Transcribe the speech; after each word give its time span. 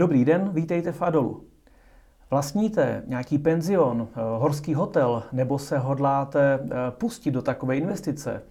Dobrý 0.00 0.24
den, 0.24 0.50
vítejte 0.52 0.92
v 0.92 1.02
Adolu. 1.02 1.44
Vlastníte 2.30 3.02
nějaký 3.06 3.38
penzion, 3.38 4.08
eh, 4.10 4.20
horský 4.38 4.74
hotel, 4.74 5.22
nebo 5.32 5.58
se 5.58 5.78
hodláte 5.78 6.60
eh, 6.62 6.68
pustit 6.90 7.30
do 7.30 7.42
takové 7.42 7.76
investice, 7.76 8.42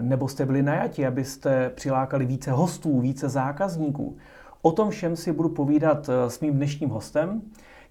nebo 0.00 0.28
jste 0.28 0.46
byli 0.46 0.62
najati, 0.62 1.06
abyste 1.06 1.70
přilákali 1.70 2.26
více 2.26 2.50
hostů, 2.52 3.00
více 3.00 3.28
zákazníků. 3.28 4.16
O 4.62 4.72
tom 4.72 4.90
všem 4.90 5.16
si 5.16 5.32
budu 5.32 5.48
povídat 5.48 6.08
eh, 6.08 6.30
s 6.30 6.40
mým 6.40 6.54
dnešním 6.54 6.90
hostem. 6.90 7.42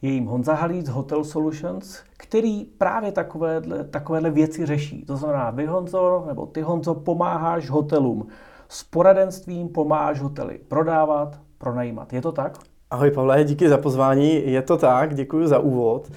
Je 0.02 0.11
jim 0.11 0.25
Honza 0.25 0.54
Halíc 0.54 0.89
Hotel 0.89 1.23
Solutions, 1.23 2.04
který 2.18 2.65
právě 2.65 3.11
takovéhle, 3.11 3.84
takovéhle 3.84 4.29
věci 4.31 4.65
řeší. 4.65 5.05
To 5.05 5.18
znamená, 5.18 5.49
vy 5.49 5.65
Honzo, 5.65 6.23
nebo 6.27 6.45
ty 6.45 6.61
Honzo, 6.61 6.95
pomáháš 6.95 7.70
hotelům 7.70 8.27
s 8.70 8.84
poradenstvím, 8.84 9.70
pomáháš 9.70 10.20
hotely 10.20 10.59
prodávat, 10.68 11.39
pronajímat. 11.57 12.13
Je 12.13 12.21
to 12.21 12.31
tak? 12.31 12.57
Ahoj 12.92 13.12
Pavle, 13.12 13.44
díky 13.44 13.70
za 13.70 13.78
pozvání. 13.78 14.52
Je 14.52 14.62
to 14.62 14.77
tak, 14.77 15.16
děkuji 15.16 15.48
za 15.48 15.59
úvod. 15.59 16.12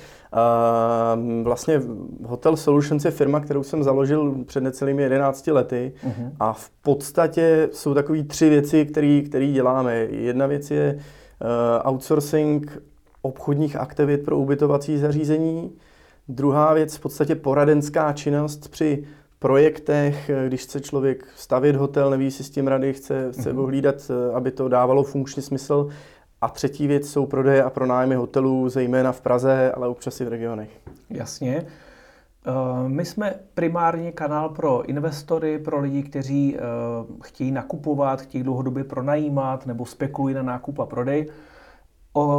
Vlastně 1.43 1.83
Hotel 2.25 2.57
Solutions 2.57 3.05
je 3.05 3.11
firma, 3.11 3.41
kterou 3.41 3.63
jsem 3.63 3.83
založil 3.83 4.35
před 4.47 4.61
necelými 4.61 5.03
11 5.03 5.47
lety 5.47 5.93
uh-huh. 6.05 6.31
a 6.41 6.53
v 6.53 6.71
podstatě 6.71 7.69
jsou 7.73 7.95
takové 7.95 8.23
tři 8.23 8.49
věci, 8.49 8.87
které 9.27 9.47
děláme. 9.53 9.97
Jedna 9.97 10.47
věc 10.47 10.71
je 10.71 10.95
uh, 10.95 11.91
outsourcing 11.93 12.83
obchodních 13.23 13.77
aktivit 13.77 14.25
pro 14.25 14.39
ubytovací 14.39 14.99
zařízení. 14.99 15.73
Druhá 16.29 16.75
věc 16.75 16.97
v 16.97 17.01
podstatě 17.01 17.35
poradenská 17.35 18.13
činnost 18.13 18.69
při 18.69 19.05
projektech, 19.39 20.31
když 20.47 20.63
chce 20.63 20.81
člověk 20.81 21.27
stavět 21.37 21.77
hotel, 21.77 22.11
neví 22.11 22.31
si 22.31 22.45
s 22.45 22.51
tím 22.51 22.69
rady, 22.69 22.93
chce, 22.93 23.29
chce 23.33 23.53
uh-huh. 23.53 23.63
ohlídat, 23.63 24.11
aby 24.35 24.51
to 24.51 24.69
dávalo 24.69 25.03
funkčně 25.03 25.43
smysl 25.43 25.89
a 26.41 26.49
třetí 26.49 26.87
věc 26.87 27.11
jsou 27.11 27.27
prodeje 27.27 27.65
a 27.65 27.71
pronájmy 27.71 28.15
hotelů, 28.15 28.69
zejména 28.69 29.13
v 29.13 29.21
Praze, 29.21 29.73
ale 29.73 29.89
občas 29.89 30.21
i 30.21 30.25
v 30.25 30.29
regionech. 30.29 30.81
Jasně. 31.11 31.67
Eh, 32.47 32.89
my 32.89 33.05
jsme 33.05 33.35
primárně 33.55 34.13
kanál 34.13 34.49
pro 34.49 34.83
investory, 34.83 35.59
pro 35.59 35.81
lidi, 35.81 36.03
kteří 36.03 36.57
eh, 36.57 36.61
chtějí 37.23 37.53
nakupovat, 37.53 38.21
chtějí 38.21 38.45
dlouhodobě 38.45 38.85
pronajímat 38.85 39.67
nebo 39.67 39.87
spekulují 39.87 40.35
na 40.35 40.43
nákup 40.43 40.79
a 40.79 40.87
prodej. 40.87 41.31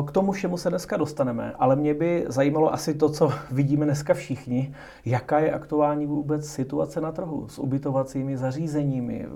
K 0.08 0.12
tomu 0.12 0.32
všemu 0.32 0.58
se 0.58 0.70
dneska 0.70 0.98
dostaneme, 0.98 1.54
ale 1.60 1.76
mě 1.76 1.94
by 1.94 2.26
zajímalo 2.28 2.74
asi 2.74 2.94
to, 2.94 3.10
co 3.10 3.32
vidíme 3.52 3.86
dneska 3.86 4.14
všichni. 4.14 4.76
Jaká 5.06 5.40
je 5.40 5.52
aktuální 5.52 6.06
vůbec 6.06 6.48
situace 6.48 7.02
na 7.02 7.12
trhu 7.12 7.48
s 7.48 7.60
ubytovacími 7.60 8.38
zařízeními? 8.38 9.28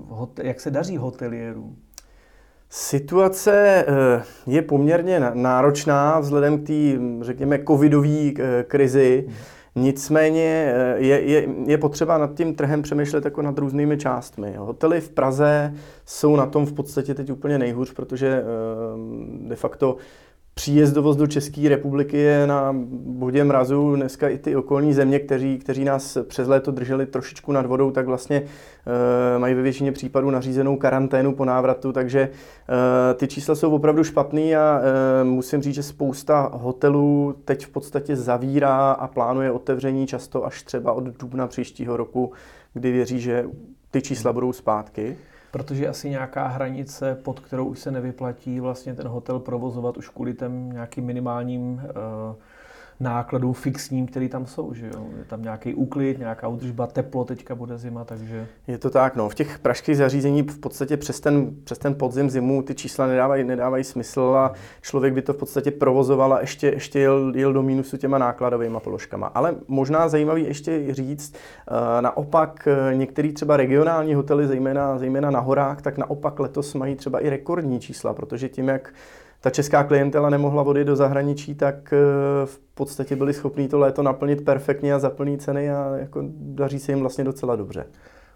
Jak 0.43 0.59
se 0.59 0.71
daří 0.71 0.97
hoteliérům? 0.97 1.84
Situace 2.69 3.85
eh, 3.87 4.23
je 4.47 4.61
poměrně 4.61 5.19
náročná 5.33 6.19
vzhledem 6.19 6.63
k 6.63 6.67
té, 6.67 6.99
řekněme, 7.21 7.59
covidové 7.67 8.31
eh, 8.39 8.63
krizi. 8.63 9.27
Nicméně 9.75 10.73
eh, 10.75 10.95
je, 10.97 11.21
je, 11.21 11.47
je 11.65 11.77
potřeba 11.77 12.17
nad 12.17 12.33
tím 12.33 12.55
trhem 12.55 12.81
přemýšlet 12.81 13.25
jako 13.25 13.41
nad 13.41 13.57
různými 13.57 13.97
částmi. 13.97 14.53
Hotely 14.57 15.01
v 15.01 15.09
Praze 15.09 15.73
jsou 16.05 16.35
na 16.35 16.45
tom 16.45 16.65
v 16.65 16.73
podstatě 16.73 17.13
teď 17.13 17.31
úplně 17.31 17.57
nejhůř, 17.57 17.93
protože 17.93 18.43
de 19.47 19.55
facto 19.55 19.97
Příjezdovost 20.57 21.19
do 21.19 21.27
České 21.27 21.69
republiky 21.69 22.17
je 22.17 22.47
na 22.47 22.75
bodě 23.05 23.43
mrazu. 23.43 23.95
Dneska 23.95 24.29
i 24.29 24.37
ty 24.37 24.55
okolní 24.55 24.93
země, 24.93 25.19
kteří, 25.19 25.57
kteří 25.57 25.83
nás 25.83 26.17
přes 26.27 26.47
léto 26.47 26.71
drželi 26.71 27.05
trošičku 27.05 27.51
nad 27.51 27.65
vodou, 27.65 27.91
tak 27.91 28.05
vlastně 28.05 28.43
e, 29.35 29.39
mají 29.39 29.55
ve 29.55 29.61
většině 29.61 29.91
případů 29.91 30.29
nařízenou 30.29 30.77
karanténu 30.77 31.35
po 31.35 31.45
návratu, 31.45 31.91
takže 31.91 32.19
e, 32.19 32.29
ty 33.13 33.27
čísla 33.27 33.55
jsou 33.55 33.71
opravdu 33.71 34.03
špatný 34.03 34.55
a 34.55 34.81
e, 34.81 35.23
musím 35.23 35.61
říct, 35.61 35.75
že 35.75 35.83
spousta 35.83 36.49
hotelů 36.53 37.35
teď 37.45 37.65
v 37.65 37.69
podstatě 37.69 38.15
zavírá 38.15 38.91
a 38.91 39.07
plánuje 39.07 39.51
otevření 39.51 40.07
často 40.07 40.45
až 40.45 40.63
třeba 40.63 40.93
od 40.93 41.03
dubna 41.03 41.47
příštího 41.47 41.97
roku, 41.97 42.31
kdy 42.73 42.91
věří, 42.91 43.19
že 43.19 43.45
ty 43.91 44.01
čísla 44.01 44.33
budou 44.33 44.53
zpátky 44.53 45.17
protože 45.55 45.87
asi 45.87 46.09
nějaká 46.09 46.47
hranice, 46.47 47.15
pod 47.15 47.39
kterou 47.39 47.65
už 47.65 47.79
se 47.79 47.91
nevyplatí 47.91 48.59
vlastně 48.59 48.95
ten 48.95 49.07
hotel 49.07 49.39
provozovat 49.39 49.97
už 49.97 50.09
kvůli 50.09 50.33
těm 50.33 50.69
nějakým 50.69 51.05
minimálním 51.05 51.73
uh, 51.73 51.81
nákladům 52.99 53.53
fixním, 53.53 54.07
který 54.07 54.29
tam 54.29 54.45
jsou. 54.45 54.73
Že 54.73 54.87
jo? 54.87 55.05
Je 55.17 55.25
tam 55.25 55.41
nějaký 55.41 55.73
úklid, 55.73 56.19
nějaká 56.19 56.47
údržba, 56.47 56.87
teplo, 56.87 57.25
teďka 57.25 57.55
bude 57.55 57.77
zima, 57.77 58.05
takže... 58.05 58.47
Je 58.67 58.77
to 58.77 58.89
tak, 58.89 59.15
no. 59.15 59.29
V 59.29 59.35
těch 59.35 59.59
pražských 59.59 59.97
zařízení 59.97 60.41
v 60.41 60.59
podstatě 60.59 60.97
přes 60.97 61.19
ten, 61.19 61.51
přes 61.63 61.77
ten 61.77 61.95
podzim, 61.95 62.29
zimu 62.29 62.61
ty 62.61 62.75
čísla 62.75 63.07
nedávají, 63.07 63.43
nedávají 63.43 63.83
smysl 63.83 64.35
a 64.37 64.53
člověk 64.81 65.13
by 65.13 65.21
to 65.21 65.33
v 65.33 65.37
podstatě 65.37 65.71
provozoval 65.71 66.33
a 66.33 66.39
ještě, 66.39 66.67
ještě 66.67 66.99
jel, 66.99 67.33
jel 67.35 67.53
do 67.53 67.63
mínusu 67.63 67.97
těma 67.97 68.17
nákladovými 68.17 68.77
položkama. 68.83 69.27
Ale 69.27 69.55
možná 69.67 70.07
zajímavý 70.07 70.43
ještě 70.43 70.93
říct, 70.93 71.35
uh, 71.71 72.01
naopak 72.01 72.67
uh, 72.67 72.97
některý 72.97 73.33
třeba 73.33 73.57
regionální 73.57 74.13
hotely, 74.13 74.47
zejména, 74.47 74.97
zejména 74.97 75.31
na 75.31 75.39
horách, 75.39 75.81
tak 75.81 75.97
naopak 75.97 76.39
letos 76.39 76.73
mají 76.73 76.95
třeba 76.95 77.19
i 77.19 77.29
rekordní 77.29 77.79
čísla, 77.79 78.13
protože 78.13 78.49
tím, 78.49 78.67
jak 78.67 78.93
ta 79.45 79.49
česká 79.49 79.83
klientela 79.83 80.29
nemohla 80.29 80.63
vody 80.63 80.85
do 80.85 80.95
zahraničí, 80.95 81.55
tak 81.55 81.93
eh, 81.93 81.97
v 82.45 82.59
podstatě 82.73 83.15
byli 83.15 83.33
schopni 83.33 83.67
to 83.67 83.79
léto 83.79 84.03
naplnit 84.03 84.45
perfektně 84.45 84.93
a 84.93 84.99
za 84.99 85.09
plný 85.09 85.37
ceny 85.37 85.71
a 85.71 85.95
jako 85.95 86.23
daří 86.31 86.79
se 86.79 86.91
jim 86.91 86.99
vlastně 86.99 87.23
docela 87.23 87.55
dobře. 87.55 87.85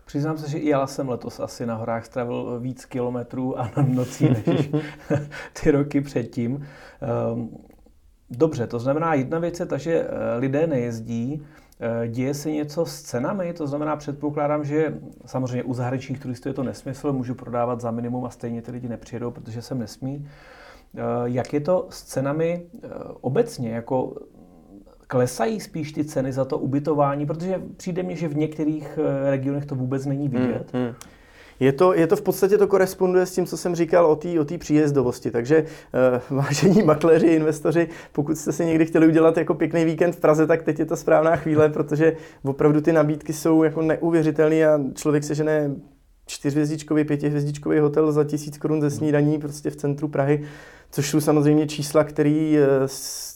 Přiznám 0.06 0.38
se, 0.38 0.50
že 0.50 0.58
i 0.58 0.70
já 0.70 0.88
jsem 0.88 1.10
letos 1.10 1.40
asi 1.40 1.66
na 1.66 1.76
horách 1.76 2.06
strávil 2.06 2.60
víc 2.60 2.86
kilometrů 2.86 3.60
a 3.60 3.72
nocí 3.88 4.30
než 4.30 4.70
ty 5.64 5.72
roky 5.72 6.02
předtím. 6.02 6.68
Ehm, 7.02 7.50
dobře, 8.30 8.68
to 8.68 8.80
znamená, 8.80 9.14
jedna 9.14 9.40
věc 9.40 9.60
je 9.60 9.66
ta, 9.66 9.78
že 9.78 9.94
eh, 9.94 10.38
lidé 10.38 10.68
nejezdí, 10.68 11.46
eh, 11.80 12.08
Děje 12.08 12.34
se 12.34 12.52
něco 12.52 12.86
s 12.86 13.02
cenami, 13.02 13.54
to 13.54 13.68
znamená, 13.68 13.96
předpokládám, 13.96 14.66
že 14.66 15.00
samozřejmě 15.26 15.64
u 15.64 15.74
zahraničních 15.74 16.20
turistů 16.20 16.50
je 16.50 16.54
to 16.54 16.64
nesmysl, 16.64 17.14
můžu 17.14 17.36
prodávat 17.36 17.82
za 17.82 17.92
minimum 17.92 18.26
a 18.26 18.30
stejně 18.30 18.62
ty 18.62 18.72
lidi 18.72 18.88
nepřijedou, 18.88 19.32
protože 19.32 19.62
sem 19.62 19.80
nesmí. 19.80 20.28
Eh, 20.96 21.02
jak 21.24 21.54
je 21.54 21.60
to 21.60 21.88
s 21.90 22.04
cenami 22.04 22.62
eh, 22.84 22.88
obecně? 23.22 23.70
Jako 23.70 24.16
klesají 25.08 25.60
spíš 25.60 25.92
ty 25.92 26.06
ceny 26.06 26.34
za 26.34 26.46
to 26.46 26.58
ubytování, 26.58 27.26
protože 27.26 27.62
přijde 27.78 28.04
mně, 28.04 28.16
že 28.16 28.28
v 28.28 28.38
některých 28.38 29.00
eh, 29.02 29.30
regionech 29.30 29.66
to 29.66 29.76
vůbec 29.76 30.06
není 30.06 30.28
hmm, 30.28 30.42
vidět. 30.42 30.70
Hmm, 30.74 30.84
hmm. 30.84 30.94
Je 31.60 31.74
to, 31.74 31.94
je 31.94 32.08
to 32.08 32.16
v 32.16 32.22
podstatě 32.22 32.58
to 32.58 32.68
koresponduje 32.68 33.26
s 33.26 33.36
tím, 33.36 33.46
co 33.46 33.58
jsem 33.58 33.76
říkal 33.76 34.06
o 34.06 34.16
té 34.16 34.40
o 34.40 34.46
příjezdovosti. 34.58 35.32
Takže 35.32 35.66
uh, 36.32 36.38
vážení 36.38 36.84
makléři, 36.84 37.28
investoři, 37.28 37.88
pokud 38.12 38.38
jste 38.38 38.52
si 38.52 38.66
někdy 38.66 38.86
chtěli 38.86 39.08
udělat 39.08 39.38
jako 39.38 39.54
pěkný 39.54 39.86
víkend 39.86 40.16
v 40.16 40.20
Praze, 40.20 40.48
tak 40.48 40.64
teď 40.64 40.80
je 40.80 40.86
ta 40.86 40.96
správná 40.96 41.36
chvíle, 41.36 41.70
protože 41.70 42.16
opravdu 42.44 42.82
ty 42.82 42.94
nabídky 42.94 43.34
jsou 43.34 43.64
jako 43.64 43.82
neuvěřitelné 43.82 44.68
a 44.68 44.80
člověk 44.94 45.24
se 45.24 45.36
žene 45.36 45.76
čtyřhvězdičkový, 46.30 47.04
pětihvězdičkový 47.04 47.80
hotel 47.80 48.12
za 48.12 48.24
tisíc 48.24 48.58
korun 48.58 48.82
ze 48.82 48.90
snídaní 48.90 49.40
prostě 49.40 49.70
v 49.70 49.76
centru 49.76 50.08
Prahy, 50.08 50.44
což 50.92 51.10
jsou 51.10 51.20
samozřejmě 51.20 51.68
čísla, 51.68 52.04
které 52.04 52.58
eh, 52.60 52.88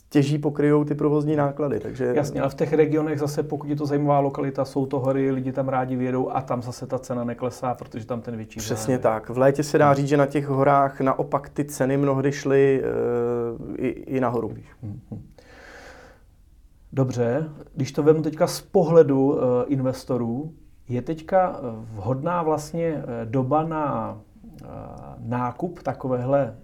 těží 0.10 0.38
pokryjou 0.38 0.84
ty 0.84 0.96
provozní 0.96 1.36
náklady. 1.36 1.80
Takže... 1.80 2.14
Jasně, 2.16 2.42
ale 2.42 2.50
v 2.50 2.56
těch 2.56 2.74
regionech 2.74 3.20
zase, 3.20 3.44
pokud 3.44 3.70
je 3.70 3.76
to 3.76 3.86
zajímavá 3.86 4.20
lokalita, 4.20 4.66
jsou 4.66 4.86
to 4.86 5.00
hory, 5.00 5.32
lidi 5.32 5.52
tam 5.52 5.70
rádi 5.70 5.96
vědou 5.96 6.30
a 6.30 6.42
tam 6.42 6.62
zase 6.62 6.88
ta 6.88 7.00
cena 7.00 7.24
neklesá, 7.24 7.74
protože 7.74 8.06
tam 8.06 8.22
ten 8.22 8.38
větší 8.38 8.60
Přesně 8.60 8.98
zájem. 8.98 9.02
tak. 9.02 9.30
V 9.30 9.38
létě 9.38 9.64
se 9.64 9.78
dá 9.78 9.94
říct, 9.94 10.08
že 10.08 10.18
na 10.18 10.26
těch 10.26 10.48
horách 10.48 11.02
naopak 11.02 11.50
ty 11.50 11.66
ceny 11.66 11.98
mnohdy 11.98 12.32
šly 12.32 12.84
uh, 13.62 13.76
i, 13.78 13.88
i 13.88 14.20
nahoru. 14.20 14.50
Mm-hmm. 14.50 15.20
Dobře, 16.94 17.50
když 17.76 17.92
to 17.92 18.04
vezmu 18.04 18.22
teďka 18.22 18.48
z 18.48 18.62
pohledu 18.62 19.32
uh, 19.32 19.40
investorů, 19.68 20.54
je 20.90 21.02
teďka 21.02 21.56
eh, 21.56 21.62
vhodná 21.94 22.44
vlastně 22.44 22.88
eh, 22.88 23.26
doba 23.26 23.64
na 23.64 24.18
eh, 24.62 24.68
nákup 25.20 25.84
takovéhle 25.84 26.56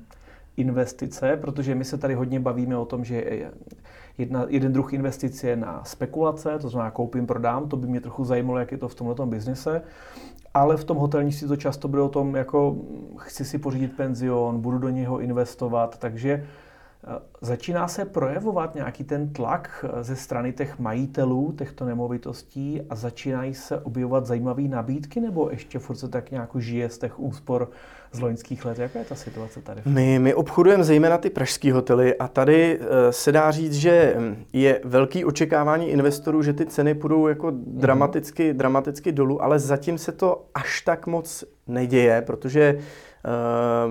investice, 0.57 1.37
protože 1.41 1.75
my 1.75 1.85
se 1.85 1.97
tady 1.97 2.13
hodně 2.13 2.39
bavíme 2.39 2.77
o 2.77 2.85
tom, 2.85 3.05
že 3.05 3.23
jedna, 4.17 4.45
jeden 4.47 4.73
druh 4.73 4.93
investice 4.93 5.47
je 5.47 5.55
na 5.55 5.83
spekulace, 5.83 6.59
to 6.59 6.69
znamená 6.69 6.91
koupím, 6.91 7.27
prodám, 7.27 7.69
to 7.69 7.77
by 7.77 7.87
mě 7.87 8.01
trochu 8.01 8.25
zajímalo, 8.25 8.59
jak 8.59 8.71
je 8.71 8.77
to 8.77 8.87
v 8.87 8.95
tomhle 8.95 9.25
biznise, 9.25 9.81
ale 10.53 10.77
v 10.77 10.83
tom 10.83 10.97
hotelnictví 10.97 11.47
to 11.47 11.55
často 11.55 11.87
bude 11.87 12.01
o 12.01 12.09
tom, 12.09 12.35
jako 12.35 12.75
chci 13.17 13.45
si 13.45 13.57
pořídit 13.57 13.97
penzion, 13.97 14.61
budu 14.61 14.77
do 14.77 14.89
něho 14.89 15.19
investovat, 15.19 15.97
takže 15.97 16.45
Začíná 17.41 17.87
se 17.87 18.05
projevovat 18.05 18.75
nějaký 18.75 19.03
ten 19.03 19.33
tlak 19.33 19.85
eh, 19.99 20.03
ze 20.03 20.15
strany 20.15 20.53
těch 20.53 20.79
majitelů 20.79 21.53
těchto 21.57 21.85
nemovitostí 21.85 22.81
a 22.89 22.95
začínají 22.95 23.53
se 23.53 23.79
objevovat 23.79 24.25
zajímavé 24.25 24.61
nabídky, 24.61 25.19
nebo 25.19 25.49
ještě 25.49 25.79
furt 25.79 25.95
se 25.95 26.07
tak 26.07 26.31
nějak 26.31 26.49
žije 26.55 26.89
z 26.89 26.97
těch 26.97 27.19
úspor 27.19 27.69
z 28.11 28.19
loňských 28.19 28.65
let? 28.65 28.79
Jaká 28.79 28.99
je 28.99 29.05
ta 29.05 29.15
situace 29.15 29.61
tady? 29.61 29.81
My, 29.85 30.19
my 30.19 30.33
obchodujeme 30.33 30.83
zejména 30.83 31.17
ty 31.17 31.29
pražské 31.29 31.73
hotely 31.73 32.15
a 32.15 32.27
tady 32.27 32.79
eh, 32.81 33.11
se 33.11 33.31
dá 33.31 33.51
říct, 33.51 33.73
že 33.73 34.15
hm, 34.17 34.43
je 34.53 34.81
velký 34.83 35.25
očekávání 35.25 35.89
investorů, 35.89 36.43
že 36.43 36.53
ty 36.53 36.65
ceny 36.65 36.93
půjdou 36.93 37.27
jako 37.27 37.51
mhm. 37.51 37.63
dramaticky, 37.67 38.51
mm. 38.53 38.57
dramaticky 38.57 39.11
dolů, 39.11 39.43
ale 39.43 39.59
zatím 39.59 39.97
se 39.97 40.11
to 40.11 40.45
až 40.53 40.81
tak 40.81 41.07
moc 41.07 41.43
neděje, 41.67 42.21
protože 42.21 42.79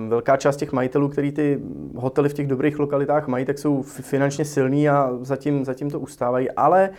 velká 0.07 0.37
část 0.37 0.55
těch 0.57 0.71
majitelů, 0.71 1.09
který 1.09 1.31
ty 1.31 1.59
hotely 1.95 2.29
v 2.29 2.33
těch 2.33 2.47
dobrých 2.47 2.79
lokalitách 2.79 3.27
mají, 3.27 3.45
tak 3.45 3.59
jsou 3.59 3.81
finančně 3.81 4.45
silní 4.45 4.89
a 4.89 5.11
zatím, 5.21 5.65
zatím 5.65 5.89
to 5.89 5.99
ustávají. 5.99 6.51
Ale 6.51 6.89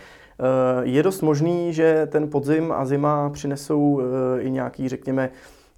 je 0.81 1.03
dost 1.03 1.21
možný, 1.21 1.73
že 1.73 2.07
ten 2.11 2.29
podzim 2.29 2.71
a 2.71 2.85
zima 2.85 3.29
přinesou 3.29 4.01
i 4.39 4.51
nějaký, 4.51 4.89
řekněme, 4.89 5.29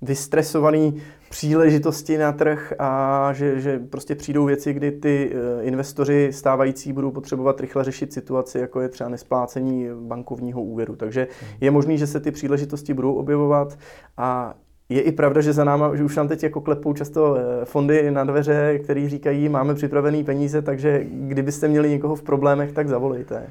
vystresovaný 0.04 1.02
příležitosti 1.30 2.18
na 2.18 2.32
trh 2.32 2.74
a 2.80 3.30
že, 3.34 3.62
že 3.62 3.80
prostě 3.80 4.16
přijdou 4.16 4.46
věci, 4.46 4.74
kdy 4.74 4.92
ty 4.92 5.32
eh, 5.34 5.64
investoři 5.64 6.30
stávající 6.34 6.94
budou 6.94 7.12
potřebovat 7.12 7.60
rychle 7.60 7.84
řešit 7.84 8.14
situaci, 8.14 8.60
jako 8.60 8.82
je 8.82 8.90
třeba 8.90 9.10
nesplácení 9.10 9.88
bankovního 10.00 10.64
úvěru. 10.64 10.96
Takže 10.96 11.28
je 11.62 11.72
možný, 11.72 11.98
že 11.98 12.08
se 12.08 12.20
ty 12.20 12.32
příležitosti 12.32 12.94
budou 12.94 13.14
objevovat 13.14 13.80
a 14.18 14.54
je 14.94 15.02
i 15.02 15.12
pravda, 15.12 15.42
že 15.42 15.54
za 15.54 15.64
náma, 15.64 15.96
že 15.96 16.04
už 16.04 16.16
nám 16.16 16.28
teď 16.28 16.44
jako 16.44 16.62
klepou 16.62 16.94
často 16.94 17.36
eh, 17.36 17.66
fondy 17.66 18.12
na 18.12 18.24
dveře, 18.24 18.80
který 18.84 19.10
říkají, 19.10 19.50
máme 19.50 19.76
připravený 19.76 20.24
peníze, 20.24 20.62
takže 20.62 21.06
kdybyste 21.10 21.68
měli 21.68 21.90
někoho 21.90 22.16
v 22.16 22.24
problémech, 22.24 22.72
tak 22.72 22.88
zavolejte. 22.88 23.44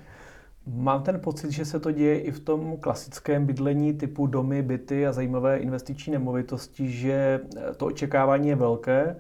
Mám 0.66 1.02
ten 1.02 1.20
pocit, 1.20 1.50
že 1.50 1.64
se 1.64 1.80
to 1.80 1.90
děje 1.90 2.20
i 2.20 2.30
v 2.30 2.40
tom 2.40 2.76
klasickém 2.80 3.46
bydlení 3.46 3.92
typu 3.92 4.26
domy, 4.26 4.62
byty 4.62 5.06
a 5.06 5.12
zajímavé 5.12 5.56
investiční 5.56 6.12
nemovitosti, 6.12 6.88
že 6.88 7.40
to 7.76 7.86
očekávání 7.86 8.48
je 8.48 8.56
velké, 8.56 9.16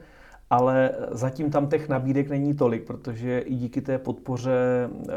ale 0.52 0.90
zatím 1.10 1.50
tam 1.50 1.66
těch 1.66 1.88
nabídek 1.88 2.28
není 2.28 2.54
tolik, 2.54 2.84
protože 2.86 3.38
i 3.38 3.54
díky 3.54 3.80
té 3.80 3.98
podpoře 3.98 4.88
eh, 5.08 5.12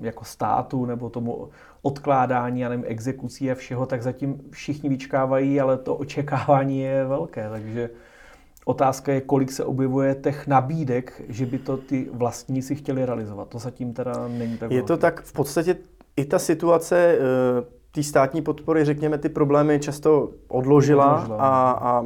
jako 0.00 0.24
státu 0.24 0.86
nebo 0.86 1.10
tomu 1.10 1.48
odkládání 1.82 2.64
a 2.64 2.68
nevím, 2.68 2.84
exekucí 2.88 3.50
a 3.50 3.54
všeho, 3.54 3.86
tak 3.86 4.02
zatím 4.02 4.40
všichni 4.50 4.88
vyčkávají, 4.88 5.60
ale 5.60 5.78
to 5.78 5.96
očekávání 5.96 6.80
je 6.80 7.04
velké, 7.04 7.48
takže 7.50 7.90
Otázka 8.68 9.12
je, 9.12 9.20
kolik 9.20 9.52
se 9.52 9.64
objevuje 9.64 10.14
těch 10.14 10.46
nabídek, 10.46 11.22
že 11.28 11.46
by 11.46 11.58
to 11.58 11.76
ty 11.76 12.08
vlastníci 12.12 12.74
chtěli 12.74 13.06
realizovat. 13.06 13.48
To 13.48 13.58
zatím 13.58 13.92
teda 13.92 14.28
není 14.28 14.58
tak. 14.58 14.70
Je 14.70 14.76
velký. 14.76 14.88
to 14.88 14.96
tak 14.96 15.22
v 15.22 15.32
podstatě 15.32 15.76
i 16.16 16.24
ta 16.24 16.38
situace 16.38 17.18
eh, 17.18 17.20
té 17.90 18.02
státní 18.02 18.42
podpory, 18.42 18.84
řekněme, 18.84 19.18
ty 19.18 19.28
problémy 19.28 19.80
často 19.80 20.30
odložila, 20.48 21.14
odložila. 21.14 21.36
A, 21.36 21.70
a 21.70 22.04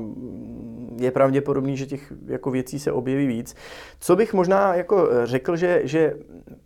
je 1.01 1.11
pravděpodobný, 1.11 1.77
že 1.77 1.87
těch 1.87 2.13
jako 2.27 2.51
věcí 2.51 2.79
se 2.79 2.93
objeví 2.93 3.27
víc. 3.27 3.55
Co 4.01 4.17
bych 4.17 4.35
možná 4.35 4.75
jako 4.75 5.09
řekl, 5.25 5.57
že, 5.57 5.81
že 5.85 6.15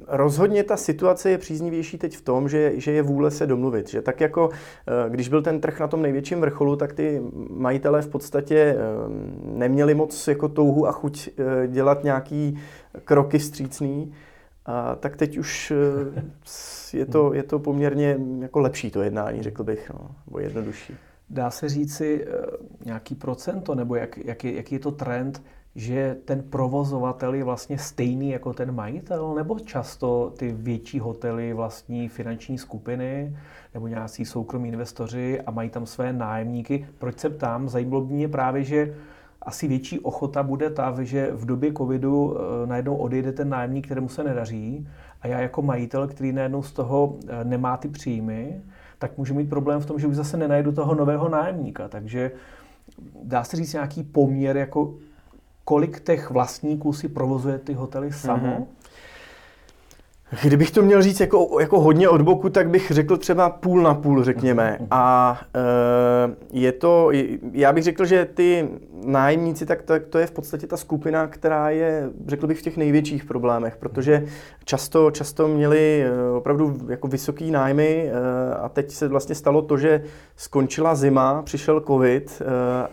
rozhodně 0.08 0.64
ta 0.64 0.76
situace 0.76 1.30
je 1.30 1.38
příznivější 1.38 1.98
teď 1.98 2.16
v 2.16 2.22
tom, 2.22 2.48
že, 2.48 2.72
že 2.80 2.92
je 2.92 3.02
vůle 3.02 3.30
se 3.30 3.46
domluvit. 3.46 3.88
Že 3.88 4.02
tak 4.02 4.20
jako 4.20 4.50
eh, 4.52 5.10
když 5.10 5.28
byl 5.28 5.42
ten 5.42 5.60
trh 5.60 5.80
na 5.80 5.88
tom 5.88 6.02
největším 6.02 6.40
vrcholu, 6.40 6.76
tak 6.76 6.92
ty 6.92 7.22
majitelé 7.50 8.02
v 8.02 8.08
podstatě 8.08 8.56
eh, 8.56 8.78
neměli 9.44 9.94
moc 9.94 10.28
jako 10.28 10.48
touhu 10.48 10.86
a 10.86 10.92
chuť 10.92 11.28
eh, 11.28 11.68
dělat 11.68 12.04
nějaký 12.04 12.58
kroky 13.04 13.40
střícný. 13.40 14.12
A 14.66 14.94
tak 14.94 15.16
teď 15.16 15.38
už 15.38 15.72
je 16.92 17.06
to, 17.06 17.34
je 17.34 17.42
to 17.42 17.58
poměrně 17.58 18.18
jako 18.40 18.60
lepší 18.60 18.90
to 18.90 19.02
jednání, 19.02 19.42
řekl 19.42 19.64
bych, 19.64 19.90
no, 19.90 20.10
nebo 20.26 20.38
jednodušší. 20.38 20.94
Dá 21.30 21.50
se 21.50 21.68
říci 21.68 22.26
nějaký 22.84 23.14
procento, 23.14 23.74
nebo 23.74 23.96
jak, 23.96 24.18
jak 24.18 24.44
je, 24.44 24.54
jaký 24.54 24.74
je 24.74 24.78
to 24.78 24.90
trend, 24.90 25.42
že 25.74 26.16
ten 26.24 26.42
provozovatel 26.42 27.34
je 27.34 27.44
vlastně 27.44 27.78
stejný 27.78 28.30
jako 28.30 28.52
ten 28.52 28.74
majitel, 28.74 29.34
nebo 29.34 29.58
často 29.58 30.32
ty 30.36 30.52
větší 30.52 30.98
hotely 30.98 31.52
vlastní 31.52 32.08
finanční 32.08 32.58
skupiny 32.58 33.36
nebo 33.74 33.88
nějací 33.88 34.24
soukromí 34.24 34.68
investoři 34.68 35.40
a 35.40 35.50
mají 35.50 35.70
tam 35.70 35.86
své 35.86 36.12
nájemníky. 36.12 36.86
Proč 36.98 37.18
se 37.18 37.30
ptám? 37.30 37.68
Zajímalo 37.68 38.04
by 38.04 38.14
mě 38.14 38.28
právě, 38.28 38.64
že 38.64 38.94
asi 39.42 39.68
větší 39.68 40.00
ochota 40.00 40.42
bude 40.42 40.70
ta, 40.70 40.94
že 41.02 41.30
v 41.32 41.46
době 41.46 41.72
covidu 41.72 42.36
eh, 42.36 42.66
najednou 42.66 42.96
odejde 42.96 43.32
ten 43.32 43.48
nájemník, 43.48 43.84
kterému 43.84 44.08
se 44.08 44.24
nedaří 44.24 44.88
a 45.20 45.26
já 45.26 45.40
jako 45.40 45.62
majitel, 45.62 46.08
který 46.08 46.32
najednou 46.32 46.62
z 46.62 46.72
toho 46.72 47.16
eh, 47.28 47.44
nemá 47.44 47.76
ty 47.76 47.88
příjmy, 47.88 48.62
tak 49.08 49.18
můžu 49.18 49.34
mít 49.34 49.50
problém 49.50 49.80
v 49.80 49.86
tom, 49.86 49.98
že 49.98 50.06
už 50.06 50.16
zase 50.16 50.36
nenajdu 50.36 50.72
toho 50.72 50.94
nového 50.94 51.28
nájemníka. 51.28 51.88
Takže 51.88 52.30
dá 53.22 53.44
se 53.44 53.56
říct 53.56 53.72
nějaký 53.72 54.02
poměr, 54.02 54.56
jako 54.56 54.94
kolik 55.64 56.00
těch 56.00 56.30
vlastníků 56.30 56.92
si 56.92 57.08
provozuje 57.08 57.58
ty 57.58 57.72
hotely 57.72 58.12
samo? 58.12 58.46
Mm-hmm. 58.46 58.66
Kdybych 60.42 60.70
to 60.70 60.82
měl 60.82 61.02
říct 61.02 61.20
jako, 61.20 61.60
jako 61.60 61.80
hodně 61.80 62.08
od 62.08 62.22
boku, 62.22 62.50
tak 62.50 62.70
bych 62.70 62.90
řekl 62.90 63.16
třeba 63.16 63.50
půl 63.50 63.82
na 63.82 63.94
půl, 63.94 64.24
řekněme. 64.24 64.76
Mhm. 64.80 64.88
A 64.90 65.40
e, 65.54 66.34
je 66.52 66.72
to, 66.72 67.10
já 67.52 67.72
bych 67.72 67.84
řekl, 67.84 68.04
že 68.04 68.24
ty 68.24 68.68
nájemníci, 69.06 69.66
tak, 69.66 69.82
tak 69.82 70.06
to 70.06 70.18
je 70.18 70.26
v 70.26 70.30
podstatě 70.30 70.66
ta 70.66 70.76
skupina, 70.76 71.26
která 71.26 71.70
je, 71.70 72.10
řekl 72.26 72.46
bych, 72.46 72.58
v 72.58 72.62
těch 72.62 72.76
největších 72.76 73.24
problémech, 73.24 73.76
protože 73.76 74.26
často, 74.64 75.10
často 75.10 75.48
měli 75.48 76.02
e, 76.02 76.30
opravdu 76.36 76.78
jako 76.88 77.08
vysoký 77.08 77.50
nájmy 77.50 78.10
e, 78.10 78.54
a 78.54 78.68
teď 78.68 78.90
se 78.90 79.08
vlastně 79.08 79.34
stalo 79.34 79.62
to, 79.62 79.78
že 79.78 80.02
skončila 80.36 80.94
zima, 80.94 81.42
přišel 81.42 81.80
covid 81.80 82.42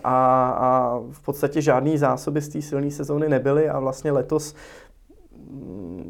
a, 0.04 0.46
a 0.58 1.00
v 1.10 1.24
podstatě 1.24 1.62
žádný 1.62 1.98
zásoby 1.98 2.40
z 2.40 2.48
té 2.48 2.62
silné 2.62 2.90
sezóny 2.90 3.28
nebyly 3.28 3.68
a 3.68 3.78
vlastně 3.78 4.12
letos 4.12 4.54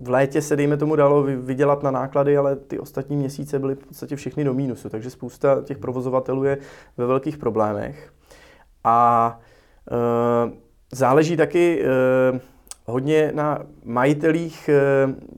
v 0.02 0.08
létě 0.08 0.42
se, 0.42 0.56
dejme 0.56 0.76
tomu, 0.76 0.96
dalo 0.96 1.22
vydělat 1.22 1.82
na 1.82 1.90
náklady, 1.90 2.36
ale 2.36 2.56
ty 2.56 2.78
ostatní 2.78 3.16
měsíce 3.16 3.58
byly 3.58 3.74
v 3.74 3.86
podstatě 3.86 4.16
všechny 4.16 4.44
do 4.44 4.54
mínusu, 4.54 4.88
takže 4.88 5.10
spousta 5.10 5.62
těch 5.64 5.78
provozovatelů 5.78 6.44
je 6.44 6.58
ve 6.96 7.06
velkých 7.06 7.38
problémech. 7.38 8.12
A 8.84 9.40
e, 9.90 10.52
záleží 10.92 11.36
taky 11.36 11.84
e, 11.84 12.40
hodně 12.86 13.32
na 13.34 13.58
majitelích, 13.84 14.68
e, 14.68 14.74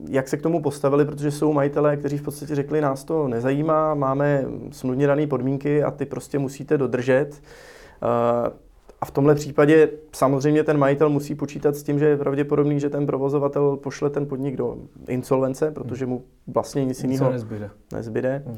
jak 0.09 0.27
se 0.27 0.37
k 0.37 0.41
tomu 0.41 0.61
postavili, 0.61 1.05
protože 1.05 1.31
jsou 1.31 1.53
majitelé, 1.53 1.97
kteří 1.97 2.17
v 2.17 2.23
podstatě 2.23 2.55
řekli, 2.55 2.81
nás 2.81 3.03
to 3.03 3.27
nezajímá, 3.27 3.93
máme 3.93 4.45
smluvně 4.71 5.07
dané 5.07 5.27
podmínky 5.27 5.83
a 5.83 5.91
ty 5.91 6.05
prostě 6.05 6.39
musíte 6.39 6.77
dodržet. 6.77 7.27
E, 7.31 8.64
a 9.05 9.07
v 9.07 9.11
tomhle 9.11 9.35
případě 9.35 9.89
samozřejmě 10.11 10.63
ten 10.63 10.77
majitel 10.77 11.09
musí 11.09 11.35
počítat 11.35 11.75
s 11.75 11.83
tím, 11.83 11.99
že 11.99 12.05
je 12.05 12.17
pravděpodobný, 12.17 12.79
že 12.79 12.89
ten 12.89 13.05
provozovatel 13.05 13.77
pošle 13.77 14.09
ten 14.09 14.25
podnik 14.25 14.55
do 14.55 14.77
insolvence, 15.07 15.71
protože 15.71 16.05
mu 16.05 16.23
vlastně 16.47 16.85
nic 16.85 17.03
jiného 17.03 17.31
nezbyde. 17.31 17.69
nezbyde. 17.93 18.43
Mm. 18.45 18.55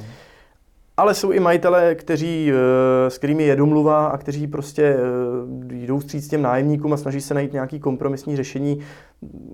Ale 1.00 1.14
jsou 1.14 1.32
i 1.32 1.40
majitelé, 1.40 1.96
kteří, 1.96 2.52
eh, 2.52 3.10
s 3.10 3.18
kterými 3.18 3.44
je 3.44 3.56
domluva 3.56 4.08
a 4.08 4.18
kteří 4.18 4.48
prostě 4.48 4.84
eh, 4.84 5.76
jdou 5.76 6.02
stříc 6.02 6.28
těm 6.28 6.42
nájemníkům 6.42 6.94
a 6.94 6.98
snaží 6.98 7.22
se 7.22 7.34
najít 7.34 7.54
nějaký 7.54 7.80
kompromisní 7.80 8.36
řešení. 8.36 8.80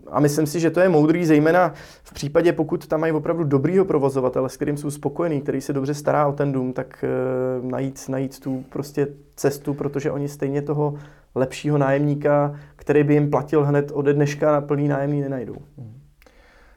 A 0.08 0.20
myslím 0.20 0.48
si, 0.48 0.60
že 0.60 0.70
to 0.70 0.80
je 0.80 0.90
moudrý, 0.90 1.26
zejména 1.26 1.74
v 2.04 2.14
případě, 2.14 2.54
pokud 2.54 2.88
tam 2.88 3.00
mají 3.00 3.14
opravdu 3.14 3.44
dobrýho 3.44 3.86
provozovatele, 3.86 4.50
s 4.50 4.56
kterým 4.56 4.78
jsou 4.78 4.92
spokojení, 4.92 5.42
který 5.42 5.62
se 5.62 5.74
dobře 5.74 5.94
stará 5.94 6.28
o 6.28 6.34
ten 6.34 6.52
dům, 6.52 6.74
tak 6.74 7.06
eh, 7.08 7.68
najít, 7.72 8.00
najít 8.10 8.40
tu 8.40 8.64
prostě 8.70 9.08
cestu, 9.36 9.74
protože 9.74 10.12
oni 10.12 10.28
stejně 10.28 10.62
toho 10.62 10.94
lepšího 11.36 11.78
nájemníka, 11.78 12.60
který 12.76 13.04
by 13.04 13.14
jim 13.14 13.30
platil 13.30 13.64
hned 13.64 13.92
ode 13.94 14.14
dneška 14.14 14.52
na 14.52 14.62
plný 14.62 14.88
nájemný, 14.88 15.22
nenajdou. 15.22 15.56
Mm. 15.78 16.03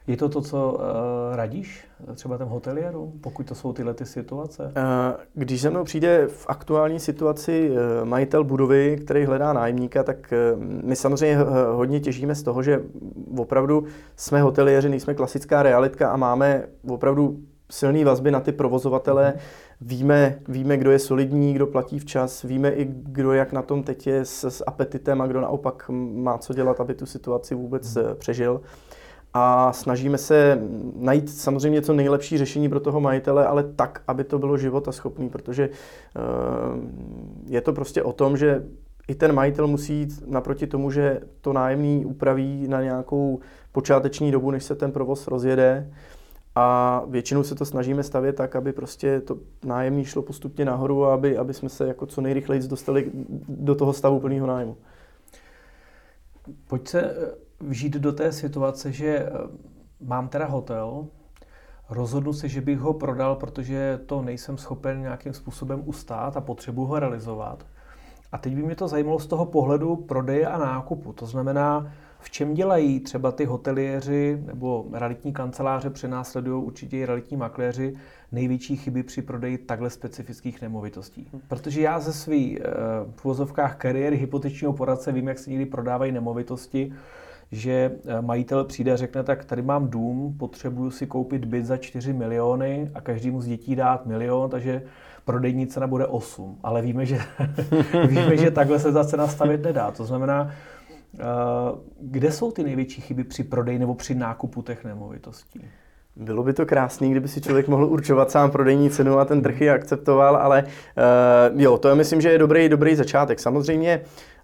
Je 0.07 0.17
to 0.17 0.29
to, 0.29 0.41
co 0.41 0.71
uh, 0.73 1.35
radíš 1.35 1.87
třeba 2.15 2.37
těm 2.37 2.47
hoteliérům, 2.47 3.11
pokud 3.21 3.47
to 3.47 3.55
jsou 3.55 3.73
tyhle 3.73 3.93
ty 3.93 4.05
situace? 4.05 4.63
Uh, 4.63 4.71
když 5.33 5.61
se 5.61 5.69
mnou 5.69 5.83
přijde 5.83 6.27
v 6.27 6.45
aktuální 6.49 6.99
situaci 6.99 7.71
uh, 7.71 7.77
majitel 8.07 8.43
budovy, 8.43 8.97
který 9.03 9.25
hledá 9.25 9.53
nájemníka, 9.53 10.03
tak 10.03 10.33
uh, 10.55 10.63
my 10.63 10.95
samozřejmě 10.95 11.37
hodně 11.71 11.99
těžíme 11.99 12.35
z 12.35 12.43
toho, 12.43 12.63
že 12.63 12.81
opravdu 13.37 13.83
jsme 14.15 14.41
hoteliéři, 14.41 14.89
nejsme 14.89 15.13
klasická 15.13 15.63
realitka 15.63 16.09
a 16.09 16.17
máme 16.17 16.63
opravdu 16.89 17.37
silné 17.71 18.05
vazby 18.05 18.31
na 18.31 18.39
ty 18.39 18.51
provozovatele. 18.51 19.33
Mm. 19.35 19.39
Víme, 19.81 20.39
víme, 20.47 20.77
kdo 20.77 20.91
je 20.91 20.99
solidní, 20.99 21.53
kdo 21.53 21.67
platí 21.67 21.99
včas, 21.99 22.43
víme 22.43 22.71
i, 22.71 22.85
kdo 22.85 23.33
jak 23.33 23.53
na 23.53 23.61
tom 23.61 23.83
teď 23.83 24.07
je 24.07 24.25
s, 24.25 24.43
s 24.43 24.63
apetitem 24.67 25.21
a 25.21 25.27
kdo 25.27 25.41
naopak 25.41 25.89
má 26.13 26.37
co 26.37 26.53
dělat, 26.53 26.79
aby 26.79 26.93
tu 26.93 27.05
situaci 27.05 27.55
vůbec 27.55 27.95
mm. 27.95 28.03
přežil 28.17 28.61
a 29.39 29.73
snažíme 29.73 30.17
se 30.17 30.61
najít 30.95 31.29
samozřejmě 31.29 31.81
co 31.81 31.93
nejlepší 31.93 32.37
řešení 32.37 32.69
pro 32.69 32.79
toho 32.79 33.01
majitele, 33.01 33.47
ale 33.47 33.63
tak, 33.63 34.01
aby 34.07 34.23
to 34.23 34.39
bylo 34.39 34.57
života 34.57 34.91
schopný, 34.91 35.29
protože 35.29 35.69
uh, 35.69 35.73
je 37.45 37.61
to 37.61 37.73
prostě 37.73 38.03
o 38.03 38.13
tom, 38.13 38.37
že 38.37 38.63
i 39.07 39.15
ten 39.15 39.33
majitel 39.33 39.67
musí 39.67 39.93
jít 39.93 40.23
naproti 40.27 40.67
tomu, 40.67 40.91
že 40.91 41.21
to 41.41 41.53
nájemný 41.53 42.05
upraví 42.05 42.67
na 42.67 42.81
nějakou 42.81 43.39
počáteční 43.71 44.31
dobu, 44.31 44.51
než 44.51 44.63
se 44.63 44.75
ten 44.75 44.91
provoz 44.91 45.27
rozjede. 45.27 45.91
A 46.55 47.01
většinou 47.07 47.43
se 47.43 47.55
to 47.55 47.65
snažíme 47.65 48.03
stavět 48.03 48.35
tak, 48.35 48.55
aby 48.55 48.73
prostě 48.73 49.21
to 49.21 49.37
nájemní 49.65 50.05
šlo 50.05 50.21
postupně 50.21 50.65
nahoru 50.65 51.05
a 51.05 51.13
aby, 51.13 51.37
aby 51.37 51.53
jsme 51.53 51.69
se 51.69 51.87
jako 51.87 52.05
co 52.05 52.21
nejrychleji 52.21 52.67
dostali 52.67 53.11
do 53.47 53.75
toho 53.75 53.93
stavu 53.93 54.19
plného 54.19 54.47
nájmu. 54.47 54.77
Pojď 56.67 56.87
se 56.87 57.15
vžít 57.59 57.93
do 57.93 58.13
té 58.13 58.31
situace, 58.31 58.91
že 58.91 59.07
eh, 59.07 59.31
mám 60.01 60.27
teda 60.27 60.45
hotel, 60.45 61.07
rozhodnu 61.89 62.33
se, 62.33 62.47
že 62.47 62.61
bych 62.61 62.79
ho 62.79 62.93
prodal, 62.93 63.35
protože 63.35 63.99
to 64.05 64.21
nejsem 64.21 64.57
schopen 64.57 65.01
nějakým 65.01 65.33
způsobem 65.33 65.81
ustát 65.85 66.37
a 66.37 66.41
potřebuji 66.41 66.85
ho 66.85 66.99
realizovat. 66.99 67.65
A 68.31 68.37
teď 68.37 68.55
by 68.55 68.63
mě 68.63 68.75
to 68.75 68.87
zajímalo 68.87 69.19
z 69.19 69.27
toho 69.27 69.45
pohledu 69.45 69.95
prodeje 69.95 70.47
a 70.47 70.57
nákupu. 70.57 71.13
To 71.13 71.25
znamená, 71.25 71.91
v 72.19 72.29
čem 72.29 72.53
dělají 72.53 72.99
třeba 72.99 73.31
ty 73.31 73.45
hoteliéři 73.45 74.43
nebo 74.45 74.85
realitní 74.93 75.33
kanceláře 75.33 75.89
přenásledují 75.89 76.63
určitě 76.63 76.97
i 76.97 77.05
realitní 77.05 77.37
makléři 77.37 77.95
největší 78.31 78.77
chyby 78.77 79.03
při 79.03 79.21
prodeji 79.21 79.57
takhle 79.57 79.89
specifických 79.89 80.61
nemovitostí. 80.61 81.29
Protože 81.47 81.81
já 81.81 81.99
ze 81.99 82.13
svých 82.13 82.59
eh, 82.59 82.63
v 83.15 83.23
vozovkách 83.23 83.75
kariéry 83.75 84.17
hypotečního 84.17 84.73
poradce 84.73 85.11
vím, 85.11 85.27
jak 85.27 85.39
se 85.39 85.49
někdy 85.49 85.65
prodávají 85.65 86.11
nemovitosti, 86.11 86.93
že 87.51 87.91
eh, 88.05 88.21
majitel 88.21 88.63
přijde 88.63 88.91
a 88.91 88.95
řekne, 88.95 89.23
tak 89.23 89.45
tady 89.45 89.61
mám 89.61 89.87
dům, 89.87 90.35
potřebuju 90.39 90.91
si 90.91 91.07
koupit 91.07 91.45
byt 91.45 91.65
za 91.65 91.77
4 91.77 92.13
miliony 92.13 92.91
a 92.93 93.01
každému 93.01 93.41
z 93.41 93.47
dětí 93.47 93.75
dát 93.75 94.05
milion, 94.05 94.49
takže 94.49 94.81
prodejní 95.25 95.67
cena 95.67 95.87
bude 95.87 96.05
8. 96.05 96.57
Ale 96.63 96.81
víme, 96.81 97.05
že, 97.05 97.19
víme, 98.07 98.37
že 98.37 98.51
takhle 98.51 98.79
se 98.79 98.91
ta 98.91 99.03
cena 99.03 99.27
stavit 99.27 99.63
nedá. 99.63 99.91
To 99.91 100.05
znamená, 100.05 100.51
eh, 101.19 101.23
kde 102.01 102.31
jsou 102.31 102.51
ty 102.51 102.63
největší 102.63 103.01
chyby 103.01 103.23
při 103.23 103.43
prodeji 103.43 103.79
nebo 103.79 103.95
při 103.95 104.15
nákupu 104.15 104.61
těch 104.61 104.83
nemovitostí? 104.83 105.61
Bylo 106.15 106.43
by 106.43 106.53
to 106.53 106.65
krásný, 106.65 107.11
kdyby 107.11 107.27
si 107.27 107.41
člověk 107.41 107.67
mohl 107.67 107.85
určovat 107.85 108.31
sám 108.31 108.51
prodejní 108.51 108.89
cenu 108.89 109.19
a 109.19 109.25
ten 109.25 109.41
trh 109.41 109.61
ji 109.61 109.69
akceptoval, 109.69 110.35
ale 110.35 110.63
uh, 110.63 111.61
jo, 111.61 111.77
to 111.77 111.89
je 111.89 111.95
myslím, 111.95 112.21
že 112.21 112.31
je 112.31 112.37
dobrý, 112.37 112.69
dobrý 112.69 112.95
začátek. 112.95 113.39
Samozřejmě 113.39 113.97
uh, 113.97 114.36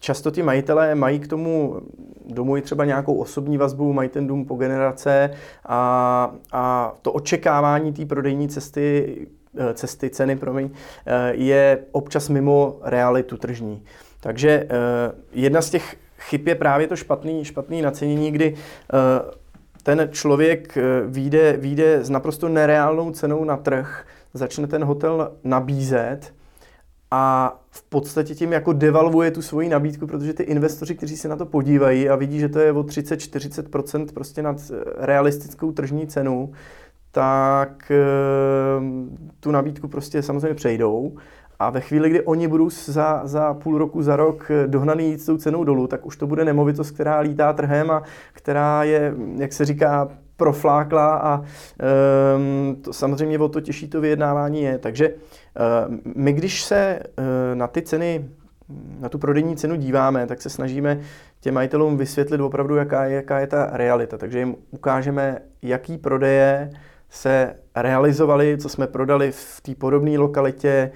často 0.00 0.30
ty 0.30 0.42
majitelé 0.42 0.94
mají 0.94 1.18
k 1.18 1.28
tomu 1.28 1.80
domu 2.26 2.56
i 2.56 2.62
třeba 2.62 2.84
nějakou 2.84 3.14
osobní 3.14 3.58
vazbu, 3.58 3.92
mají 3.92 4.08
ten 4.08 4.26
dům 4.26 4.44
po 4.44 4.54
generace 4.54 5.30
a, 5.66 6.30
a 6.52 6.94
to 7.02 7.12
očekávání 7.12 7.92
té 7.92 8.06
prodejní 8.06 8.48
cesty 8.48 9.16
Eh, 9.58 9.74
cesty, 9.74 10.10
ceny, 10.10 10.36
promiň, 10.36 10.70
eh, 11.06 11.32
je 11.34 11.78
občas 11.92 12.28
mimo 12.28 12.78
realitu 12.82 13.36
tržní. 13.36 13.82
Takže 14.20 14.50
eh, 14.50 14.68
jedna 15.32 15.62
z 15.62 15.70
těch 15.70 15.96
chyb 16.18 16.48
je 16.48 16.54
právě 16.54 16.86
to 16.86 16.96
špatný, 16.96 17.44
špatný 17.44 17.82
nacenění, 17.82 18.30
kdy 18.30 18.54
ten 19.82 20.08
člověk 20.12 20.78
vyjde, 21.06 21.52
vyjde 21.52 22.04
s 22.04 22.10
naprosto 22.10 22.48
nereálnou 22.48 23.10
cenou 23.10 23.44
na 23.44 23.56
trh, 23.56 24.06
začne 24.34 24.66
ten 24.66 24.84
hotel 24.84 25.32
nabízet 25.44 26.34
a 27.10 27.54
v 27.70 27.82
podstatě 27.82 28.34
tím 28.34 28.52
jako 28.52 28.72
devalvuje 28.72 29.30
tu 29.30 29.42
svoji 29.42 29.68
nabídku, 29.68 30.06
protože 30.06 30.32
ty 30.32 30.42
investoři, 30.42 30.94
kteří 30.94 31.16
se 31.16 31.28
na 31.28 31.36
to 31.36 31.46
podívají 31.46 32.08
a 32.08 32.16
vidí, 32.16 32.40
že 32.40 32.48
to 32.48 32.58
je 32.58 32.72
o 32.72 32.82
30-40% 32.82 34.06
prostě 34.14 34.42
nad 34.42 34.56
realistickou 34.96 35.72
tržní 35.72 36.06
cenu, 36.06 36.52
tak 37.10 37.90
ehm, 37.90 39.16
tu 39.40 39.50
nabídku 39.50 39.88
prostě 39.88 40.22
samozřejmě 40.22 40.54
přejdou. 40.54 41.16
A 41.58 41.70
ve 41.70 41.80
chvíli, 41.80 42.10
kdy 42.10 42.22
oni 42.22 42.48
budou 42.48 42.70
za, 42.70 43.20
za 43.24 43.54
půl 43.54 43.78
roku, 43.78 44.02
za 44.02 44.16
rok 44.16 44.50
dohnaný 44.66 45.10
jít 45.10 45.20
s 45.20 45.26
tou 45.26 45.36
cenou 45.36 45.64
dolů, 45.64 45.86
tak 45.86 46.06
už 46.06 46.16
to 46.16 46.26
bude 46.26 46.44
nemovitost, 46.44 46.90
která 46.90 47.18
lítá 47.18 47.52
trhem 47.52 47.90
a 47.90 48.02
která 48.32 48.84
je, 48.84 49.14
jak 49.36 49.52
se 49.52 49.64
říká, 49.64 50.08
proflákla 50.36 51.16
a 51.16 51.40
um, 51.40 52.76
to 52.82 52.92
samozřejmě 52.92 53.38
o 53.38 53.48
to 53.48 53.60
těžší 53.60 53.88
to 53.88 54.00
vyjednávání 54.00 54.62
je. 54.62 54.78
Takže 54.78 55.08
uh, 55.08 55.94
my, 56.14 56.32
když 56.32 56.62
se 56.62 57.00
uh, 57.18 57.24
na 57.54 57.66
ty 57.66 57.82
ceny, 57.82 58.28
na 59.00 59.08
tu 59.08 59.18
prodejní 59.18 59.56
cenu 59.56 59.76
díváme, 59.76 60.26
tak 60.26 60.42
se 60.42 60.50
snažíme 60.50 61.00
těm 61.40 61.54
majitelům 61.54 61.96
vysvětlit 61.96 62.40
opravdu, 62.40 62.76
jaká 62.76 63.04
je, 63.04 63.16
jaká 63.16 63.38
je 63.38 63.46
ta 63.46 63.70
realita. 63.72 64.18
Takže 64.18 64.38
jim 64.38 64.56
ukážeme, 64.70 65.38
jaký 65.62 65.98
prodeje 65.98 66.70
se 67.10 67.54
realizovali, 67.76 68.58
co 68.58 68.68
jsme 68.68 68.86
prodali 68.86 69.32
v 69.32 69.60
té 69.60 69.74
podobné 69.74 70.18
lokalitě, 70.18 70.92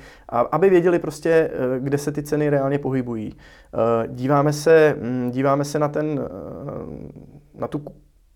aby 0.52 0.70
věděli 0.70 0.98
prostě, 0.98 1.30
eh, 1.30 1.80
kde 1.80 1.98
se 1.98 2.12
ty 2.12 2.22
ceny 2.22 2.50
reálně 2.50 2.78
pohybují. 2.78 3.36
Eh, 3.36 4.08
díváme 4.08 4.52
se, 4.52 4.96
mm, 5.00 5.30
díváme 5.30 5.64
se 5.64 5.78
na, 5.78 5.88
ten, 5.88 6.28
na 7.54 7.68
tu 7.68 7.84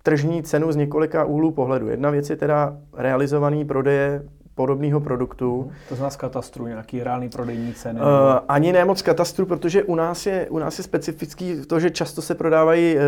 tržní 0.04 0.42
cenu 0.42 0.72
z 0.72 0.76
několika 0.76 1.24
úhlů 1.24 1.50
pohledu. 1.50 1.88
Jedna 1.88 2.10
věc 2.10 2.30
je 2.30 2.36
teda 2.36 2.76
realizovaný 2.96 3.64
prodeje 3.64 4.22
podobného 4.54 5.00
produktu. 5.00 5.62
Mhm. 5.62 5.74
To 5.88 5.94
znamená 5.94 6.10
z 6.10 6.16
katastru, 6.16 6.66
nějaký 6.66 7.02
reálný 7.02 7.28
prodejní 7.28 7.74
ceny? 7.74 8.00
Uh, 8.00 8.06
ani 8.48 8.72
ne 8.72 8.84
moc 8.84 9.02
katastru, 9.02 9.46
protože 9.46 9.82
u 9.82 9.94
nás 9.94 10.26
je, 10.26 10.46
u 10.50 10.58
nás 10.58 10.78
je 10.78 10.84
specifický 10.84 11.56
to, 11.66 11.80
že 11.80 11.90
často 11.90 12.22
se 12.22 12.34
prodávají 12.34 12.96
uh, 12.96 13.00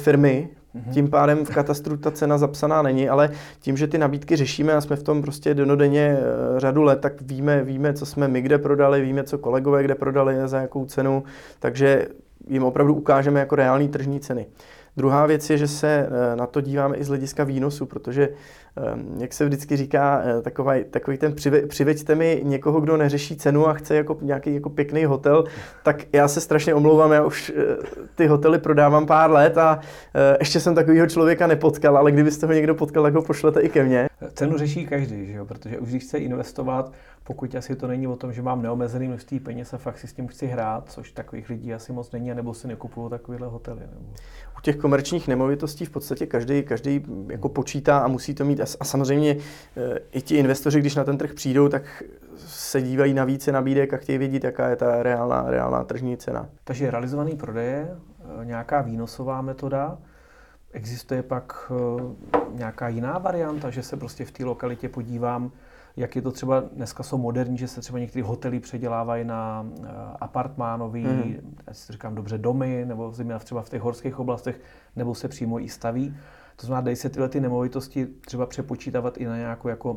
firmy, 0.00 0.48
mm-hmm. 0.74 0.92
tím 0.92 1.10
pádem 1.10 1.44
v 1.44 1.50
katastru 1.50 1.96
ta 1.96 2.10
cena 2.10 2.38
zapsaná 2.38 2.82
není, 2.82 3.08
ale 3.08 3.30
tím, 3.60 3.76
že 3.76 3.86
ty 3.86 3.98
nabídky 3.98 4.36
řešíme 4.36 4.72
a 4.72 4.80
jsme 4.80 4.96
v 4.96 5.02
tom 5.02 5.22
prostě 5.22 5.54
denodenně 5.54 6.18
uh, 6.18 6.58
řadu 6.58 6.82
let, 6.82 7.00
tak 7.00 7.22
víme, 7.22 7.64
víme, 7.64 7.92
co 7.92 8.06
jsme 8.06 8.28
my 8.28 8.42
kde 8.42 8.58
prodali, 8.58 9.00
víme, 9.00 9.24
co 9.24 9.38
kolegové 9.38 9.82
kde 9.82 9.94
prodali, 9.94 10.36
za 10.44 10.60
jakou 10.60 10.84
cenu, 10.84 11.22
takže 11.58 12.06
jim 12.48 12.64
opravdu 12.64 12.94
ukážeme 12.94 13.40
jako 13.40 13.56
reální 13.56 13.88
tržní 13.88 14.20
ceny. 14.20 14.46
Druhá 14.96 15.26
věc 15.26 15.50
je, 15.50 15.58
že 15.58 15.68
se 15.68 16.08
na 16.34 16.46
to 16.46 16.60
díváme 16.60 16.96
i 16.96 17.04
z 17.04 17.08
hlediska 17.08 17.44
výnosu, 17.44 17.86
protože 17.86 18.28
jak 19.18 19.32
se 19.32 19.44
vždycky 19.44 19.76
říká, 19.76 20.22
eh, 20.24 20.42
takový, 20.42 20.84
takový 20.90 21.18
ten 21.18 21.32
přive, 21.32 21.66
přiveďte 21.66 22.14
mi 22.14 22.40
někoho, 22.44 22.80
kdo 22.80 22.96
neřeší 22.96 23.36
cenu 23.36 23.68
a 23.68 23.72
chce 23.72 23.94
jako 23.94 24.18
nějaký 24.22 24.54
jako 24.54 24.70
pěkný 24.70 25.04
hotel, 25.04 25.44
tak 25.82 26.04
já 26.12 26.28
se 26.28 26.40
strašně 26.40 26.74
omlouvám, 26.74 27.12
já 27.12 27.24
už 27.24 27.52
eh, 27.56 27.76
ty 28.14 28.26
hotely 28.26 28.58
prodávám 28.58 29.06
pár 29.06 29.30
let 29.30 29.58
a 29.58 29.80
eh, 30.14 30.36
ještě 30.40 30.60
jsem 30.60 30.74
takového 30.74 31.06
člověka 31.06 31.46
nepotkal, 31.46 31.98
ale 31.98 32.12
kdybyste 32.12 32.46
ho 32.46 32.52
někdo 32.52 32.74
potkal, 32.74 33.02
tak 33.02 33.14
ho 33.14 33.22
pošlete 33.22 33.60
i 33.60 33.68
ke 33.68 33.84
mně. 33.84 34.08
Cenu 34.32 34.58
řeší 34.58 34.86
každý, 34.86 35.26
že 35.26 35.32
jo? 35.32 35.46
protože 35.46 35.78
už 35.78 35.90
když 35.90 36.02
chce 36.02 36.18
investovat, 36.18 36.92
pokud 37.24 37.54
asi 37.54 37.76
to 37.76 37.86
není 37.86 38.06
o 38.06 38.16
tom, 38.16 38.32
že 38.32 38.42
mám 38.42 38.62
neomezený 38.62 39.08
množství 39.08 39.40
peněz 39.40 39.74
a 39.74 39.78
fakt 39.78 39.98
si 39.98 40.06
s 40.06 40.12
tím 40.12 40.28
chci 40.28 40.46
hrát, 40.46 40.90
což 40.90 41.12
takových 41.12 41.48
lidí 41.48 41.74
asi 41.74 41.92
moc 41.92 42.12
není, 42.12 42.34
nebo 42.34 42.54
si 42.54 42.68
nekupují 42.68 43.10
takovéhle 43.10 43.48
hotely. 43.48 43.80
Nebo... 43.80 44.10
U 44.58 44.60
těch 44.62 44.76
komerčních 44.76 45.28
nemovitostí 45.28 45.84
v 45.84 45.90
podstatě 45.90 46.26
každý, 46.26 46.62
každý 46.62 47.04
jako 47.28 47.48
počítá 47.48 47.98
a 47.98 48.08
musí 48.08 48.34
to 48.34 48.44
mít. 48.44 48.60
A 48.80 48.84
samozřejmě 48.84 49.30
e, 49.30 49.98
i 50.12 50.22
ti 50.22 50.36
investoři, 50.36 50.80
když 50.80 50.94
na 50.94 51.04
ten 51.04 51.18
trh 51.18 51.34
přijdou, 51.34 51.68
tak 51.68 52.02
se 52.36 52.82
dívají 52.82 53.14
na 53.14 53.24
více 53.24 53.52
nabídek 53.52 53.94
a 53.94 53.96
chtějí 53.96 54.18
vědět, 54.18 54.44
jaká 54.44 54.68
je 54.68 54.76
ta 54.76 55.02
reálná, 55.02 55.44
reálná 55.46 55.84
tržní 55.84 56.16
cena. 56.16 56.48
Takže 56.64 56.90
realizovaný 56.90 57.36
prodeje, 57.36 57.88
e, 58.40 58.44
nějaká 58.44 58.80
výnosová 58.80 59.42
metoda, 59.42 59.98
Existuje 60.72 61.22
pak 61.22 61.72
e, 61.72 62.40
nějaká 62.56 62.88
jiná 62.88 63.18
varianta, 63.18 63.70
že 63.70 63.82
se 63.82 63.96
prostě 63.96 64.24
v 64.24 64.30
té 64.30 64.44
lokalitě 64.44 64.88
podívám, 64.88 65.52
jak 65.96 66.16
je 66.16 66.22
to 66.22 66.30
třeba, 66.30 66.60
dneska 66.60 67.02
jsou 67.02 67.18
moderní, 67.18 67.58
že 67.58 67.68
se 67.68 67.80
třeba 67.80 67.98
některé 67.98 68.24
hotely 68.24 68.60
předělávají 68.60 69.24
na 69.24 69.66
apartmánový, 70.20 71.04
mm. 71.04 71.56
já 71.66 71.74
si 71.74 71.92
říkám 71.92 72.14
dobře, 72.14 72.38
domy, 72.38 72.84
nebo 72.88 73.12
zejména 73.12 73.38
třeba 73.38 73.62
v 73.62 73.68
těch 73.68 73.82
horských 73.82 74.18
oblastech, 74.18 74.60
nebo 74.96 75.14
se 75.14 75.28
přímo 75.28 75.60
i 75.60 75.68
staví. 75.68 76.16
To 76.60 76.66
znamená, 76.66 76.84
dají 76.84 76.96
se 76.96 77.08
tyhle 77.08 77.28
ty 77.28 77.40
nemovitosti 77.40 78.06
třeba 78.06 78.46
přepočítávat 78.46 79.18
i 79.18 79.24
na 79.24 79.36
nějakou 79.36 79.68
jako 79.68 79.96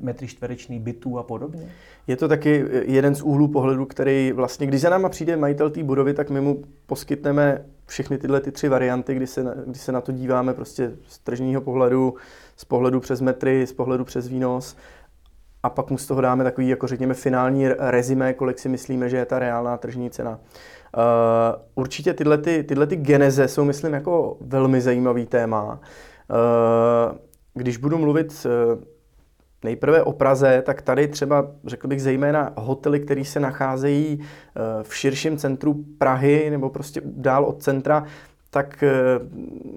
metry 0.00 0.26
čtvereční 0.26 0.80
bytů 0.80 1.18
a 1.18 1.22
podobně? 1.22 1.72
Je 2.06 2.16
to 2.16 2.28
taky 2.28 2.64
jeden 2.84 3.14
z 3.14 3.22
úhlů 3.22 3.48
pohledu, 3.48 3.86
který 3.86 4.32
vlastně, 4.32 4.66
když 4.66 4.80
za 4.80 4.90
náma 4.90 5.08
přijde 5.08 5.36
majitel 5.36 5.70
té 5.70 5.82
budovy, 5.82 6.14
tak 6.14 6.30
my 6.30 6.40
mu 6.40 6.62
poskytneme 6.86 7.64
všechny 7.86 8.18
tyhle 8.18 8.40
ty 8.40 8.52
tři 8.52 8.68
varianty, 8.68 9.14
kdy 9.14 9.26
se, 9.26 9.54
kdy 9.66 9.78
se 9.78 9.92
na 9.92 10.00
to 10.00 10.12
díváme 10.12 10.54
prostě 10.54 10.92
z 11.08 11.18
tržního 11.18 11.60
pohledu, 11.60 12.14
z 12.56 12.64
pohledu 12.64 13.00
přes 13.00 13.20
metry, 13.20 13.66
z 13.66 13.72
pohledu 13.72 14.04
přes 14.04 14.28
výnos 14.28 14.76
a 15.62 15.70
pak 15.70 15.90
mu 15.90 15.98
z 15.98 16.06
toho 16.06 16.20
dáme 16.20 16.44
takový, 16.44 16.68
jako 16.68 16.86
řekněme, 16.86 17.14
finální 17.14 17.68
rezime, 17.68 18.32
kolik 18.32 18.58
si 18.58 18.68
myslíme, 18.68 19.08
že 19.08 19.16
je 19.16 19.26
ta 19.26 19.38
reálná 19.38 19.76
tržní 19.76 20.10
cena. 20.10 20.40
Uh, 20.96 21.62
určitě 21.74 22.14
tyhle, 22.14 22.38
ty, 22.38 22.62
tyhle 22.62 22.86
ty 22.86 22.96
geneze 22.96 23.48
jsou, 23.48 23.64
myslím, 23.64 23.92
jako 23.92 24.36
velmi 24.40 24.80
zajímavý 24.80 25.26
téma. 25.26 25.80
Uh, 26.30 27.18
když 27.54 27.76
budu 27.76 27.98
mluvit 27.98 28.46
uh, 28.46 28.82
nejprve 29.64 30.02
o 30.02 30.12
Praze, 30.12 30.62
tak 30.66 30.82
tady 30.82 31.08
třeba, 31.08 31.46
řekl 31.64 31.88
bych, 31.88 32.02
zejména 32.02 32.52
hotely, 32.56 33.00
které 33.00 33.24
se 33.24 33.40
nacházejí 33.40 34.20
v 34.82 34.96
širším 34.96 35.36
centru 35.36 35.84
Prahy 35.98 36.50
nebo 36.50 36.70
prostě 36.70 37.00
dál 37.04 37.44
od 37.44 37.62
centra, 37.62 38.04
tak 38.50 38.82
eh, 38.82 38.92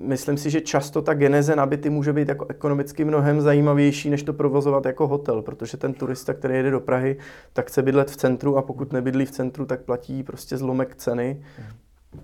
myslím 0.03 0.37
si, 0.37 0.49
že 0.49 0.61
často 0.61 1.01
ta 1.01 1.13
geneze 1.13 1.55
nabity 1.55 1.89
může 1.89 2.13
být 2.13 2.29
jako 2.29 2.45
ekonomicky 2.49 3.05
mnohem 3.05 3.41
zajímavější, 3.41 4.09
než 4.09 4.23
to 4.23 4.33
provozovat 4.33 4.85
jako 4.85 5.07
hotel, 5.07 5.41
protože 5.41 5.77
ten 5.77 5.93
turista, 5.93 6.33
který 6.33 6.55
jede 6.55 6.71
do 6.71 6.79
Prahy, 6.79 7.17
tak 7.53 7.67
chce 7.67 7.81
bydlet 7.81 8.11
v 8.11 8.17
centru 8.17 8.57
a 8.57 8.61
pokud 8.61 8.93
nebydlí 8.93 9.25
v 9.25 9.31
centru, 9.31 9.65
tak 9.65 9.81
platí 9.81 10.23
prostě 10.23 10.57
zlomek 10.57 10.95
ceny. 10.95 11.43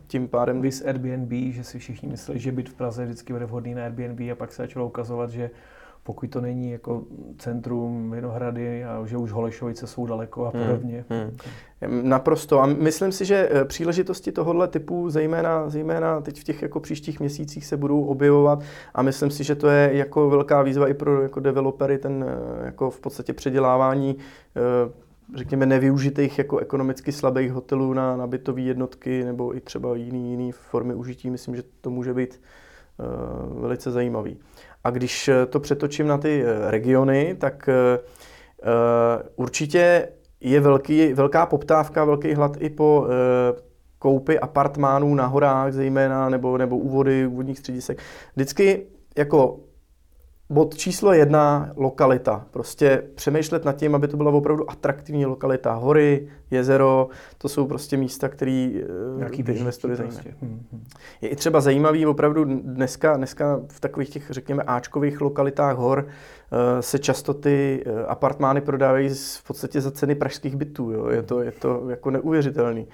Tím 0.08 0.28
pádem... 0.28 0.62
Vys 0.62 0.86
Airbnb, 0.86 1.54
že 1.54 1.64
si 1.64 1.80
všichni 1.80 2.10
mysleli, 2.10 2.40
že 2.40 2.52
byt 2.52 2.70
v 2.70 2.74
Praze 2.74 3.06
vždycky 3.06 3.34
bude 3.34 3.46
vhodný 3.46 3.74
na 3.74 3.84
Airbnb 3.84 4.20
a 4.32 4.36
pak 4.36 4.52
se 4.52 4.62
začalo 4.62 4.88
ukazovat, 4.88 5.30
že 5.30 5.50
pokud 6.04 6.30
to 6.30 6.42
není 6.42 6.72
jako 6.72 7.04
centrum 7.38 8.12
Vinohrady 8.12 8.86
a 8.86 9.06
že 9.06 9.18
už 9.18 9.32
Holešovice 9.32 9.88
jsou 9.88 10.06
daleko 10.06 10.46
a 10.46 10.52
hmm, 10.54 10.66
podobně. 10.66 11.06
Hmm, 11.10 11.38
hmm. 11.82 12.10
Naprosto. 12.10 12.62
A 12.62 12.66
myslím 12.66 13.12
si, 13.12 13.26
že 13.26 13.50
eh, 13.52 13.66
příležitosti 13.66 14.32
tohohle 14.32 14.68
typu, 14.68 15.10
zejména, 15.10 15.70
zejména 15.70 16.22
teď 16.22 16.40
v 16.40 16.44
těch 16.44 16.62
jako 16.62 16.80
příštích 16.80 17.20
měsících 17.20 17.66
se 17.66 17.78
budou 17.78 18.04
objevovat 18.04 18.60
a 18.94 19.02
myslím 19.02 19.32
si, 19.32 19.44
že 19.44 19.56
to 19.56 19.68
je 19.68 19.90
jako 19.94 20.30
velká 20.30 20.62
výzva 20.62 20.88
i 20.88 20.94
pro 20.94 21.22
jako 21.22 21.40
developery, 21.40 21.98
ten 21.98 22.26
eh, 22.28 22.66
jako 22.66 22.90
v 22.90 23.00
podstatě 23.00 23.34
předělávání 23.34 24.18
eh, 24.56 25.10
řekněme, 25.36 25.66
nevyužitých 25.66 26.38
jako 26.38 26.58
ekonomicky 26.58 27.12
slabých 27.12 27.52
hotelů 27.52 27.94
na, 27.94 28.18
na 28.18 28.28
bytové 28.28 28.62
jednotky 28.62 29.24
nebo 29.24 29.56
i 29.56 29.60
třeba 29.60 29.96
jiný, 29.96 30.32
jiný 30.32 30.52
formy 30.52 30.94
užití. 30.94 31.30
Myslím, 31.30 31.56
že 31.56 31.64
to 31.82 31.90
může 31.90 32.14
být 32.14 32.42
uh, 33.00 33.62
velice 33.62 33.92
zajímavý. 33.92 34.38
A 34.90 34.92
když 34.92 35.30
to 35.50 35.60
přetočím 35.60 36.08
na 36.08 36.18
ty 36.18 36.44
regiony, 36.68 37.36
tak 37.40 37.70
uh, 37.70 38.02
určitě 39.36 40.10
je 40.42 40.60
velký, 40.60 41.14
velká 41.14 41.46
poptávka, 41.46 42.06
velký 42.06 42.34
hlad 42.34 42.58
i 42.60 42.70
po 42.70 43.08
koupi 44.00 44.40
apartmánů 44.40 45.16
na 45.16 45.26
horách 45.26 45.74
zejména, 45.74 46.30
nebo, 46.30 46.58
nebo 46.58 46.78
úvody, 46.78 47.28
úvodních 47.28 47.60
středisek. 47.60 48.02
Vždycky 48.36 48.88
jako 49.18 49.60
bod 50.50 50.76
číslo 50.76 51.14
jedna, 51.14 51.72
lokalita. 51.76 52.46
Prostě 52.52 53.04
přemýšlet 53.16 53.66
nad 53.66 53.76
tím, 53.76 53.96
aby 53.96 54.08
to 54.08 54.18
byla 54.18 54.32
opravdu 54.32 54.72
atraktivní 54.72 55.26
lokalita. 55.26 55.74
Hory, 55.74 56.28
jezero, 56.52 57.10
to 57.38 57.50
jsou 57.50 57.68
prostě 57.68 57.98
místa, 57.98 58.30
které 58.30 58.72
eh, 59.22 59.44
ty 59.44 59.52
investory 59.52 59.96
zajímají. 59.96 60.22
Prostě. 60.22 60.48
Je 61.22 61.30
i 61.30 61.36
třeba 61.36 61.62
zajímavý 61.62 62.06
opravdu 62.06 62.46
dneska, 62.46 63.18
dneska 63.18 63.62
v 63.68 63.80
takových 63.80 64.10
těch, 64.10 64.28
řekněme, 64.30 64.64
áčkových 64.64 65.22
lokalitách 65.22 65.78
hor 65.78 66.06
uh, 66.06 66.58
se 66.80 67.00
často 67.00 67.34
ty 67.34 67.84
uh, 67.88 68.00
apartmány 68.08 68.62
prodávají 68.62 69.10
v 69.10 69.44
podstatě 69.48 69.82
za 69.82 69.92
ceny 69.92 70.16
pražských 70.16 70.56
bytů. 70.56 70.92
Jo. 70.92 71.08
Je, 71.08 71.22
to, 71.22 71.42
je 71.42 71.52
to 71.52 71.90
jako 71.90 72.12
neuvěřitelný. 72.12 72.88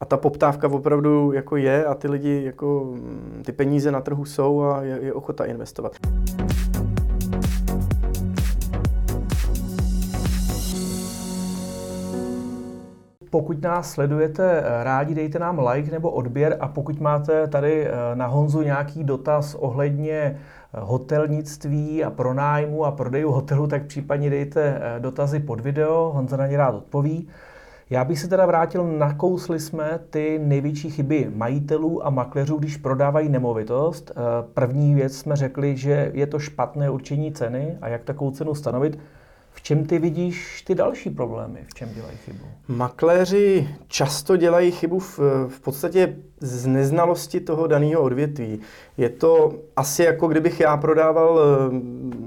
A 0.00 0.04
ta 0.04 0.16
poptávka 0.16 0.68
opravdu 0.68 1.32
jako 1.32 1.56
je 1.56 1.84
a 1.84 1.94
ty 1.94 2.08
lidi, 2.08 2.42
jako, 2.44 2.84
mm, 2.94 3.42
ty 3.46 3.52
peníze 3.52 3.92
na 3.92 4.00
trhu 4.00 4.24
jsou 4.24 4.62
a 4.62 4.82
je, 4.82 4.98
je 5.02 5.12
ochota 5.12 5.44
investovat. 5.44 5.92
Pokud 13.30 13.62
nás 13.62 13.90
sledujete, 13.90 14.60
eh, 14.60 14.84
rádi 14.84 15.14
dejte 15.14 15.38
nám 15.38 15.66
like 15.66 15.90
nebo 15.90 16.10
odběr 16.10 16.56
a 16.60 16.68
pokud 16.68 17.00
máte 17.00 17.46
tady 17.46 17.86
eh, 17.86 17.90
na 18.14 18.26
Honzu 18.26 18.62
nějaký 18.62 19.04
dotaz 19.04 19.54
ohledně 19.54 20.14
eh, 20.14 20.36
hotelnictví 20.72 22.04
a 22.04 22.10
pronájmu 22.10 22.84
a 22.84 22.90
prodejů 22.90 23.30
hotelu, 23.30 23.66
tak 23.66 23.86
případně 23.86 24.30
dejte 24.30 24.80
dotazy 24.98 25.40
pod 25.40 25.60
video, 25.60 26.10
Honza 26.14 26.36
na 26.36 26.46
ně 26.46 26.56
rád 26.56 26.74
odpoví. 26.74 27.28
Já 27.90 28.04
bych 28.04 28.18
se 28.18 28.28
teda 28.28 28.46
vrátil, 28.46 28.84
nakousli 28.84 29.60
jsme 29.60 30.00
ty 30.10 30.40
největší 30.42 30.90
chyby 30.90 31.30
majitelů 31.34 32.06
a 32.06 32.10
makléřů, 32.10 32.56
když 32.56 32.76
prodávají 32.76 33.28
nemovitost. 33.28 34.12
První 34.54 34.94
věc 34.94 35.16
jsme 35.16 35.36
řekli, 35.36 35.76
že 35.76 36.10
je 36.14 36.26
to 36.26 36.38
špatné 36.38 36.90
určení 36.90 37.32
ceny 37.32 37.78
a 37.80 37.88
jak 37.88 38.04
takovou 38.04 38.30
cenu 38.30 38.54
stanovit. 38.54 38.98
V 39.58 39.62
čem 39.62 39.84
ty 39.84 39.98
vidíš 39.98 40.62
ty 40.62 40.74
další 40.74 41.10
problémy? 41.10 41.60
V 41.66 41.74
čem 41.74 41.88
dělají 41.94 42.16
chybu? 42.16 42.44
Makléři 42.68 43.68
často 43.88 44.36
dělají 44.36 44.70
chybu 44.70 44.98
v, 44.98 45.18
v 45.48 45.60
podstatě 45.60 46.16
z 46.40 46.66
neznalosti 46.66 47.40
toho 47.40 47.66
daného 47.66 48.02
odvětví. 48.02 48.60
Je 48.96 49.08
to 49.08 49.54
asi 49.76 50.02
jako 50.02 50.28
kdybych 50.28 50.60
já 50.60 50.76
prodával 50.76 51.40
eh, 51.40 51.74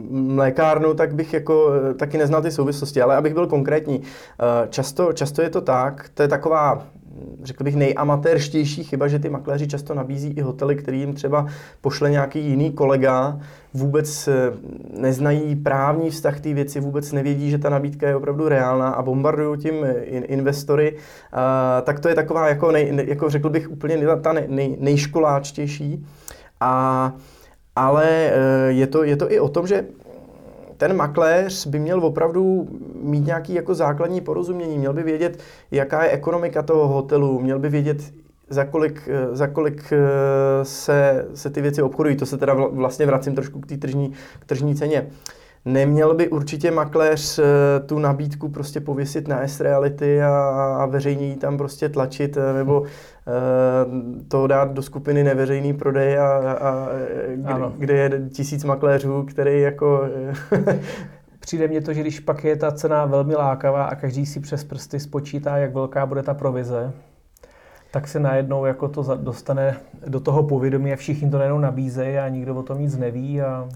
mlékárnu, 0.10 0.94
tak 0.94 1.16
bych 1.16 1.34
jako 1.34 1.72
eh, 1.74 1.94
taky 1.94 2.18
neznal 2.18 2.42
ty 2.42 2.52
souvislosti, 2.52 3.02
ale 3.02 3.16
abych 3.16 3.34
byl 3.34 3.48
konkrétní. 3.48 4.02
Eh, 4.04 4.68
často, 4.70 5.14
často 5.14 5.42
je 5.42 5.50
to 5.50 5.62
tak, 5.62 6.10
to 6.14 6.22
je 6.22 6.28
taková 6.28 6.88
řekl 7.44 7.64
bych, 7.64 7.76
nejamatérštější 7.76 8.84
chyba, 8.84 9.08
že 9.08 9.20
ty 9.20 9.30
makléři 9.30 9.68
často 9.68 9.94
nabízí 9.94 10.30
i 10.30 10.42
hotely, 10.42 10.76
který 10.76 11.00
jim 11.00 11.14
třeba 11.14 11.48
pošle 11.82 12.12
nějaký 12.12 12.40
jiný 12.40 12.72
kolega, 12.72 13.40
vůbec 13.74 14.28
eh, 14.28 14.34
neznají 15.02 15.56
právní 15.56 16.10
vztah 16.10 16.40
té 16.40 16.54
věci, 16.54 16.80
vůbec 16.80 17.12
nevědí, 17.12 17.50
že 17.50 17.58
ta 17.58 17.70
nabídka 17.70 18.08
je 18.08 18.16
opravdu 18.16 18.50
reálná 18.50 18.90
a 18.90 19.02
bombardují 19.02 19.60
tím 19.60 19.74
investory, 20.10 20.98
tak 21.84 22.00
to 22.00 22.10
je 22.10 22.16
taková, 22.16 22.48
jako, 22.48 22.72
nej, 22.72 23.06
jako 23.08 23.30
řekl 23.30 23.50
bych, 23.50 23.72
úplně 23.72 23.98
ta 24.22 24.34
nej, 24.34 24.78
nejškoláčtější. 24.80 26.06
A, 26.60 27.14
ale 27.76 28.08
eh, 28.08 28.72
je 28.72 28.88
to, 28.88 29.04
je 29.04 29.16
to 29.16 29.32
i 29.32 29.40
o 29.40 29.50
tom, 29.50 29.68
že 29.68 29.86
ten 30.82 30.96
makléř 30.96 31.68
by 31.68 31.80
měl 31.80 32.06
opravdu 32.06 32.68
mít 33.02 33.26
nějaký 33.26 33.54
jako 33.54 33.76
základní 33.76 34.22
porozumění, 34.22 34.78
měl 34.78 34.94
by 34.94 35.04
vědět, 35.04 35.40
jaká 35.72 36.04
je 36.04 36.10
ekonomika 36.10 36.62
toho 36.62 36.88
hotelu, 36.88 37.40
měl 37.40 37.60
by 37.60 37.70
vědět, 37.70 38.14
za 38.50 38.66
kolik, 38.66 39.10
za 39.32 39.48
kolik 39.48 39.94
eh, 39.94 40.00
se, 40.66 41.26
se 41.34 41.50
ty 41.50 41.62
věci 41.62 41.82
obchodují. 41.82 42.16
To 42.16 42.26
se 42.26 42.38
teda 42.38 42.54
vlastně 42.54 43.06
vracím 43.06 43.36
trošku 43.36 43.60
k 43.60 43.66
té 43.66 43.78
tržní, 43.78 44.14
k 44.40 44.46
tržní 44.46 44.76
ceně. 44.76 45.08
Neměl 45.66 46.14
by 46.14 46.30
určitě 46.30 46.72
makléř 46.72 47.40
eh, 47.40 47.44
tu 47.86 48.00
nabídku 48.00 48.50
prostě 48.50 48.80
pověsit 48.80 49.28
na 49.28 49.42
S-Reality 49.42 50.22
a, 50.22 50.38
a 50.80 50.86
veřejně 50.86 51.28
ji 51.28 51.36
tam 51.36 51.58
prostě 51.58 51.90
tlačit, 51.90 52.38
eh, 52.38 52.54
nebo 52.54 52.84
to 54.28 54.48
dát 54.48 54.74
do 54.74 54.82
skupiny 54.82 55.24
neveřejný 55.24 55.74
prodej, 55.74 56.20
a, 56.20 56.28
a, 56.52 56.90
kde, 57.36 57.54
kde 57.78 57.94
je 57.94 58.30
tisíc 58.30 58.64
makléřů, 58.64 59.24
který 59.24 59.62
jako... 59.62 60.10
Přijde 61.40 61.68
mně 61.68 61.82
to, 61.82 61.94
že 61.94 62.02
když 62.02 62.20
pak 62.20 62.44
je 62.44 62.56
ta 62.56 62.72
cena 62.72 63.06
velmi 63.06 63.36
lákavá 63.36 63.84
a 63.84 63.96
každý 63.96 64.26
si 64.26 64.40
přes 64.40 64.64
prsty 64.64 65.00
spočítá, 65.00 65.58
jak 65.58 65.74
velká 65.74 66.06
bude 66.06 66.24
ta 66.24 66.34
provize, 66.34 66.94
tak 67.92 68.08
se 68.08 68.20
najednou 68.20 68.66
jako 68.66 68.88
to 68.88 69.16
dostane 69.16 69.78
do 70.08 70.20
toho 70.20 70.44
povědomí 70.44 70.94
a 70.94 70.96
všichni 70.96 71.30
to 71.30 71.38
najednou 71.38 71.60
nabízejí 71.60 72.18
a 72.18 72.30
nikdo 72.30 72.56
o 72.56 72.64
tom 72.64 72.82
nic 72.82 72.98
neví. 72.98 73.42
A... 73.42 73.70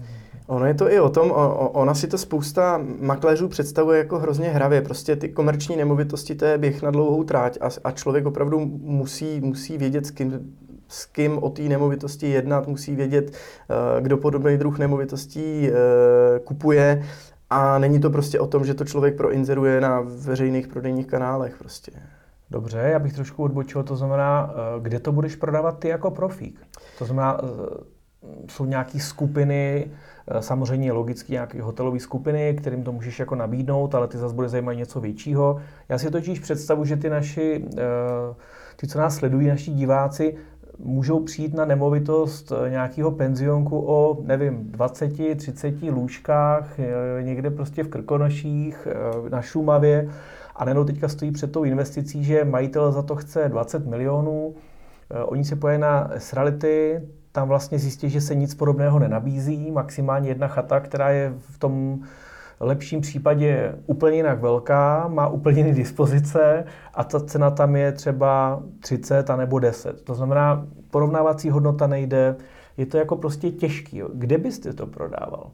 Ono 0.46 0.66
je 0.66 0.74
to 0.74 0.90
i 0.92 1.00
o 1.00 1.08
tom, 1.08 1.32
ona 1.72 1.94
si 1.94 2.06
to 2.06 2.18
spousta 2.18 2.80
makléřů 3.00 3.48
představuje 3.48 3.98
jako 3.98 4.18
hrozně 4.18 4.48
hravě. 4.48 4.82
Prostě 4.82 5.16
ty 5.16 5.28
komerční 5.28 5.76
nemovitosti, 5.76 6.34
to 6.34 6.44
je 6.44 6.58
běh 6.58 6.82
na 6.82 6.90
dlouhou 6.90 7.24
tráť 7.24 7.58
a, 7.60 7.68
a 7.84 7.90
člověk 7.90 8.26
opravdu 8.26 8.60
musí, 8.80 9.40
musí 9.40 9.78
vědět, 9.78 10.06
s 10.06 10.10
kým, 10.10 10.56
s 10.88 11.06
kým 11.06 11.38
o 11.42 11.50
té 11.50 11.62
nemovitosti 11.62 12.28
jednat, 12.30 12.68
musí 12.68 12.96
vědět, 12.96 13.30
eh, 13.30 14.02
kdo 14.02 14.16
podobný 14.16 14.56
druh 14.56 14.78
nemovitostí 14.78 15.68
eh, 15.68 15.72
kupuje 16.44 17.04
a 17.50 17.78
není 17.78 18.00
to 18.00 18.10
prostě 18.10 18.40
o 18.40 18.46
tom, 18.46 18.64
že 18.64 18.74
to 18.74 18.84
člověk 18.84 19.16
proinzeruje 19.16 19.80
na 19.80 20.00
veřejných 20.00 20.68
prodejních 20.68 21.06
kanálech 21.06 21.56
prostě. 21.58 21.92
Dobře, 22.50 22.78
já 22.78 22.98
bych 22.98 23.12
trošku 23.12 23.42
odbočil, 23.42 23.82
to 23.82 23.96
znamená, 23.96 24.50
eh, 24.50 24.80
kde 24.80 25.00
to 25.00 25.12
budeš 25.12 25.36
prodávat 25.36 25.78
ty 25.78 25.88
jako 25.88 26.10
profík? 26.10 26.60
To 26.98 27.04
znamená, 27.04 27.40
jsou 28.48 28.64
nějaké 28.64 29.00
skupiny, 29.00 29.90
Eh, 30.30 30.42
samozřejmě 30.42 30.92
logicky 30.92 31.32
nějaké 31.32 31.62
hotelové 31.62 32.00
skupiny, 32.00 32.54
kterým 32.54 32.84
to 32.84 32.92
můžeš 32.92 33.18
jako 33.18 33.34
nabídnout, 33.34 33.94
ale 33.94 34.08
ty 34.08 34.18
zase 34.18 34.34
bude 34.34 34.48
zajímat 34.48 34.72
něco 34.72 35.00
většího. 35.00 35.60
Já 35.88 35.98
si 35.98 36.10
totiž 36.10 36.38
představu, 36.38 36.84
že 36.84 36.96
ty 36.96 37.10
naši, 37.10 37.64
eh, 37.78 37.82
ty, 38.76 38.86
co 38.86 38.98
nás 38.98 39.16
sledují, 39.16 39.46
naši 39.46 39.70
diváci, 39.70 40.36
můžou 40.78 41.20
přijít 41.20 41.54
na 41.54 41.64
nemovitost 41.64 42.52
eh, 42.52 42.70
nějakého 42.70 43.10
penzionku 43.10 43.84
o, 43.86 44.18
nevím, 44.22 44.72
20, 44.72 45.34
30 45.34 45.90
lůžkách, 45.90 46.78
někde 47.22 47.50
prostě 47.50 47.82
v 47.82 47.88
Krkonoších, 47.88 48.88
na 49.28 49.42
Šumavě 49.42 50.08
a 50.56 50.64
nenou 50.64 50.84
teďka 50.84 51.08
stojí 51.08 51.30
před 51.30 51.52
tou 51.52 51.64
investicí, 51.64 52.24
že 52.24 52.44
majitel 52.44 52.92
za 52.92 53.02
to 53.02 53.16
chce 53.16 53.48
20 53.48 53.86
milionů, 53.86 54.54
oni 55.24 55.44
se 55.44 55.56
pojejí 55.56 55.80
na 55.80 56.10
Srality, 56.18 57.02
tam 57.36 57.48
vlastně 57.48 57.78
zjistí, 57.78 58.10
že 58.10 58.20
se 58.20 58.34
nic 58.34 58.54
podobného 58.54 58.98
nenabízí, 58.98 59.70
maximálně 59.70 60.28
jedna 60.28 60.48
chata, 60.48 60.80
která 60.80 61.10
je 61.10 61.32
v 61.38 61.58
tom 61.58 62.00
lepším 62.60 63.00
případě 63.00 63.74
úplně 63.86 64.16
jinak 64.16 64.40
velká, 64.40 65.08
má 65.08 65.28
úplně 65.28 65.58
jiné 65.58 65.72
dispozice 65.72 66.64
a 66.94 67.04
ta 67.04 67.20
cena 67.20 67.50
tam 67.50 67.76
je 67.76 67.92
třeba 67.92 68.62
30 68.80 69.30
a 69.30 69.36
nebo 69.36 69.58
10. 69.58 70.02
To 70.02 70.14
znamená, 70.14 70.66
porovnávací 70.90 71.50
hodnota 71.50 71.86
nejde, 71.86 72.36
je 72.76 72.86
to 72.86 72.96
jako 72.96 73.16
prostě 73.16 73.50
těžký. 73.50 74.02
Kde 74.14 74.38
byste 74.38 74.72
to 74.72 74.86
prodával? 74.86 75.50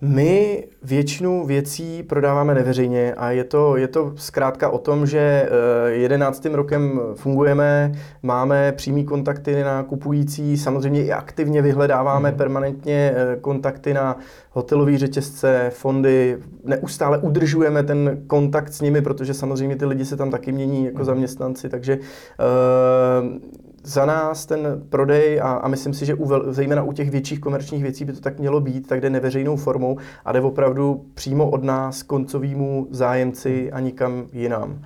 My 0.00 0.64
většinu 0.82 1.46
věcí 1.46 2.02
prodáváme 2.02 2.54
neveřejně 2.54 3.14
a 3.14 3.30
je 3.30 3.44
to, 3.44 3.76
je 3.76 3.88
to 3.88 4.12
zkrátka 4.16 4.68
o 4.68 4.78
tom, 4.78 5.06
že 5.06 5.18
eh, 5.18 5.90
jedenáctým 5.90 6.54
rokem 6.54 7.00
fungujeme, 7.14 7.92
máme 8.22 8.72
přímý 8.72 9.04
kontakty 9.04 9.62
na 9.62 9.82
kupující, 9.82 10.56
samozřejmě 10.56 11.04
i 11.04 11.12
aktivně 11.12 11.62
vyhledáváme 11.62 12.28
hmm. 12.28 12.38
permanentně 12.38 13.14
eh, 13.16 13.36
kontakty 13.40 13.94
na 13.94 14.16
hotelové 14.50 14.98
řetězce, 14.98 15.70
fondy, 15.74 16.38
neustále 16.64 17.18
udržujeme 17.18 17.82
ten 17.82 18.22
kontakt 18.26 18.72
s 18.72 18.80
nimi, 18.80 19.02
protože 19.02 19.34
samozřejmě 19.34 19.76
ty 19.76 19.86
lidi 19.86 20.04
se 20.04 20.16
tam 20.16 20.30
taky 20.30 20.52
mění 20.52 20.84
jako 20.84 20.96
hmm. 20.96 21.04
zaměstnanci, 21.04 21.68
takže 21.68 21.98
uh, 21.98 23.38
za 23.86 24.06
nás 24.06 24.46
ten 24.46 24.82
prodej, 24.88 25.40
a, 25.40 25.52
a 25.52 25.68
myslím 25.68 25.94
si, 25.94 26.06
že 26.06 26.14
u, 26.14 26.52
zejména 26.52 26.82
u 26.82 26.92
těch 26.92 27.10
větších 27.10 27.40
komerčních 27.40 27.82
věcí 27.82 28.04
by 28.04 28.12
to 28.12 28.20
tak 28.20 28.38
mělo 28.38 28.60
být, 28.60 28.88
tak 28.88 29.00
jde 29.00 29.10
neveřejnou 29.10 29.56
formou 29.56 29.98
a 30.24 30.32
jde 30.32 30.40
opravdu 30.40 31.06
přímo 31.14 31.50
od 31.50 31.64
nás 31.64 32.02
koncovýmu 32.02 32.86
zájemci 32.90 33.72
a 33.72 33.80
nikam 33.80 34.26
jinam. 34.32 34.82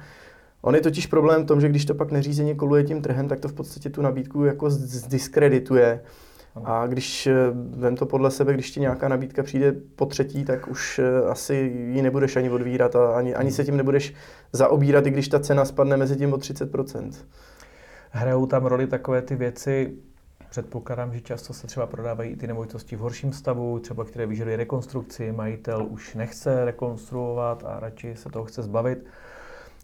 On 0.63 0.75
je 0.75 0.81
totiž 0.81 1.07
problém 1.07 1.43
v 1.43 1.47
tom, 1.47 1.61
že 1.61 1.69
když 1.69 1.85
to 1.85 1.95
pak 1.95 2.11
neřízeně 2.11 2.55
koluje 2.55 2.85
tím 2.85 3.03
trhem, 3.03 3.29
tak 3.29 3.41
to 3.41 3.49
v 3.49 3.53
podstatě 3.53 3.91
tu 3.91 4.03
nabídku 4.03 4.45
jako 4.45 4.71
zdiskredituje. 4.71 6.01
A 6.65 6.87
když, 6.87 7.27
eh, 7.27 7.35
vem 7.55 7.97
to 7.97 8.07
podle 8.07 8.31
sebe, 8.31 8.55
když 8.55 8.71
ti 8.71 8.81
nějaká 8.81 9.09
nabídka 9.09 9.43
přijde 9.43 9.75
po 9.97 10.07
třetí, 10.07 10.45
tak 10.45 10.69
už 10.69 10.99
eh, 10.99 11.29
asi 11.29 11.55
ji 11.95 12.03
nebudeš 12.03 12.37
ani 12.37 12.51
odvírat 12.51 12.97
a 12.97 13.15
ani, 13.15 13.35
ani 13.35 13.53
se 13.53 13.65
tím 13.65 13.77
nebudeš 13.77 14.15
zaobírat, 14.53 15.07
i 15.07 15.11
když 15.11 15.29
ta 15.29 15.41
cena 15.41 15.65
spadne 15.65 15.97
mezi 15.97 16.17
tím 16.17 16.33
o 16.33 16.37
30%. 16.37 17.13
Hrajou 18.11 18.47
tam 18.47 18.67
roli 18.67 18.87
takové 18.87 19.23
ty 19.23 19.37
věci, 19.37 19.97
Předpokládám, 20.51 21.13
že 21.13 21.21
často 21.21 21.53
se 21.53 21.67
třeba 21.67 21.87
prodávají 21.87 22.37
ty 22.37 22.47
nemovitosti 22.47 22.97
v 22.97 22.99
horším 22.99 23.33
stavu, 23.33 23.79
třeba 23.79 24.05
které 24.05 24.27
vyžadují 24.27 24.57
rekonstrukci, 24.57 25.33
majitel 25.33 25.87
už 25.91 26.15
nechce 26.15 26.65
rekonstruovat 26.65 27.65
a 27.67 27.81
radši 27.81 28.17
se 28.17 28.29
toho 28.29 28.45
chce 28.45 28.63
zbavit. 28.63 29.07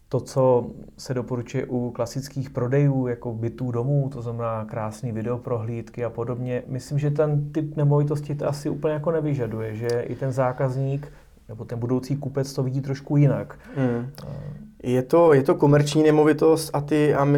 To, 0.08 0.20
co 0.20 0.70
se 0.98 1.14
doporučuje 1.14 1.66
u 1.66 1.90
klasických 1.90 2.50
prodejů, 2.50 3.06
jako 3.06 3.34
bytů 3.34 3.70
domů, 3.70 4.10
to 4.12 4.22
znamená 4.22 4.64
krásný 4.64 5.12
videoprohlídky 5.12 6.04
a 6.04 6.10
podobně, 6.10 6.62
myslím, 6.66 6.98
že 6.98 7.10
ten 7.10 7.52
typ 7.52 7.76
nemovitosti 7.76 8.34
to 8.34 8.48
asi 8.48 8.68
úplně 8.68 8.94
jako 8.94 9.10
nevyžaduje, 9.10 9.74
že 9.74 9.88
i 9.88 10.14
ten 10.14 10.32
zákazník 10.32 11.12
nebo 11.48 11.64
ten 11.64 11.78
budoucí 11.78 12.16
kupec 12.16 12.52
to 12.52 12.62
vidí 12.62 12.80
trošku 12.80 13.16
jinak. 13.16 13.58
Mm. 13.76 14.10
Je 14.86 15.02
to, 15.02 15.32
je 15.32 15.42
to 15.42 15.54
komerční 15.54 16.02
nemovitost 16.02 16.70
a, 16.72 16.80
ty, 16.80 17.14
a 17.14 17.28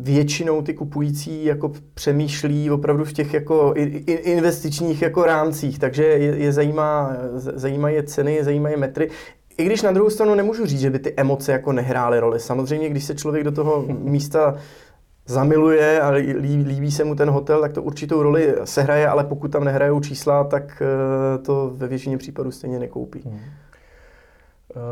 většinou 0.00 0.62
ty 0.62 0.74
kupující 0.74 1.44
jako 1.44 1.72
přemýšlí 1.94 2.70
opravdu 2.70 3.04
v 3.04 3.12
těch 3.12 3.34
jako 3.34 3.74
investičních 4.06 5.02
jako 5.02 5.24
rámcích, 5.24 5.78
takže 5.78 6.04
je, 6.04 6.36
je 6.36 6.52
zajímá, 6.52 7.16
zajímají 7.34 8.02
ceny, 8.02 8.44
zajímají 8.44 8.76
metry. 8.76 9.10
I 9.58 9.64
když 9.64 9.82
na 9.82 9.92
druhou 9.92 10.10
stranu 10.10 10.34
nemůžu 10.34 10.66
říct, 10.66 10.80
že 10.80 10.90
by 10.90 10.98
ty 10.98 11.14
emoce 11.16 11.52
jako 11.52 11.72
nehrály 11.72 12.20
roli. 12.20 12.40
Samozřejmě, 12.40 12.88
když 12.88 13.04
se 13.04 13.14
člověk 13.14 13.44
do 13.44 13.52
toho 13.52 13.84
místa 13.88 14.54
zamiluje 15.26 16.00
a 16.00 16.10
líbí, 16.10 16.64
líbí 16.64 16.90
se 16.90 17.04
mu 17.04 17.14
ten 17.14 17.30
hotel, 17.30 17.60
tak 17.60 17.72
to 17.72 17.82
určitou 17.82 18.22
roli 18.22 18.54
sehraje, 18.64 19.08
ale 19.08 19.24
pokud 19.24 19.52
tam 19.52 19.64
nehrajou 19.64 20.00
čísla, 20.00 20.44
tak 20.44 20.82
eh, 20.82 21.38
to 21.38 21.72
ve 21.74 21.88
většině 21.88 22.18
případů 22.18 22.50
stejně 22.50 22.78
nekoupí. 22.78 23.20
Hmm. 23.24 23.40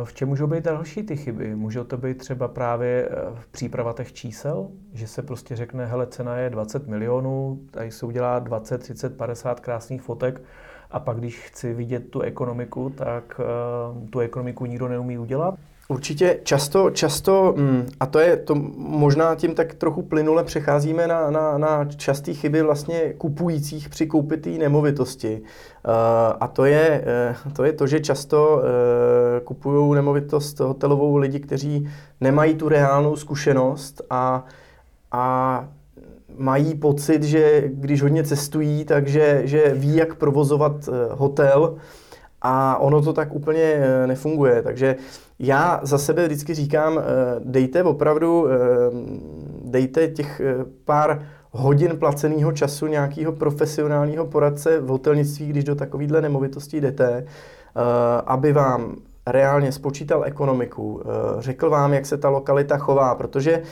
V 0.05 0.15
čem 0.15 0.29
můžou 0.29 0.47
být 0.47 0.65
další 0.65 1.03
ty 1.03 1.17
chyby? 1.17 1.55
Můžou 1.55 1.85
to 1.85 1.97
být 1.97 2.19
třeba 2.19 2.49
právě 2.49 3.09
eh, 3.11 3.17
v 3.35 3.47
přípravách 3.47 4.13
čísel, 4.13 4.69
že 4.93 5.07
se 5.07 5.23
prostě 5.23 5.57
řekne, 5.57 5.87
hele, 5.87 6.07
cena 6.07 6.37
je 6.37 6.51
20 6.51 6.89
milionů, 6.89 7.61
tady 7.71 7.91
se 7.91 8.07
udělá 8.07 8.39
20, 8.39 8.79
30, 8.79 9.17
50 9.17 9.61
krásných 9.61 10.03
fotek 10.03 10.43
a 10.91 11.01
pak, 11.01 11.17
když 11.17 11.41
chci 11.41 11.75
vidět 11.75 12.11
tu 12.11 12.21
ekonomiku, 12.21 12.91
tak 12.91 13.41
uh, 13.41 14.09
tu 14.09 14.21
ekonomiku 14.21 14.67
nikdo 14.67 14.89
neumí 14.89 15.19
udělat? 15.19 15.55
Určitě 15.89 16.41
často, 16.43 16.91
často, 16.91 17.55
mm, 17.57 17.87
a 18.01 18.07
to 18.07 18.19
je, 18.19 18.37
to 18.37 18.55
možná 18.77 19.35
tím 19.35 19.55
tak 19.55 19.75
trochu 19.75 20.03
plynule 20.03 20.45
přecházíme 20.45 21.07
na, 21.07 21.31
na, 21.31 21.59
na 21.59 21.85
časté 21.85 22.35
chyby 22.35 22.63
vlastně 22.63 23.15
kupujících 23.19 23.89
při 23.89 24.07
koupi 24.07 24.37
té 24.37 24.51
nemovitosti. 24.51 25.41
Uh, 25.41 25.93
a 26.41 26.49
to 26.49 26.65
je, 26.65 27.05
uh, 27.47 27.53
to 27.53 27.65
je 27.65 27.73
to, 27.73 27.87
že 27.87 28.01
často 28.01 28.57
uh, 28.57 28.63
kupují 29.45 29.95
nemovitost 29.95 30.61
hotelovou 30.61 31.17
lidi, 31.17 31.41
kteří 31.41 31.89
nemají 32.21 32.55
tu 32.55 32.69
reálnou 32.69 33.17
zkušenost 33.17 34.03
a, 34.11 34.45
a 35.13 35.69
mají 36.39 36.75
pocit, 36.75 37.23
že 37.23 37.63
když 37.67 38.03
hodně 38.03 38.25
cestují, 38.25 38.85
takže 38.85 39.43
že 39.45 39.73
ví, 39.75 39.97
jak 39.97 40.15
provozovat 40.15 40.89
hotel 41.11 41.77
a 42.43 42.77
ono 42.77 43.03
to 43.03 43.13
tak 43.13 43.35
úplně 43.35 43.81
nefunguje. 44.07 44.63
Takže 44.63 44.97
já 45.39 45.81
za 45.83 45.99
sebe 45.99 46.27
vždycky 46.27 46.55
říkám, 46.55 46.99
eh, 46.99 47.03
dejte 47.45 47.83
opravdu, 47.83 48.49
eh, 48.49 48.57
dejte 49.65 50.09
těch 50.09 50.41
eh, 50.41 50.55
pár 50.85 51.27
hodin 51.51 51.97
placeného 51.99 52.53
času 52.53 52.87
nějakého 52.87 53.33
profesionálního 53.33 54.27
poradce 54.27 54.81
v 54.81 54.87
hotelnictví, 54.87 55.47
když 55.47 55.65
do 55.65 55.75
takovéhle 55.75 56.21
nemovitosti 56.21 56.81
jdete, 56.81 57.25
aby 58.27 58.53
vám 58.53 58.97
reálně 59.27 59.73
spočítal 59.73 60.25
ekonomiku, 60.25 61.03
řekl 61.39 61.71
vám, 61.71 61.95
jak 61.95 62.07
se 62.07 62.17
ta 62.17 62.29
lokalita 62.29 62.79
chová, 62.79 63.15
protože 63.15 63.63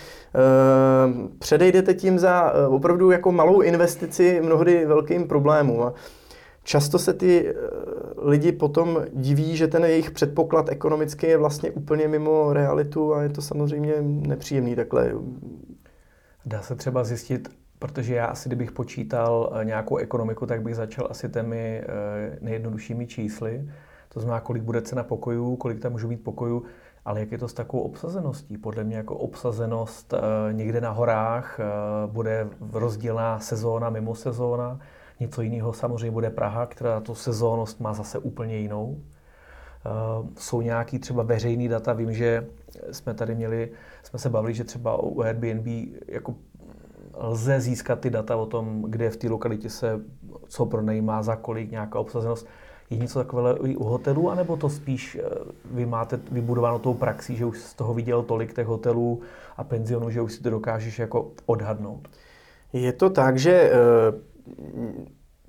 předejdete 1.38 1.94
tím 1.94 2.18
za 2.18 2.52
opravdu 2.68 3.10
jako 3.10 3.32
malou 3.32 3.60
investici 3.60 4.40
mnohdy 4.44 4.86
velkým 4.86 5.28
problémům. 5.28 5.92
Často 6.64 6.98
se 6.98 7.12
ty 7.12 7.48
eh, 7.48 7.54
lidi 8.16 8.52
potom 8.52 9.04
diví, 9.12 9.56
že 9.56 9.68
ten 9.68 9.84
jejich 9.84 10.10
předpoklad 10.10 10.68
ekonomický 10.68 11.26
je 11.26 11.36
vlastně 11.36 11.70
úplně 11.70 12.08
mimo 12.08 12.52
realitu 12.52 13.14
a 13.14 13.22
je 13.22 13.28
to 13.28 13.42
samozřejmě 13.42 13.94
nepříjemný 14.02 14.76
takhle. 14.76 15.14
Dá 16.46 16.62
se 16.62 16.74
třeba 16.74 17.04
zjistit, 17.04 17.48
protože 17.78 18.14
já 18.14 18.26
asi, 18.26 18.48
kdybych 18.48 18.72
počítal 18.72 19.52
eh, 19.54 19.64
nějakou 19.64 19.96
ekonomiku, 19.96 20.46
tak 20.46 20.62
bych 20.62 20.76
začal 20.76 21.06
asi 21.10 21.28
těmi 21.28 21.82
eh, 21.82 22.38
nejjednoduššími 22.40 23.06
čísly. 23.06 23.68
To 24.08 24.20
znamená, 24.20 24.40
kolik 24.40 24.62
bude 24.62 24.82
cena 24.82 25.02
pokojů, 25.02 25.56
kolik 25.56 25.80
tam 25.80 25.92
můžu 25.92 26.08
být 26.08 26.24
pokojů, 26.24 26.62
ale 27.04 27.20
jak 27.20 27.32
je 27.32 27.38
to 27.38 27.48
s 27.48 27.54
takovou 27.54 27.82
obsazeností? 27.82 28.58
Podle 28.58 28.84
mě 28.84 28.96
jako 28.96 29.16
obsazenost 29.16 30.14
někde 30.52 30.80
na 30.80 30.90
horách 30.90 31.60
bude 32.06 32.48
rozdílná 32.72 33.40
sezóna 33.40 33.90
mimo 33.90 34.14
sezóna 34.14 34.80
Něco 35.22 35.42
jiného 35.42 35.72
samozřejmě 35.72 36.10
bude 36.10 36.30
Praha, 36.30 36.66
která 36.66 37.00
tu 37.00 37.14
sezónnost 37.14 37.80
má 37.80 37.94
zase 37.94 38.18
úplně 38.18 38.56
jinou. 38.56 38.86
Uh, 38.86 40.26
jsou 40.36 40.60
nějaký 40.60 40.98
třeba 40.98 41.22
veřejný 41.22 41.68
data, 41.68 41.92
vím, 41.92 42.12
že 42.12 42.46
jsme 42.90 43.14
tady 43.14 43.34
měli, 43.34 43.70
jsme 44.02 44.18
se 44.18 44.30
bavili, 44.30 44.54
že 44.54 44.64
třeba 44.64 45.02
u 45.02 45.20
Airbnb 45.20 45.66
jako 46.08 46.34
lze 47.14 47.60
získat 47.60 48.00
ty 48.00 48.10
data 48.10 48.36
o 48.36 48.46
tom, 48.46 48.82
kde 48.82 49.10
v 49.10 49.16
té 49.16 49.28
lokalitě 49.28 49.70
se 49.70 50.00
co 50.48 50.66
pronajímá, 50.66 51.22
za 51.22 51.36
kolik, 51.36 51.70
nějaká 51.70 51.98
obsazenost. 51.98 52.46
Je 52.90 52.98
něco 52.98 53.18
takového 53.18 53.66
i 53.66 53.76
u 53.76 53.84
hotelů, 53.84 54.30
anebo 54.30 54.56
to 54.56 54.68
spíš 54.68 55.16
eh, 55.16 55.28
vy 55.64 55.86
máte 55.86 56.20
vybudováno 56.32 56.78
tou 56.78 56.94
praxí, 56.94 57.36
že 57.36 57.44
už 57.44 57.58
z 57.58 57.74
toho 57.74 57.94
viděl 57.94 58.22
tolik 58.22 58.54
těch 58.54 58.66
hotelů 58.66 59.20
a 59.56 59.64
penzionů, 59.64 60.10
že 60.10 60.20
už 60.20 60.32
si 60.32 60.42
to 60.42 60.50
dokážeš 60.50 60.98
jako 60.98 61.30
odhadnout? 61.46 62.08
Je 62.72 62.92
to 62.92 63.10
tak, 63.10 63.38
že 63.38 63.52
eh, 63.52 63.72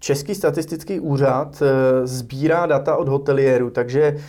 Český 0.04 0.36
statistický 0.36 1.00
úřad 1.00 1.62
eh, 1.62 2.08
sbírá 2.08 2.66
data 2.66 2.96
od 2.96 3.08
hoteliérů, 3.08 3.70
takže 3.70 4.02
eh, 4.02 4.20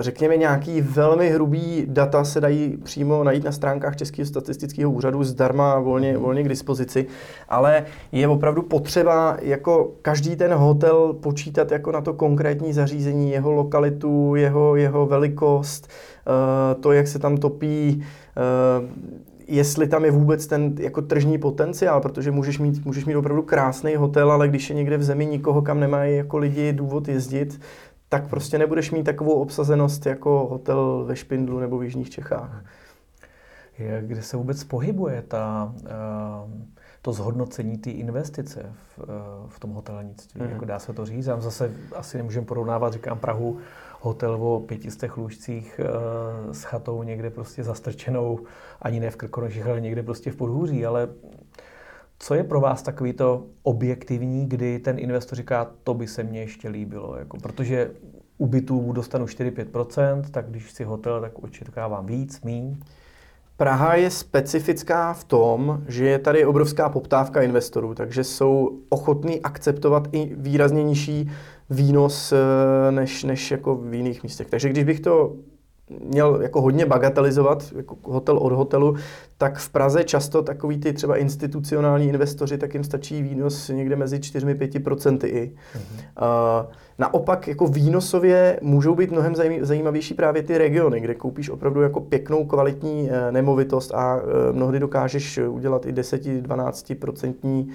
řekněme 0.00 0.36
nějaký 0.36 0.80
velmi 0.80 1.30
hrubý 1.30 1.84
data 1.88 2.24
se 2.24 2.40
dají 2.40 2.76
přímo 2.76 3.24
najít 3.24 3.44
na 3.44 3.52
stránkách 3.52 3.96
Českého 3.96 4.26
statistického 4.26 4.90
úřadu 4.90 5.24
zdarma 5.24 5.78
volně, 5.78 6.12
mhm. 6.12 6.22
volně 6.22 6.42
k 6.42 6.48
dispozici, 6.48 7.06
ale 7.48 7.84
je 8.12 8.28
opravdu 8.28 8.62
potřeba 8.62 9.36
jako 9.42 9.92
každý 10.02 10.36
ten 10.36 10.52
hotel 10.52 11.12
počítat 11.12 11.72
jako 11.72 11.92
na 11.92 12.00
to 12.00 12.14
konkrétní 12.14 12.72
zařízení, 12.72 13.30
jeho 13.30 13.52
lokalitu, 13.52 14.34
jeho, 14.34 14.76
jeho 14.76 15.06
velikost, 15.06 15.88
eh, 15.88 16.74
to, 16.74 16.92
jak 16.92 17.08
se 17.08 17.18
tam 17.18 17.36
topí, 17.36 18.04
jestli 19.48 19.88
tam 19.88 20.04
je 20.04 20.10
vůbec 20.10 20.46
ten 20.46 20.74
jako 20.78 21.02
tržní 21.02 21.38
potenciál, 21.38 22.00
protože 22.00 22.30
můžeš 22.30 22.58
mít, 22.58 22.84
můžeš 22.84 23.04
mít 23.04 23.16
opravdu 23.16 23.42
krásný 23.42 23.96
hotel, 23.96 24.32
ale 24.32 24.48
když 24.48 24.70
je 24.70 24.76
někde 24.76 24.96
v 24.96 25.02
zemi 25.02 25.26
nikoho, 25.26 25.62
kam 25.62 25.80
nemají 25.80 26.16
jako 26.16 26.38
lidi 26.38 26.72
důvod 26.72 27.08
jezdit, 27.08 27.60
tak 28.08 28.28
prostě 28.28 28.58
nebudeš 28.58 28.90
mít 28.90 29.04
takovou 29.04 29.32
obsazenost 29.32 30.06
jako 30.06 30.46
hotel 30.50 31.04
ve 31.06 31.16
Špindlu 31.16 31.60
nebo 31.60 31.78
v 31.78 31.84
Jižních 31.84 32.10
Čechách. 32.10 32.64
Je, 33.78 34.02
kde 34.06 34.22
se 34.22 34.36
vůbec 34.36 34.64
pohybuje 34.64 35.24
ta, 35.28 35.74
uh, 35.82 36.50
to 37.02 37.12
zhodnocení 37.12 37.78
té 37.78 37.90
investice 37.90 38.72
v, 38.72 38.98
uh, 38.98 39.04
v 39.48 39.60
tom 39.60 39.70
hotelnictví? 39.70 40.42
Mm. 40.42 40.50
Jako 40.50 40.64
dá 40.64 40.78
se 40.78 40.92
to 40.92 41.06
říct? 41.06 41.26
Já 41.26 41.40
zase 41.40 41.72
asi 41.94 42.16
nemůžeme 42.16 42.46
porovnávat, 42.46 42.92
říkám 42.92 43.18
Prahu, 43.18 43.58
hotel 44.00 44.34
o 44.34 44.60
pětistech 44.60 45.16
lůžcích 45.16 45.80
uh, 45.80 46.52
s 46.52 46.62
chatou 46.62 47.02
někde 47.02 47.30
prostě 47.30 47.64
zastrčenou, 47.64 48.38
ani 48.82 49.00
ne 49.00 49.10
v 49.10 49.16
Krkonoších, 49.16 49.66
ale 49.66 49.80
někde 49.80 50.02
prostě 50.02 50.30
v 50.30 50.36
Podhůří, 50.36 50.86
ale 50.86 51.08
co 52.18 52.34
je 52.34 52.44
pro 52.44 52.60
vás 52.60 52.82
takový 52.82 53.12
to 53.12 53.44
objektivní, 53.62 54.48
kdy 54.48 54.78
ten 54.78 54.98
investor 54.98 55.36
říká, 55.36 55.70
to 55.84 55.94
by 55.94 56.06
se 56.06 56.22
mně 56.22 56.40
ještě 56.40 56.68
líbilo, 56.68 57.16
jako, 57.16 57.36
protože 57.36 57.90
u 58.38 58.46
bytů 58.46 58.92
dostanu 58.92 59.24
4-5%, 59.24 60.22
tak 60.30 60.50
když 60.50 60.72
si 60.72 60.84
hotel, 60.84 61.20
tak 61.20 61.38
očekávám 61.38 62.06
víc, 62.06 62.40
míň. 62.42 62.76
Praha 63.56 63.94
je 63.94 64.10
specifická 64.10 65.12
v 65.12 65.24
tom, 65.24 65.82
že 65.88 66.06
je 66.06 66.18
tady 66.18 66.44
obrovská 66.44 66.88
poptávka 66.88 67.42
investorů, 67.42 67.94
takže 67.94 68.24
jsou 68.24 68.78
ochotní 68.88 69.40
akceptovat 69.40 70.08
i 70.12 70.34
výrazně 70.36 70.84
nižší 70.84 71.30
výnos 71.70 72.32
eh, 72.32 72.92
než, 72.92 73.24
než 73.24 73.50
jako 73.50 73.76
v 73.76 73.94
jiných 73.94 74.22
místech. 74.22 74.46
Takže 74.50 74.68
když 74.68 74.84
bych 74.84 75.00
to 75.00 75.32
měl 76.04 76.42
jako 76.42 76.60
hodně 76.60 76.86
bagatelizovat, 76.86 77.72
jako 77.76 77.96
hotel 78.02 78.38
od 78.38 78.52
hotelu, 78.52 78.96
tak 79.38 79.58
v 79.58 79.68
Praze 79.68 80.04
často 80.04 80.42
takový 80.42 80.78
ty 80.78 80.92
třeba 80.92 81.16
institucionální 81.16 82.08
investoři, 82.08 82.58
tak 82.58 82.74
jim 82.74 82.84
stačí 82.84 83.22
výnos 83.22 83.68
někde 83.68 83.96
mezi 83.96 84.18
4-5% 84.18 85.18
i. 85.26 85.52
Mm-hmm. 85.52 85.80
Uh, 85.80 86.72
naopak 86.98 87.48
jako 87.48 87.66
výnosově 87.66 88.58
můžou 88.62 88.94
být 88.94 89.10
mnohem 89.10 89.34
zajímavější 89.60 90.14
právě 90.14 90.42
ty 90.42 90.58
regiony, 90.58 91.00
kde 91.00 91.14
koupíš 91.14 91.50
opravdu 91.50 91.82
jako 91.82 92.00
pěknou 92.00 92.44
kvalitní 92.44 93.02
uh, 93.02 93.10
nemovitost 93.30 93.94
a 93.94 94.16
uh, 94.16 94.22
mnohdy 94.52 94.80
dokážeš 94.80 95.38
udělat 95.38 95.86
i 95.86 95.92
10-12% 95.92 97.68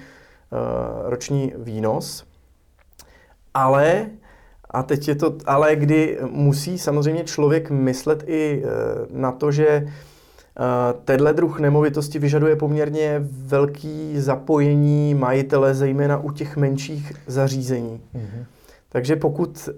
roční 1.05 1.53
výnos. 1.57 2.30
Ale, 3.53 4.05
a 4.69 4.83
teď 4.83 5.07
je 5.07 5.15
to, 5.15 5.37
ale 5.45 5.75
kdy 5.75 6.17
musí 6.29 6.77
samozřejmě 6.77 7.23
člověk 7.23 7.71
myslet 7.71 8.23
i 8.27 8.63
na 9.11 9.31
to, 9.31 9.51
že 9.51 9.87
Tenhle 11.05 11.33
druh 11.33 11.59
nemovitosti 11.59 12.19
vyžaduje 12.19 12.55
poměrně 12.55 13.15
velký 13.45 14.19
zapojení 14.19 15.13
majitele, 15.13 15.73
zejména 15.73 16.17
u 16.17 16.31
těch 16.31 16.57
menších 16.57 17.13
zařízení. 17.27 18.01
Mm-hmm. 18.15 18.45
Takže 18.89 19.15
pokud 19.15 19.69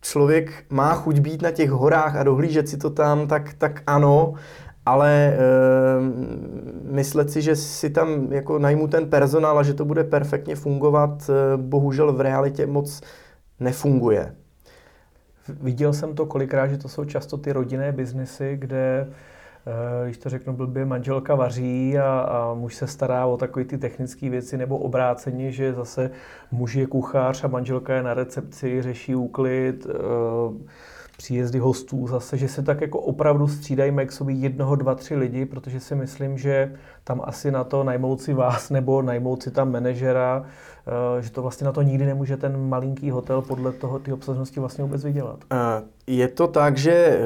člověk 0.00 0.64
má 0.70 0.94
chuť 0.94 1.18
být 1.18 1.42
na 1.42 1.50
těch 1.50 1.70
horách 1.70 2.16
a 2.16 2.22
dohlížet 2.22 2.68
si 2.68 2.76
to 2.76 2.90
tam, 2.90 3.26
tak, 3.26 3.54
tak 3.54 3.82
ano, 3.86 4.34
ale 4.90 5.10
e, 5.10 5.36
myslet 6.90 7.30
si, 7.30 7.42
že 7.42 7.56
si 7.56 7.90
tam 7.90 8.32
jako 8.32 8.58
najmu 8.58 8.88
ten 8.88 9.10
personál 9.10 9.58
a 9.58 9.62
že 9.62 9.74
to 9.74 9.84
bude 9.84 10.04
perfektně 10.04 10.56
fungovat, 10.56 11.30
e, 11.30 11.56
bohužel 11.56 12.12
v 12.12 12.20
realitě 12.20 12.66
moc 12.66 13.00
nefunguje. 13.60 14.34
Viděl 15.48 15.92
jsem 15.92 16.14
to 16.14 16.26
kolikrát, 16.26 16.66
že 16.66 16.78
to 16.78 16.88
jsou 16.88 17.04
často 17.04 17.36
ty 17.36 17.52
rodinné 17.52 17.92
biznesy, 17.92 18.56
kde 18.60 19.06
Eh, 19.66 20.04
když 20.04 20.18
to 20.18 20.28
řeknu 20.28 20.52
blbě, 20.52 20.84
manželka 20.84 21.34
vaří 21.34 21.98
a, 21.98 22.20
a 22.20 22.54
muž 22.54 22.74
se 22.74 22.86
stará 22.86 23.26
o 23.26 23.36
takové 23.36 23.64
ty 23.64 23.78
technické 23.78 24.30
věci, 24.30 24.56
nebo 24.56 24.78
obráceně, 24.78 25.52
že 25.52 25.72
zase 25.72 26.10
muž 26.50 26.74
je 26.74 26.86
kuchař 26.86 27.44
a 27.44 27.48
manželka 27.48 27.94
je 27.94 28.02
na 28.02 28.14
recepci, 28.14 28.82
řeší 28.82 29.14
úklid, 29.14 29.86
eh, 29.86 29.94
příjezdy 31.20 31.58
hostů 31.58 32.06
zase, 32.06 32.36
že 32.36 32.48
se 32.48 32.62
tak 32.62 32.80
jako 32.80 33.00
opravdu 33.00 33.48
střídají 33.48 33.92
sobě 34.10 34.34
jednoho, 34.34 34.76
dva, 34.76 34.94
tři 34.94 35.16
lidi, 35.16 35.46
protože 35.46 35.80
si 35.80 35.94
myslím, 35.94 36.38
že 36.38 36.72
tam 37.04 37.20
asi 37.24 37.50
na 37.50 37.64
to 37.64 37.84
najmout 37.84 38.20
si 38.20 38.34
vás 38.34 38.70
nebo 38.70 39.02
najmout 39.02 39.42
si 39.42 39.50
tam 39.50 39.72
manažera, 39.72 40.44
eh, 41.18 41.22
že 41.22 41.30
to 41.30 41.42
vlastně 41.42 41.64
na 41.64 41.72
to 41.72 41.82
nikdy 41.82 42.06
nemůže 42.06 42.36
ten 42.36 42.68
malinký 42.68 43.10
hotel 43.10 43.42
podle 43.42 43.72
toho 43.72 43.98
ty 43.98 44.12
obsažnosti 44.12 44.60
vlastně 44.60 44.84
vůbec 44.84 45.04
vydělat. 45.04 45.44
Je 46.06 46.28
to 46.28 46.46
tak, 46.46 46.76
že 46.76 47.20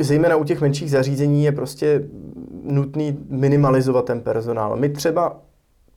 zejména 0.00 0.36
u 0.36 0.44
těch 0.44 0.60
menších 0.60 0.90
zařízení 0.90 1.44
je 1.44 1.52
prostě 1.52 2.02
nutný 2.64 3.18
minimalizovat 3.28 4.04
ten 4.04 4.20
personál. 4.20 4.76
My 4.76 4.88
třeba 4.88 5.45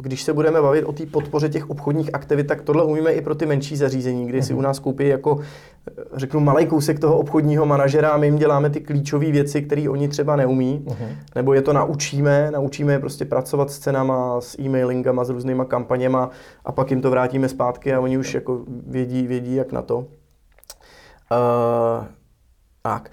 když 0.01 0.23
se 0.23 0.33
budeme 0.33 0.61
bavit 0.61 0.83
o 0.83 0.91
té 0.91 1.05
podpoře 1.05 1.49
těch 1.49 1.69
obchodních 1.69 2.09
aktivit, 2.13 2.47
tak 2.47 2.61
tohle 2.61 2.83
umíme 2.83 3.11
i 3.11 3.21
pro 3.21 3.35
ty 3.35 3.45
menší 3.45 3.75
zařízení, 3.75 4.27
kdy 4.27 4.43
si 4.43 4.53
u 4.53 4.61
nás 4.61 4.79
koupí 4.79 5.07
jako, 5.07 5.39
řeknu, 6.13 6.39
malý 6.39 6.65
kousek 6.65 6.99
toho 6.99 7.17
obchodního 7.17 7.65
manažera 7.65 8.09
a 8.09 8.17
my 8.17 8.27
jim 8.27 8.37
děláme 8.37 8.69
ty 8.69 8.81
klíčové 8.81 9.31
věci, 9.31 9.61
které 9.61 9.89
oni 9.89 10.07
třeba 10.07 10.35
neumí, 10.35 10.85
uh-huh. 10.85 11.15
nebo 11.35 11.53
je 11.53 11.61
to 11.61 11.73
naučíme, 11.73 12.51
naučíme 12.51 12.93
je 12.93 12.99
prostě 12.99 13.25
pracovat 13.25 13.71
s 13.71 13.79
cenama, 13.79 14.41
s 14.41 14.59
e-mailingama, 14.59 15.23
s 15.23 15.29
různýma 15.29 15.65
kampaněma 15.65 16.29
a 16.65 16.71
pak 16.71 16.91
jim 16.91 17.01
to 17.01 17.09
vrátíme 17.09 17.49
zpátky 17.49 17.93
a 17.93 17.99
oni 17.99 18.17
už 18.17 18.33
jako 18.33 18.63
vědí, 18.87 19.27
vědí 19.27 19.55
jak 19.55 19.71
na 19.71 19.81
to. 19.81 19.97
Uh, 19.97 20.05
tak. 22.81 23.11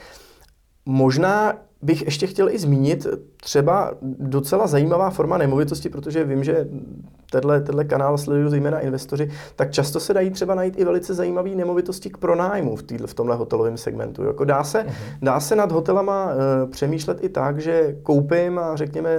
Možná 0.87 1.53
bych 1.83 2.03
ještě 2.03 2.27
chtěl 2.27 2.49
i 2.49 2.59
zmínit 2.59 3.07
třeba 3.37 3.95
docela 4.03 4.67
zajímavá 4.67 5.11
forma 5.11 5.39
nemovitosti, 5.39 5.89
protože 5.89 6.25
vím, 6.25 6.45
že 6.45 6.69
tenhle, 7.31 7.61
tenhle 7.61 7.85
kanál 7.85 8.19
sledují 8.19 8.51
zejména 8.51 8.81
investoři, 8.81 9.31
tak 9.57 9.71
často 9.71 10.01
se 10.01 10.15
dají 10.15 10.31
třeba 10.31 10.55
najít 10.55 10.79
i 10.79 10.85
velice 10.85 11.15
zajímavé 11.15 11.51
nemovitosti 11.51 12.11
k 12.11 12.17
pronájmu 12.17 12.77
v, 12.77 12.83
týdle, 12.83 13.07
v 13.07 13.15
tomhle 13.15 13.37
hotelovém 13.37 13.77
segmentu. 13.77 14.25
Jako 14.25 14.45
dá, 14.45 14.65
se, 14.65 14.79
uh-huh. 14.79 14.93
dá 15.23 15.41
se 15.41 15.57
nad 15.57 15.73
hotelama 15.73 16.27
uh, 16.27 16.71
přemýšlet 16.71 17.25
i 17.25 17.29
tak, 17.29 17.61
že 17.61 17.97
koupím 18.03 18.59
a 18.59 18.77
řekněme 18.77 19.11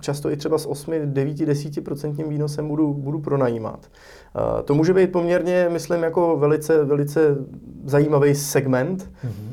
často 0.00 0.30
i 0.30 0.36
třeba 0.36 0.58
s 0.58 0.66
8, 0.66 0.92
9, 1.04 1.36
10% 1.36 2.28
výnosem 2.28 2.68
budu, 2.68 2.94
budu 2.94 3.20
pronajímat. 3.20 3.86
Uh, 4.56 4.62
to 4.62 4.74
může 4.74 4.94
být 4.94 5.12
poměrně, 5.12 5.68
myslím, 5.72 6.02
jako 6.02 6.36
velice, 6.36 6.84
velice 6.84 7.36
zajímavý 7.84 8.34
segment. 8.34 9.10
Uh-huh. 9.24 9.52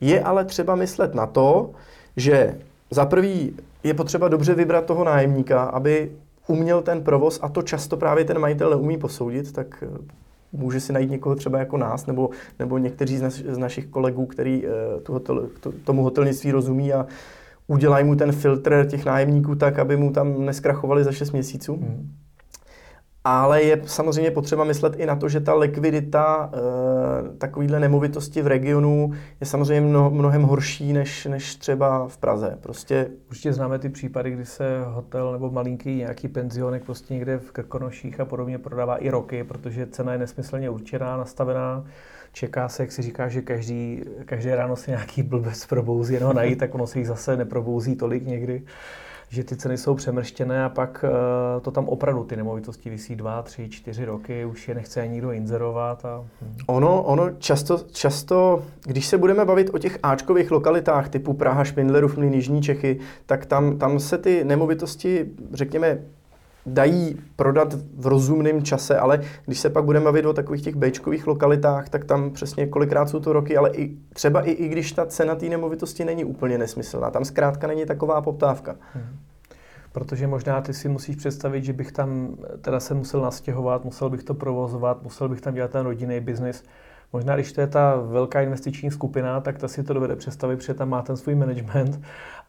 Je 0.00 0.20
ale 0.20 0.44
třeba 0.44 0.74
myslet 0.74 1.14
na 1.14 1.26
to, 1.26 1.70
že 2.16 2.54
za 2.90 3.06
prvý 3.06 3.56
je 3.84 3.94
potřeba 3.94 4.28
dobře 4.28 4.54
vybrat 4.54 4.84
toho 4.84 5.04
nájemníka, 5.04 5.62
aby 5.62 6.12
uměl 6.46 6.82
ten 6.82 7.02
provoz 7.02 7.38
a 7.42 7.48
to 7.48 7.62
často 7.62 7.96
právě 7.96 8.24
ten 8.24 8.38
majitel 8.38 8.70
neumí 8.70 8.98
posoudit, 8.98 9.52
tak 9.52 9.84
eh, 9.86 9.98
může 10.52 10.80
si 10.80 10.92
najít 10.92 11.10
někoho 11.10 11.34
třeba 11.34 11.58
jako 11.58 11.76
nás 11.76 12.06
nebo, 12.06 12.30
nebo 12.58 12.78
někteří 12.78 13.16
z, 13.16 13.22
naš, 13.22 13.32
z 13.32 13.58
našich 13.58 13.86
kolegů, 13.86 14.26
který 14.26 14.66
uh, 14.66 14.72
tu 15.02 15.12
hotel, 15.12 15.48
to, 15.60 15.72
tomu 15.84 16.02
hotelnictví 16.02 16.50
rozumí 16.50 16.92
a 16.92 17.06
udělají 17.66 18.04
mu 18.04 18.16
ten 18.16 18.32
filtr 18.32 18.86
těch 18.90 19.04
nájemníků 19.04 19.54
tak, 19.54 19.78
aby 19.78 19.96
mu 19.96 20.12
tam 20.12 20.44
neskrachovali 20.44 21.04
za 21.04 21.12
6 21.12 21.32
měsíců. 21.32 21.76
Hmm. 21.76 22.12
Ale 23.28 23.62
je 23.62 23.82
samozřejmě 23.86 24.30
potřeba 24.30 24.64
myslet 24.64 24.94
i 24.96 25.06
na 25.06 25.16
to, 25.16 25.28
že 25.28 25.40
ta 25.40 25.54
likvidita 25.54 26.50
e, 26.52 27.38
takovýhle 27.38 27.80
nemovitosti 27.80 28.42
v 28.42 28.46
regionu 28.46 29.12
je 29.40 29.46
samozřejmě 29.46 29.88
mno, 29.88 30.10
mnohem 30.10 30.42
horší 30.42 30.92
než, 30.92 31.24
než 31.24 31.54
třeba 31.54 32.08
v 32.08 32.16
Praze. 32.16 32.58
Prostě... 32.60 33.08
Určitě 33.28 33.52
známe 33.52 33.78
ty 33.78 33.88
případy, 33.88 34.30
kdy 34.30 34.46
se 34.46 34.82
hotel 34.86 35.32
nebo 35.32 35.50
malinký 35.50 35.96
nějaký 35.96 36.28
penzionek 36.28 36.84
prostě 36.84 37.14
někde 37.14 37.38
v 37.38 37.52
Krkonoších 37.52 38.20
a 38.20 38.24
podobně 38.24 38.58
prodává 38.58 38.96
i 38.96 39.10
roky, 39.10 39.44
protože 39.44 39.86
cena 39.86 40.12
je 40.12 40.18
nesmyslně 40.18 40.70
určená, 40.70 41.16
nastavená. 41.16 41.84
Čeká 42.32 42.68
se, 42.68 42.82
jak 42.82 42.92
si 42.92 43.02
říká, 43.02 43.28
že 43.28 43.42
každý, 43.42 44.02
každé 44.24 44.56
ráno 44.56 44.76
se 44.76 44.90
nějaký 44.90 45.22
blbec 45.22 45.66
probouzí, 45.66 46.14
jenom 46.14 46.36
najít, 46.36 46.58
tak 46.58 46.74
ono 46.74 46.86
se 46.86 46.98
jich 46.98 47.08
zase 47.08 47.36
neprobouzí 47.36 47.96
tolik 47.96 48.26
někdy 48.26 48.62
že 49.28 49.44
ty 49.44 49.56
ceny 49.56 49.78
jsou 49.78 49.94
přemrštěné 49.94 50.64
a 50.64 50.68
pak 50.68 51.04
uh, 51.04 51.62
to 51.62 51.70
tam 51.70 51.88
opravdu 51.88 52.24
ty 52.24 52.36
nemovitosti 52.36 52.90
visí 52.90 53.16
dva, 53.16 53.42
tři, 53.42 53.68
čtyři 53.68 54.04
roky, 54.04 54.44
už 54.44 54.68
je 54.68 54.74
nechce 54.74 55.06
nikdo 55.06 55.32
inzerovat. 55.32 56.04
A... 56.04 56.24
Ono, 56.66 57.02
ono 57.02 57.30
často, 57.30 57.78
často, 57.92 58.62
když 58.84 59.06
se 59.06 59.18
budeme 59.18 59.44
bavit 59.44 59.70
o 59.74 59.78
těch 59.78 59.98
áčkových 60.02 60.50
lokalitách 60.50 61.08
typu 61.08 61.32
Praha, 61.32 61.64
Špindlerův 61.64 62.16
Mlýn, 62.16 62.34
Jižní 62.34 62.62
Čechy, 62.62 62.98
tak 63.26 63.46
tam, 63.46 63.78
tam 63.78 64.00
se 64.00 64.18
ty 64.18 64.44
nemovitosti, 64.44 65.26
řekněme, 65.52 65.98
dají 66.66 67.16
prodat 67.36 67.74
v 67.96 68.06
rozumném 68.06 68.62
čase, 68.62 68.98
ale 68.98 69.20
když 69.46 69.60
se 69.60 69.70
pak 69.70 69.84
budeme 69.84 70.04
bavit 70.04 70.26
o 70.26 70.32
takových 70.32 70.62
těch 70.62 70.74
bečkových 70.74 71.26
lokalitách, 71.26 71.88
tak 71.88 72.04
tam 72.04 72.30
přesně 72.30 72.66
kolikrát 72.66 73.08
jsou 73.08 73.20
to 73.20 73.32
roky, 73.32 73.56
ale 73.56 73.70
i, 73.70 73.96
třeba 74.12 74.40
i, 74.40 74.50
i 74.50 74.68
když 74.68 74.92
ta 74.92 75.06
cena 75.06 75.34
té 75.34 75.46
nemovitosti 75.46 76.04
není 76.04 76.24
úplně 76.24 76.58
nesmyslná, 76.58 77.10
tam 77.10 77.24
zkrátka 77.24 77.66
není 77.66 77.86
taková 77.86 78.22
poptávka. 78.22 78.76
Hmm. 78.92 79.04
Protože 79.92 80.26
možná 80.26 80.60
ty 80.60 80.74
si 80.74 80.88
musíš 80.88 81.16
představit, 81.16 81.64
že 81.64 81.72
bych 81.72 81.92
tam 81.92 82.36
teda 82.60 82.80
se 82.80 82.94
musel 82.94 83.20
nastěhovat, 83.20 83.84
musel 83.84 84.10
bych 84.10 84.24
to 84.24 84.34
provozovat, 84.34 85.02
musel 85.02 85.28
bych 85.28 85.40
tam 85.40 85.54
dělat 85.54 85.70
ten 85.70 85.86
rodinný 85.86 86.20
biznis. 86.20 86.64
Možná, 87.12 87.34
když 87.34 87.52
to 87.52 87.60
je 87.60 87.66
ta 87.66 87.96
velká 87.96 88.40
investiční 88.40 88.90
skupina, 88.90 89.40
tak 89.40 89.58
ta 89.58 89.68
si 89.68 89.82
to 89.82 89.94
dovede 89.94 90.16
představit, 90.16 90.56
protože 90.56 90.74
tam 90.74 90.88
má 90.88 91.02
ten 91.02 91.16
svůj 91.16 91.34
management 91.34 92.00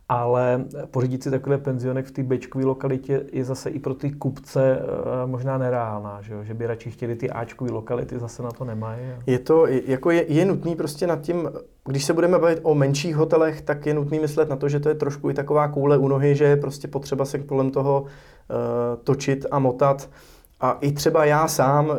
ale 0.09 0.65
pořídit 0.91 1.23
si 1.23 1.31
takové 1.31 1.57
penzionek 1.57 2.05
v 2.05 2.11
té 2.11 2.23
bečkové 2.23 2.65
lokalitě 2.65 3.23
je 3.31 3.45
zase 3.45 3.69
i 3.69 3.79
pro 3.79 3.93
ty 3.93 4.11
kupce 4.11 4.79
eh, 4.79 5.27
možná 5.27 5.57
nereálná, 5.57 6.21
že, 6.21 6.33
jo? 6.33 6.43
že 6.43 6.53
by 6.53 6.67
radši 6.67 6.91
chtěli 6.91 7.15
ty 7.15 7.29
Ačkové 7.29 7.71
lokality, 7.71 8.19
zase 8.19 8.43
na 8.43 8.51
to 8.51 8.65
nemají. 8.65 9.01
Je 9.25 9.39
to, 9.39 9.67
jako 9.67 10.11
je, 10.11 10.33
je 10.33 10.45
nutný 10.45 10.75
prostě 10.75 11.07
nad 11.07 11.21
tím, 11.21 11.49
když 11.85 12.05
se 12.05 12.13
budeme 12.13 12.39
bavit 12.39 12.59
o 12.63 12.75
menších 12.75 13.15
hotelech, 13.15 13.61
tak 13.61 13.85
je 13.85 13.93
nutný 13.93 14.19
myslet 14.19 14.49
na 14.49 14.55
to, 14.55 14.69
že 14.69 14.79
to 14.79 14.89
je 14.89 14.95
trošku 14.95 15.29
i 15.29 15.33
taková 15.33 15.67
koule 15.67 15.97
u 15.97 16.07
nohy, 16.07 16.35
že 16.35 16.43
je 16.43 16.57
prostě 16.57 16.87
potřeba 16.87 17.25
se 17.25 17.39
kolem 17.39 17.71
toho 17.71 18.01
uh, 18.01 18.07
točit 19.03 19.45
a 19.51 19.59
motat. 19.59 20.09
A 20.59 20.77
i 20.81 20.91
třeba 20.91 21.25
já 21.25 21.47
sám 21.47 21.89
uh, 21.89 21.95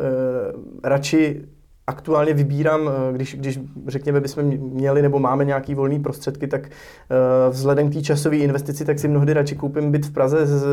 radši 0.83 1.45
aktuálně 1.89 2.33
vybírám, 2.33 2.81
eh, 2.89 3.13
když, 3.13 3.35
když 3.35 3.59
řekněme, 3.87 4.21
bychom 4.21 4.45
měli 4.45 5.01
nebo 5.01 5.19
máme 5.19 5.45
nějaký 5.45 5.75
volný 5.75 5.99
prostředky, 5.99 6.47
tak 6.47 6.61
uh, 6.61 7.53
vzhledem 7.53 7.89
k 7.89 7.93
té 7.93 8.01
časové 8.01 8.37
investici, 8.37 8.85
tak 8.85 8.99
si 8.99 9.07
mnohdy 9.07 9.33
radši 9.33 9.55
koupím 9.55 9.91
byt 9.91 10.05
v 10.05 10.13
Praze 10.13 10.45
s 10.45 10.63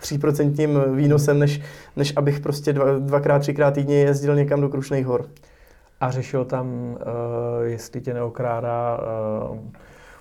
3% 0.00 0.94
výnosem, 0.94 1.38
než, 1.38 1.60
než 1.96 2.12
abych 2.16 2.40
prostě 2.40 2.72
dva, 2.72 2.98
dvakrát, 2.98 3.38
třikrát 3.38 3.74
týdně 3.74 3.96
jezdil 3.96 4.34
někam 4.34 4.60
do 4.60 4.68
Krušných 4.68 5.06
hor. 5.06 5.26
A 6.00 6.10
řešil 6.10 6.44
tam, 6.44 6.66
uh, 6.66 6.96
jestli 7.62 8.00
tě 8.00 8.14
neokrádá 8.14 9.00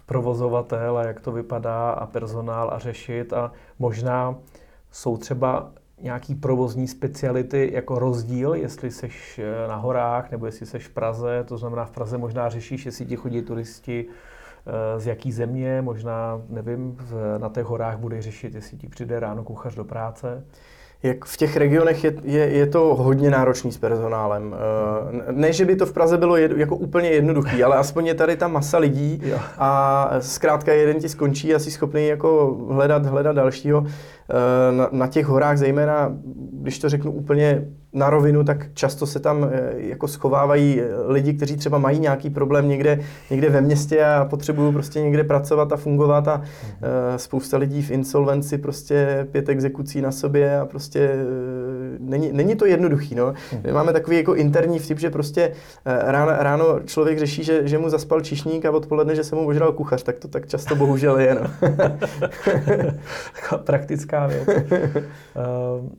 provozovatel 0.06 0.98
a 0.98 1.04
jak 1.04 1.20
to 1.20 1.32
vypadá 1.32 1.90
a 1.90 2.06
personál 2.06 2.70
a 2.74 2.80
řešit 2.80 3.34
a 3.34 3.52
možná 3.80 4.36
jsou 4.92 5.18
třeba 5.18 5.72
nějaký 6.02 6.36
provozní 6.36 6.88
speciality 6.88 7.70
jako 7.74 8.00
rozdíl, 8.00 8.54
jestli 8.54 8.92
seš 8.92 9.40
eh, 9.40 9.68
na 9.68 9.76
horách 9.76 10.32
nebo 10.32 10.46
jestli 10.46 10.66
seš 10.66 10.88
v 10.88 10.94
Praze, 10.94 11.44
to 11.48 11.58
znamená 11.58 11.86
v 11.86 11.92
Praze 11.92 12.18
možná 12.18 12.50
řešíš, 12.50 12.86
jestli 12.86 13.06
ti 13.06 13.16
chodí 13.16 13.42
turisti 13.42 14.06
eh, 14.08 15.00
z 15.00 15.08
jaký 15.08 15.32
země, 15.32 15.82
možná, 15.82 16.42
nevím, 16.50 16.98
na 17.38 17.50
těch 17.50 17.66
horách 17.66 17.98
bude 17.98 18.22
řešit, 18.22 18.56
jestli 18.56 18.78
ti 18.78 18.88
přijde 18.88 19.20
ráno 19.20 19.44
kuchař 19.44 19.76
do 19.76 19.84
práce. 19.84 20.44
Jak 21.04 21.26
v 21.26 21.38
těch 21.38 21.58
regionech 21.58 22.04
je, 22.04 22.14
je, 22.24 22.50
je 22.50 22.68
to 22.68 22.80
hodně 22.80 23.30
náročný 23.30 23.72
s 23.72 23.78
personálem. 23.78 24.56
Eh, 24.56 25.32
ne, 25.32 25.54
že 25.54 25.66
by 25.66 25.76
to 25.76 25.86
v 25.86 25.94
Praze 25.94 26.18
bylo 26.18 26.38
jed, 26.38 26.52
jako 26.58 26.76
úplně 26.76 27.10
jednoduchý, 27.10 27.64
ale 27.64 27.76
aspoň 27.76 28.08
je 28.08 28.14
tady 28.14 28.36
ta 28.36 28.48
masa 28.48 28.78
lidí 28.78 29.22
a 29.58 30.10
zkrátka 30.20 30.74
jeden 30.74 31.00
ti 31.00 31.10
skončí 31.10 31.56
a 31.56 31.60
jsi 31.60 31.72
schopný 31.72 32.08
jako 32.08 32.58
hledat, 32.70 33.06
hledat 33.06 33.36
dalšího. 33.36 33.86
Na, 34.72 34.90
na 34.92 35.08
těch 35.08 35.26
horách, 35.26 35.58
zejména 35.58 36.18
když 36.62 36.80
to 36.80 36.90
řeknu 36.90 37.12
úplně 37.12 37.66
na 37.94 38.10
rovinu, 38.10 38.44
tak 38.44 38.74
často 38.74 39.06
se 39.06 39.20
tam 39.20 39.44
eh, 39.52 39.74
jako 39.78 40.08
schovávají 40.08 40.82
lidi, 41.08 41.34
kteří 41.34 41.58
třeba 41.58 41.78
mají 41.78 42.00
nějaký 42.00 42.30
problém 42.30 42.68
někde, 42.68 43.00
někde 43.30 43.50
ve 43.50 43.62
městě 43.62 44.06
a 44.06 44.26
potřebují 44.26 44.74
prostě 44.74 45.02
někde 45.02 45.24
pracovat 45.24 45.72
a 45.72 45.78
fungovat 45.78 46.28
a 46.28 46.42
spousta 47.18 47.58
lidí 47.58 47.82
v 47.82 47.92
insolvenci 47.92 48.58
prostě 48.58 49.28
pět 49.32 49.50
exekucí 49.50 50.02
na 50.02 50.12
sobě 50.12 50.60
a 50.60 50.66
prostě 50.66 51.26
není, 52.00 52.32
není 52.32 52.56
to 52.56 52.66
jednoduchý. 52.66 53.16
No. 53.16 53.34
My 53.64 53.72
máme 53.72 53.94
takový 53.94 54.18
jako 54.18 54.36
interní 54.36 54.80
vtip, 54.80 55.00
že 55.00 55.10
prostě 55.10 55.52
ráno, 55.86 56.32
ráno 56.38 56.80
člověk 56.80 57.20
řeší, 57.20 57.44
že, 57.44 57.68
že 57.68 57.78
mu 57.78 57.90
zaspal 57.90 58.22
čišník 58.22 58.66
a 58.66 58.72
odpoledne, 58.72 59.16
že 59.16 59.24
se 59.24 59.36
mu 59.36 59.48
ožral 59.48 59.72
kuchař, 59.72 60.04
tak 60.04 60.20
to 60.20 60.28
tak 60.28 60.48
často 60.48 60.76
bohužel 60.76 61.20
je. 61.20 61.36
No. 61.36 61.50
Praktická 63.58 64.28
věc. 64.28 64.48
Uh, 64.48 65.90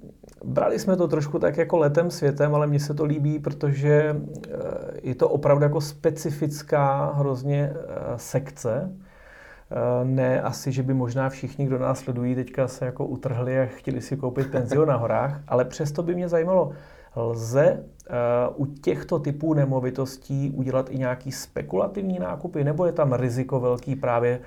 brali 0.44 0.78
jsme 0.78 0.96
to 0.96 1.08
trošku 1.08 1.38
tak 1.38 1.56
jako 1.56 1.78
letem 1.78 2.10
světem, 2.10 2.54
ale 2.54 2.66
mně 2.66 2.80
se 2.80 2.94
to 2.94 3.04
líbí, 3.04 3.38
protože 3.38 4.16
eh, 4.48 4.58
je 5.02 5.14
to 5.14 5.28
opravdu 5.28 5.62
jako 5.64 5.80
specifická 5.80 7.12
hrozně 7.14 7.72
eh, 7.74 8.12
sekce. 8.16 8.92
Eh, 9.72 10.04
ne 10.04 10.42
asi, 10.42 10.72
že 10.72 10.82
by 10.82 10.94
možná 10.94 11.28
všichni, 11.28 11.66
kdo 11.66 11.78
nás 11.78 11.98
sledují, 11.98 12.34
teďka 12.34 12.68
se 12.68 12.84
jako 12.84 13.06
utrhli 13.06 13.60
a 13.60 13.66
chtěli 13.66 14.00
si 14.00 14.16
koupit 14.16 14.50
penzion 14.50 14.88
na 14.88 14.96
horách, 14.96 15.40
ale 15.48 15.64
přesto 15.64 16.02
by 16.02 16.14
mě 16.14 16.28
zajímalo, 16.28 16.72
lze 17.16 17.84
u 18.56 18.66
těchto 18.66 19.18
typů 19.18 19.54
nemovitostí 19.54 20.50
udělat 20.50 20.90
i 20.90 20.98
nějaký 20.98 21.32
spekulativní 21.32 22.18
nákupy, 22.18 22.64
nebo 22.64 22.86
je 22.86 22.92
tam 22.92 23.12
riziko 23.12 23.60
velký 23.60 23.96
právě 23.96 24.40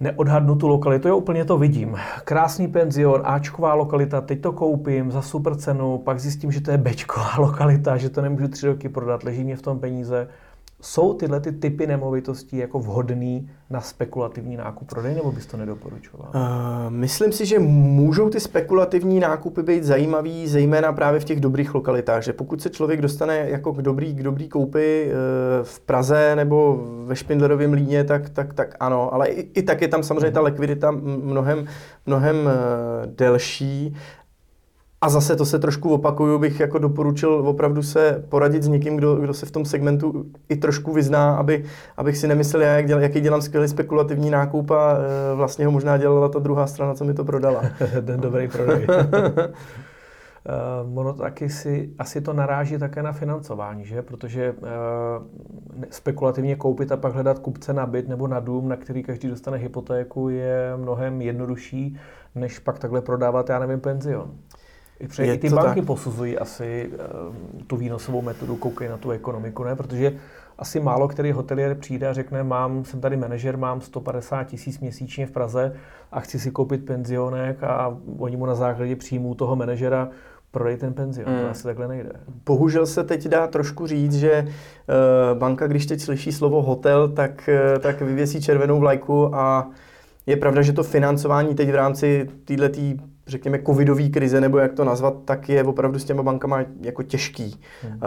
neodhadnu 0.00 0.56
tu 0.56 0.68
lokalitu, 0.68 1.08
jo, 1.08 1.16
úplně 1.16 1.44
to 1.44 1.58
vidím. 1.58 1.96
Krásný 2.24 2.68
penzion, 2.68 3.22
Ačková 3.24 3.74
lokalita, 3.74 4.20
teď 4.20 4.40
to 4.40 4.52
koupím 4.52 5.10
za 5.10 5.22
super 5.22 5.54
cenu, 5.54 5.98
pak 5.98 6.20
zjistím, 6.20 6.52
že 6.52 6.60
to 6.60 6.70
je 6.70 6.78
Bčková 6.78 7.34
lokalita, 7.38 7.96
že 7.96 8.10
to 8.10 8.22
nemůžu 8.22 8.48
tři 8.48 8.66
roky 8.66 8.88
prodat, 8.88 9.24
leží 9.24 9.44
mě 9.44 9.56
v 9.56 9.62
tom 9.62 9.80
peníze. 9.80 10.28
Jsou 10.84 11.14
tyhle 11.14 11.40
ty 11.40 11.52
typy 11.52 11.86
nemovitostí 11.86 12.56
jako 12.56 12.78
vhodný 12.78 13.50
na 13.70 13.80
spekulativní 13.80 14.56
nákup 14.56 14.88
prodej, 14.88 15.14
nebo 15.14 15.32
bys 15.32 15.46
to 15.46 15.56
nedoporučoval? 15.56 16.28
Uh, 16.34 16.40
myslím 16.90 17.32
si, 17.32 17.46
že 17.46 17.58
můžou 17.58 18.30
ty 18.30 18.40
spekulativní 18.40 19.20
nákupy 19.20 19.62
být 19.62 19.84
zajímavý, 19.84 20.48
zejména 20.48 20.92
právě 20.92 21.20
v 21.20 21.24
těch 21.24 21.40
dobrých 21.40 21.74
lokalitách, 21.74 22.22
že 22.22 22.32
pokud 22.32 22.62
se 22.62 22.70
člověk 22.70 23.00
dostane 23.00 23.50
jako 23.50 23.72
k 23.72 23.82
dobrý, 23.82 24.14
k 24.14 24.22
dobrý 24.22 24.48
koupy 24.48 25.06
uh, 25.06 25.12
v 25.62 25.80
Praze 25.80 26.36
nebo 26.36 26.84
ve 27.04 27.16
Špindlerovém 27.16 27.72
líně, 27.72 28.04
tak, 28.04 28.30
tak, 28.30 28.54
tak 28.54 28.76
ano, 28.80 29.14
ale 29.14 29.28
i, 29.28 29.40
i 29.40 29.62
tak 29.62 29.82
je 29.82 29.88
tam 29.88 30.02
samozřejmě 30.02 30.30
ta 30.30 30.40
mhm. 30.40 30.46
likvidita 30.46 30.90
mnohem, 30.90 31.66
mnohem 32.06 32.36
uh, 32.36 32.50
delší 33.06 33.96
a 35.04 35.08
zase 35.08 35.36
to 35.36 35.44
se 35.44 35.58
trošku 35.58 35.94
opakuju, 35.94 36.38
bych 36.38 36.60
jako 36.60 36.78
doporučil 36.78 37.34
opravdu 37.34 37.82
se 37.82 38.24
poradit 38.28 38.62
s 38.62 38.68
někým, 38.68 38.96
kdo, 38.96 39.14
kdo 39.14 39.34
se 39.34 39.46
v 39.46 39.50
tom 39.50 39.64
segmentu 39.64 40.26
i 40.48 40.56
trošku 40.56 40.92
vyzná, 40.92 41.36
aby, 41.36 41.64
abych 41.96 42.16
si 42.16 42.28
nemyslel, 42.28 42.62
jak 42.62 42.86
děl, 42.86 43.00
jaký 43.00 43.20
dělám 43.20 43.42
skvělý 43.42 43.68
spekulativní 43.68 44.30
nákup 44.30 44.70
a 44.70 44.96
e, 44.96 45.34
vlastně 45.34 45.66
ho 45.66 45.72
možná 45.72 45.96
dělala 45.96 46.28
ta 46.28 46.38
druhá 46.38 46.66
strana, 46.66 46.94
co 46.94 47.04
mi 47.04 47.14
to 47.14 47.24
prodala. 47.24 47.62
Ten 48.06 48.20
dobrý 48.20 48.48
prodej. 48.48 48.86
Uh, 50.84 50.98
ono 50.98 51.12
taky 51.12 51.48
si, 51.48 51.90
asi 51.98 52.20
to 52.20 52.32
naráží 52.32 52.78
také 52.78 53.02
na 53.02 53.12
financování, 53.12 53.84
že? 53.84 54.02
Protože 54.02 54.52
uh, 54.52 54.68
spekulativně 55.90 56.56
koupit 56.56 56.92
a 56.92 56.96
pak 56.96 57.12
hledat 57.12 57.38
kupce 57.38 57.72
na 57.72 57.86
byt 57.86 58.08
nebo 58.08 58.28
na 58.28 58.40
dům, 58.40 58.68
na 58.68 58.76
který 58.76 59.02
každý 59.02 59.28
dostane 59.28 59.58
hypotéku, 59.58 60.28
je 60.28 60.72
mnohem 60.76 61.22
jednodušší, 61.22 61.96
než 62.34 62.58
pak 62.58 62.78
takhle 62.78 63.02
prodávat, 63.02 63.48
já 63.48 63.58
nevím, 63.58 63.80
penzion. 63.80 64.30
I, 65.00 65.24
i 65.24 65.38
ty 65.38 65.50
banky 65.50 65.80
tak. 65.80 65.86
posuzují 65.86 66.38
asi 66.38 66.90
uh, 66.92 67.62
tu 67.66 67.76
výnosovou 67.76 68.22
metodu, 68.22 68.56
koukají 68.56 68.90
na 68.90 68.96
tu 68.96 69.10
ekonomiku, 69.10 69.64
ne? 69.64 69.76
Protože 69.76 70.12
asi 70.58 70.80
málo 70.80 71.08
který 71.08 71.32
hotelier 71.32 71.74
přijde 71.74 72.08
a 72.08 72.12
řekne, 72.12 72.42
mám, 72.42 72.84
jsem 72.84 73.00
tady 73.00 73.16
manažer, 73.16 73.56
mám 73.56 73.80
150 73.80 74.44
tisíc 74.44 74.78
měsíčně 74.80 75.26
v 75.26 75.30
Praze 75.30 75.72
a 76.12 76.20
chci 76.20 76.38
si 76.38 76.50
koupit 76.50 76.84
penzionek 76.86 77.62
a 77.62 77.96
oni 78.18 78.36
mu 78.36 78.46
na 78.46 78.54
základě 78.54 78.96
příjmů 78.96 79.34
toho 79.34 79.56
manažera 79.56 80.08
prodej 80.50 80.76
ten 80.76 80.92
penzion. 80.92 81.32
Mm. 81.32 81.40
To 81.40 81.50
asi 81.50 81.62
takhle 81.62 81.88
nejde. 81.88 82.10
Bohužel 82.46 82.86
se 82.86 83.04
teď 83.04 83.28
dá 83.28 83.46
trošku 83.46 83.86
říct, 83.86 84.14
že 84.14 84.46
uh, 84.46 85.38
banka, 85.38 85.66
když 85.66 85.86
teď 85.86 86.00
slyší 86.00 86.32
slovo 86.32 86.62
hotel, 86.62 87.08
tak, 87.08 87.50
uh, 87.74 87.78
tak 87.78 88.00
vyvěsí 88.00 88.42
červenou 88.42 88.80
vlajku 88.80 89.34
a 89.34 89.70
je 90.26 90.36
pravda, 90.36 90.62
že 90.62 90.72
to 90.72 90.82
financování 90.82 91.54
teď 91.54 91.70
v 91.70 91.74
rámci 91.74 92.28
této 92.44 92.68
řekněme, 93.26 93.62
covidové 93.66 94.08
krize, 94.08 94.40
nebo 94.40 94.58
jak 94.58 94.72
to 94.72 94.84
nazvat, 94.84 95.14
tak 95.24 95.48
je 95.48 95.64
opravdu 95.64 95.98
s 95.98 96.04
těma 96.04 96.22
bankama 96.22 96.64
jako 96.80 97.02
těžký. 97.02 97.60
Hmm. 97.82 97.92
Uh, 97.92 98.00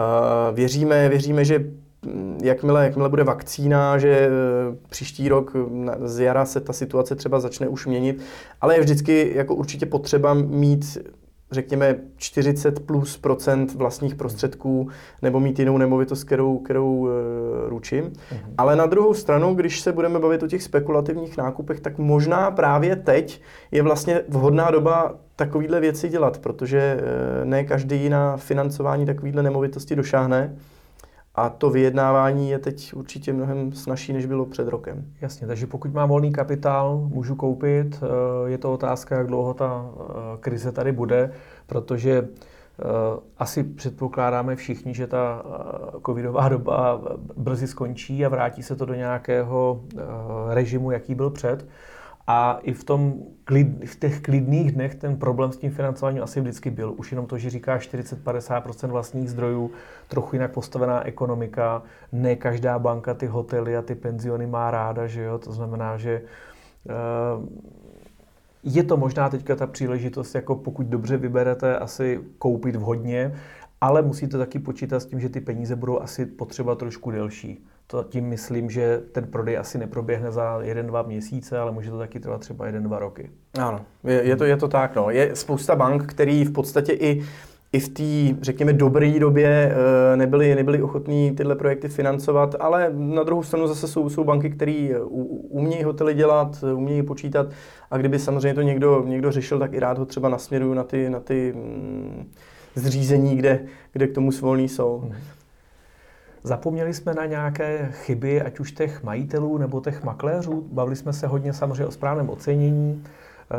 věříme, 0.54 1.08
věříme, 1.08 1.44
že 1.44 1.58
mm, 1.58 2.38
jakmile, 2.42 2.84
jakmile 2.84 3.08
bude 3.08 3.24
vakcína, 3.24 3.98
že 3.98 4.10
eh, 4.10 4.30
příští 4.88 5.28
rok 5.28 5.56
z 6.04 6.20
jara 6.20 6.44
se 6.44 6.60
ta 6.60 6.72
situace 6.72 7.14
třeba 7.14 7.40
začne 7.40 7.68
už 7.68 7.86
měnit, 7.86 8.22
ale 8.60 8.74
je 8.74 8.80
vždycky 8.80 9.32
jako 9.34 9.54
určitě 9.54 9.86
potřeba 9.86 10.34
mít 10.34 10.98
řekněme 11.50 11.96
40 12.16 12.86
plus 12.86 13.16
procent 13.16 13.74
vlastních 13.74 14.14
prostředků 14.14 14.88
nebo 15.22 15.40
mít 15.40 15.58
jinou 15.58 15.78
nemovitost, 15.78 16.24
kterou, 16.24 16.58
kterou 16.58 16.96
uh, 16.96 17.08
ručím. 17.66 18.04
Uh-huh. 18.04 18.38
Ale 18.58 18.76
na 18.76 18.86
druhou 18.86 19.14
stranu, 19.14 19.54
když 19.54 19.80
se 19.80 19.92
budeme 19.92 20.18
bavit 20.18 20.42
o 20.42 20.46
těch 20.46 20.62
spekulativních 20.62 21.36
nákupech, 21.36 21.80
tak 21.80 21.98
možná 21.98 22.50
právě 22.50 22.96
teď 22.96 23.42
je 23.70 23.82
vlastně 23.82 24.20
vhodná 24.28 24.70
doba 24.70 25.14
takovýhle 25.36 25.80
věci 25.80 26.08
dělat, 26.08 26.38
protože 26.38 27.00
uh, 27.00 27.44
ne 27.44 27.64
každý 27.64 28.08
na 28.08 28.36
financování 28.36 29.06
takovýhle 29.06 29.42
nemovitosti 29.42 29.96
došáhne. 29.96 30.56
A 31.38 31.48
to 31.50 31.70
vyjednávání 31.70 32.50
je 32.50 32.58
teď 32.58 32.94
určitě 32.94 33.32
mnohem 33.32 33.72
snažší, 33.72 34.12
než 34.12 34.26
bylo 34.26 34.46
před 34.46 34.68
rokem. 34.68 35.04
Jasně, 35.20 35.46
takže 35.46 35.66
pokud 35.66 35.94
mám 35.94 36.08
volný 36.08 36.32
kapitál, 36.32 37.08
můžu 37.12 37.34
koupit. 37.34 38.02
Eh, 38.02 38.50
je 38.50 38.58
to 38.58 38.72
otázka, 38.72 39.16
jak 39.16 39.26
dlouho 39.26 39.54
ta 39.54 39.90
eh, 39.90 40.02
krize 40.40 40.72
tady 40.72 40.92
bude, 40.92 41.32
protože 41.66 42.28
eh, 42.28 42.84
asi 43.38 43.64
předpokládáme 43.64 44.56
všichni, 44.56 44.94
že 44.94 45.06
ta 45.06 45.42
covidová 46.06 46.48
doba 46.48 47.00
brzy 47.36 47.66
skončí 47.66 48.26
a 48.26 48.28
vrátí 48.28 48.62
se 48.62 48.76
to 48.76 48.86
do 48.86 48.94
nějakého 48.94 49.80
režimu, 50.48 50.90
jaký 50.90 51.14
byl 51.14 51.30
před. 51.30 51.66
A 52.30 52.58
i 52.62 52.72
v, 52.72 52.84
tom, 52.84 53.14
v 53.86 53.96
těch 53.98 54.20
klidných 54.20 54.72
dnech 54.72 54.94
ten 54.94 55.16
problém 55.16 55.52
s 55.52 55.56
tím 55.56 55.70
financováním 55.70 56.22
asi 56.22 56.40
vždycky 56.40 56.70
byl. 56.70 56.94
Už 56.96 57.12
jenom 57.12 57.26
to, 57.26 57.38
že 57.38 57.50
říká 57.50 57.78
40-50% 57.78 58.88
vlastních 58.88 59.30
zdrojů, 59.30 59.70
trochu 60.08 60.36
jinak 60.36 60.52
postavená 60.52 61.06
ekonomika, 61.06 61.82
ne 62.12 62.36
každá 62.36 62.78
banka 62.78 63.14
ty 63.14 63.26
hotely 63.26 63.76
a 63.76 63.82
ty 63.82 63.94
penziony 63.94 64.46
má 64.46 64.70
ráda, 64.70 65.06
že 65.06 65.22
jo? 65.22 65.38
To 65.38 65.52
znamená, 65.52 65.96
že 65.96 66.22
uh, 66.84 67.46
je 68.62 68.84
to 68.84 68.96
možná 68.96 69.28
teďka 69.28 69.56
ta 69.56 69.66
příležitost, 69.66 70.34
jako 70.34 70.54
pokud 70.54 70.86
dobře 70.86 71.16
vyberete, 71.16 71.78
asi 71.78 72.20
koupit 72.38 72.76
vhodně, 72.76 73.34
ale 73.80 74.02
musíte 74.02 74.38
taky 74.38 74.58
počítat 74.58 75.00
s 75.00 75.06
tím, 75.06 75.20
že 75.20 75.28
ty 75.28 75.40
peníze 75.40 75.76
budou 75.76 76.00
asi 76.00 76.26
potřeba 76.26 76.74
trošku 76.74 77.10
delší. 77.10 77.64
To 77.90 78.04
tím 78.04 78.24
myslím, 78.24 78.70
že 78.70 79.00
ten 79.12 79.26
prodej 79.26 79.58
asi 79.58 79.78
neproběhne 79.78 80.32
za 80.32 80.58
jeden, 80.62 80.86
dva 80.86 81.02
měsíce, 81.02 81.58
ale 81.58 81.72
může 81.72 81.90
to 81.90 81.98
taky 81.98 82.20
trvat 82.20 82.40
třeba 82.40 82.66
jeden, 82.66 82.82
dva 82.82 82.98
roky. 82.98 83.30
Ano, 83.58 83.80
je, 84.04 84.22
je, 84.22 84.36
to, 84.36 84.44
je 84.44 84.56
to 84.56 84.68
tak. 84.68 84.96
No. 84.96 85.10
Je 85.10 85.36
spousta 85.36 85.76
bank, 85.76 86.06
který 86.06 86.44
v 86.44 86.52
podstatě 86.52 86.92
i 86.92 87.22
i 87.72 87.80
v 87.80 87.88
té, 87.88 88.38
řekněme, 88.42 88.72
dobré 88.72 89.18
době 89.18 89.74
eh, 90.12 90.16
nebyli, 90.16 90.54
nebyli 90.54 90.82
ochotní 90.82 91.30
tyhle 91.30 91.54
projekty 91.54 91.88
financovat, 91.88 92.54
ale 92.60 92.90
na 92.92 93.22
druhou 93.22 93.42
stranu 93.42 93.66
zase 93.66 93.88
jsou, 93.88 94.10
jsou 94.10 94.24
banky, 94.24 94.50
které 94.50 94.90
umějí 95.48 95.82
hotely 95.82 96.14
dělat, 96.14 96.64
umějí 96.74 97.02
počítat 97.02 97.46
a 97.90 97.96
kdyby 97.96 98.18
samozřejmě 98.18 98.54
to 98.54 98.62
někdo, 98.62 99.04
někdo 99.06 99.32
řešil, 99.32 99.58
tak 99.58 99.72
i 99.72 99.80
rád 99.80 99.98
ho 99.98 100.06
třeba 100.06 100.28
nasměruju 100.28 100.74
na 100.74 100.84
ty, 100.84 101.10
na 101.10 101.20
ty 101.20 101.52
mm, 101.56 102.30
zřízení, 102.74 103.36
kde, 103.36 103.60
kde 103.92 104.06
k 104.06 104.14
tomu 104.14 104.32
svolní 104.32 104.68
jsou. 104.68 104.98
Hmm. 104.98 105.12
Zapomněli 106.42 106.94
jsme 106.94 107.14
na 107.14 107.26
nějaké 107.26 107.88
chyby, 107.92 108.42
ať 108.42 108.60
už 108.60 108.72
těch 108.72 109.02
majitelů 109.02 109.58
nebo 109.58 109.80
těch 109.80 110.04
makléřů. 110.04 110.68
Bavili 110.72 110.96
jsme 110.96 111.12
se 111.12 111.26
hodně 111.26 111.52
samozřejmě 111.52 111.86
o 111.86 111.90
správném 111.90 112.30
ocenění, 112.30 113.04
eh, 113.04 113.56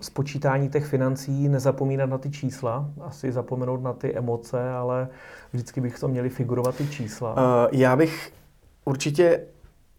spočítání 0.00 0.68
těch 0.68 0.86
financí, 0.86 1.48
nezapomínat 1.48 2.10
na 2.10 2.18
ty 2.18 2.30
čísla, 2.30 2.90
asi 3.00 3.32
zapomenout 3.32 3.82
na 3.82 3.92
ty 3.92 4.14
emoce, 4.16 4.70
ale 4.70 5.08
vždycky 5.52 5.80
bych 5.80 5.98
to 5.98 6.08
měli 6.08 6.28
figurovat 6.28 6.76
ty 6.76 6.88
čísla. 6.88 7.32
Uh, 7.32 7.40
já 7.72 7.96
bych 7.96 8.32
určitě 8.84 9.40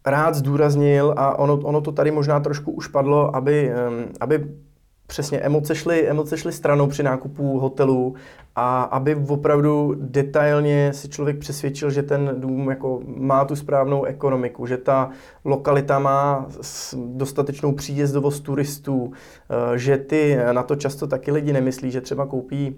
rád 0.06 0.34
zdůraznil, 0.34 1.14
a 1.16 1.38
ono, 1.38 1.54
ono 1.54 1.80
to 1.80 1.92
tady 1.92 2.10
možná 2.10 2.40
trošku 2.40 2.72
už 2.72 2.88
padlo, 2.88 3.36
aby, 3.36 3.72
aby 4.20 4.48
přesně 5.06 5.38
emoce 5.38 5.74
šly, 5.74 6.08
emoce 6.08 6.38
šly 6.38 6.52
stranou 6.52 6.86
při 6.86 7.02
nákupu 7.02 7.58
hotelu 7.58 8.14
a 8.56 8.82
aby 8.82 9.16
opravdu 9.28 9.94
detailně 9.98 10.92
si 10.92 11.08
člověk 11.08 11.38
přesvědčil, 11.38 11.90
že 11.90 12.02
ten 12.02 12.34
dům 12.36 12.70
jako 12.70 13.00
má 13.06 13.44
tu 13.44 13.56
správnou 13.56 14.04
ekonomiku, 14.04 14.66
že 14.66 14.76
ta 14.76 15.10
lokalita 15.44 15.98
má 15.98 16.46
dostatečnou 17.06 17.72
příjezdovost 17.72 18.40
turistů, 18.40 19.12
eh, 19.12 19.78
že 19.78 19.96
ty 19.96 20.38
na 20.52 20.62
to 20.62 20.76
často 20.76 21.06
taky 21.06 21.32
lidi 21.32 21.52
nemyslí, 21.52 21.90
že 21.90 22.00
třeba 22.00 22.26
koupí 22.26 22.76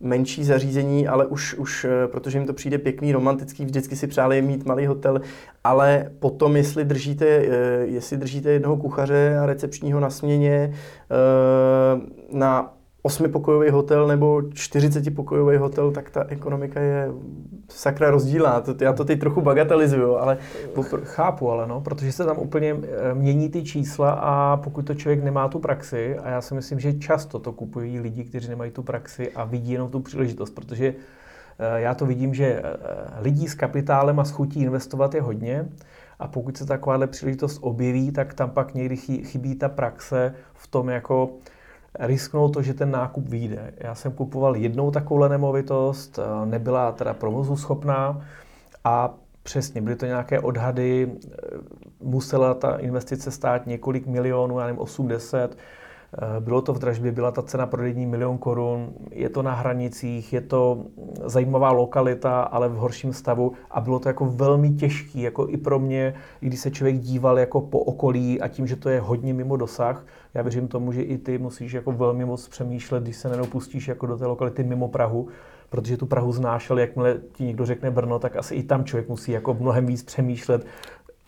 menší 0.00 0.44
zařízení, 0.44 1.08
ale 1.08 1.26
už, 1.26 1.54
už 1.54 1.84
eh, 1.84 2.08
protože 2.08 2.38
jim 2.38 2.46
to 2.46 2.52
přijde 2.52 2.78
pěkný, 2.78 3.12
romantický, 3.12 3.64
vždycky 3.64 3.96
si 3.96 4.06
přáli 4.06 4.42
mít 4.42 4.64
malý 4.64 4.86
hotel, 4.86 5.20
ale 5.64 6.10
potom, 6.18 6.56
jestli 6.56 6.84
držíte, 6.84 7.26
eh, 7.26 7.48
jestli 7.84 8.16
držíte 8.16 8.50
jednoho 8.50 8.76
kuchaře 8.76 9.38
a 9.38 9.46
recepčního 9.46 10.00
na 10.00 10.10
směně 10.10 10.74
na 12.32 12.77
osmipokojový 13.02 13.70
hotel 13.70 14.06
nebo 14.06 14.38
40-pokojový 14.38 15.56
hotel, 15.56 15.90
tak 15.90 16.10
ta 16.10 16.24
ekonomika 16.28 16.80
je 16.80 17.08
sakra 17.68 18.10
rozdílná. 18.10 18.62
Já 18.80 18.92
to 18.92 19.04
teď 19.04 19.20
trochu 19.20 19.40
bagatelizuju, 19.40 20.16
ale... 20.16 20.38
Chápu, 21.04 21.50
ale 21.50 21.66
no, 21.66 21.80
protože 21.80 22.12
se 22.12 22.24
tam 22.24 22.38
úplně 22.38 22.76
eh, 22.82 23.14
mění 23.14 23.48
ty 23.48 23.62
čísla 23.62 24.10
a 24.10 24.56
pokud 24.56 24.82
to 24.82 24.94
člověk 24.94 25.24
nemá 25.24 25.48
tu 25.48 25.58
praxi, 25.58 26.18
a 26.18 26.30
já 26.30 26.40
si 26.40 26.54
myslím, 26.54 26.80
že 26.80 26.92
často 26.92 27.38
to 27.38 27.52
kupují 27.52 28.00
lidi, 28.00 28.24
kteří 28.24 28.48
nemají 28.48 28.70
tu 28.70 28.82
praxi 28.82 29.32
a 29.32 29.44
vidí 29.44 29.72
jenom 29.72 29.90
tu 29.90 30.00
příležitost, 30.00 30.50
protože 30.50 30.94
eh, 31.58 31.80
já 31.80 31.94
to 31.94 32.06
vidím, 32.06 32.34
že 32.34 32.46
eh, 32.46 32.62
lidí 33.20 33.48
s 33.48 33.54
kapitálem 33.54 34.20
a 34.20 34.24
s 34.24 34.30
chutí 34.30 34.62
investovat 34.62 35.14
je 35.14 35.22
hodně, 35.22 35.68
a 36.18 36.28
pokud 36.28 36.56
se 36.56 36.66
takováhle 36.66 37.06
příležitost 37.06 37.58
objeví, 37.62 38.12
tak 38.12 38.34
tam 38.34 38.50
pak 38.50 38.74
někdy 38.74 38.96
chybí 38.96 39.54
ta 39.54 39.68
praxe 39.68 40.34
v 40.54 40.66
tom 40.66 40.88
jako 40.88 41.30
risknout 41.98 42.54
to, 42.54 42.62
že 42.62 42.74
ten 42.74 42.90
nákup 42.90 43.28
vyjde. 43.28 43.74
Já 43.76 43.94
jsem 43.94 44.12
kupoval 44.12 44.56
jednou 44.56 44.90
takovou 44.90 45.28
nemovitost, 45.28 46.18
eh, 46.18 46.46
nebyla 46.46 46.92
teda 46.92 47.14
provozu 47.14 47.56
schopná 47.56 48.26
a 48.84 49.14
přesně, 49.42 49.82
byly 49.82 49.96
to 49.96 50.06
nějaké 50.06 50.40
odhady, 50.40 51.12
eh, 51.12 51.28
musela 52.00 52.54
ta 52.54 52.76
investice 52.76 53.30
stát 53.30 53.66
několik 53.66 54.06
milionů, 54.06 54.58
já 54.58 54.66
nevím, 54.66 54.80
80, 54.80 55.50
Eh, 55.50 55.77
bylo 56.40 56.62
to 56.62 56.74
v 56.74 56.78
dražbě, 56.78 57.12
byla 57.12 57.30
ta 57.30 57.42
cena 57.42 57.66
prodejní 57.66 58.06
milion 58.06 58.38
korun, 58.38 58.92
je 59.10 59.28
to 59.28 59.42
na 59.42 59.54
hranicích, 59.54 60.32
je 60.32 60.40
to 60.40 60.84
zajímavá 61.24 61.70
lokalita, 61.70 62.42
ale 62.42 62.68
v 62.68 62.74
horším 62.74 63.12
stavu 63.12 63.52
a 63.70 63.80
bylo 63.80 63.98
to 63.98 64.08
jako 64.08 64.26
velmi 64.26 64.70
těžký, 64.70 65.22
jako 65.22 65.48
i 65.48 65.56
pro 65.56 65.78
mě, 65.78 66.14
i 66.40 66.46
když 66.46 66.60
se 66.60 66.70
člověk 66.70 66.98
díval 66.98 67.38
jako 67.38 67.60
po 67.60 67.78
okolí 67.78 68.40
a 68.40 68.48
tím, 68.48 68.66
že 68.66 68.76
to 68.76 68.88
je 68.88 69.00
hodně 69.00 69.34
mimo 69.34 69.56
dosah, 69.56 70.06
já 70.34 70.42
věřím 70.42 70.68
tomu, 70.68 70.92
že 70.92 71.02
i 71.02 71.18
ty 71.18 71.38
musíš 71.38 71.72
jako 71.72 71.92
velmi 71.92 72.24
moc 72.24 72.48
přemýšlet, 72.48 73.02
když 73.02 73.16
se 73.16 73.28
nedopustíš 73.28 73.88
jako 73.88 74.06
do 74.06 74.16
té 74.16 74.26
lokality 74.26 74.64
mimo 74.64 74.88
Prahu, 74.88 75.28
protože 75.70 75.96
tu 75.96 76.06
Prahu 76.06 76.32
znáš, 76.32 76.70
ale 76.70 76.80
jakmile 76.80 77.20
ti 77.32 77.44
někdo 77.44 77.66
řekne 77.66 77.90
Brno, 77.90 78.18
tak 78.18 78.36
asi 78.36 78.54
i 78.54 78.62
tam 78.62 78.84
člověk 78.84 79.08
musí 79.08 79.32
jako 79.32 79.54
mnohem 79.54 79.86
víc 79.86 80.02
přemýšlet, 80.02 80.66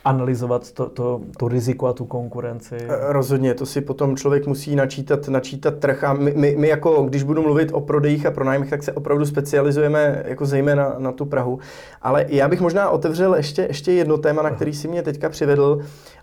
analyzovat 0.05 0.73
to, 0.73 0.89
to, 0.89 1.21
to 1.39 1.49
riziko 1.49 1.87
a 1.87 1.93
tu 1.93 2.05
konkurenci. 2.05 2.77
Eh, 2.81 2.89
rozhodně, 3.13 3.55
to 3.55 3.67
si 3.67 3.81
potom 3.81 4.17
člověk 4.17 4.47
musí 4.47 4.77
načítat, 4.77 5.29
načítat 5.29 5.75
trh 5.75 6.05
a 6.05 6.13
my, 6.13 6.33
my, 6.37 6.57
my 6.59 6.69
jako, 6.69 7.03
když 7.03 7.23
budu 7.23 7.43
mluvit 7.43 7.71
o 7.73 7.81
prodejích 7.81 8.27
a 8.27 8.31
pronájmech, 8.31 8.71
tak 8.71 8.83
se 8.83 8.93
opravdu 8.93 9.27
specializujeme 9.27 10.23
jako 10.27 10.47
zejména 10.47 10.95
na 10.99 11.13
tu 11.13 11.25
Prahu. 11.25 11.59
Ale 12.03 12.27
já 12.29 12.49
bych 12.49 12.61
možná 12.61 12.91
otevřel 12.91 13.35
ještě, 13.35 13.63
ještě 13.63 13.93
jedno 13.93 14.19
téma, 14.19 14.43
na 14.43 14.51
který 14.51 14.75
si 14.75 14.89
mě 14.89 15.03
teďka 15.03 15.29
přivedl 15.29 15.81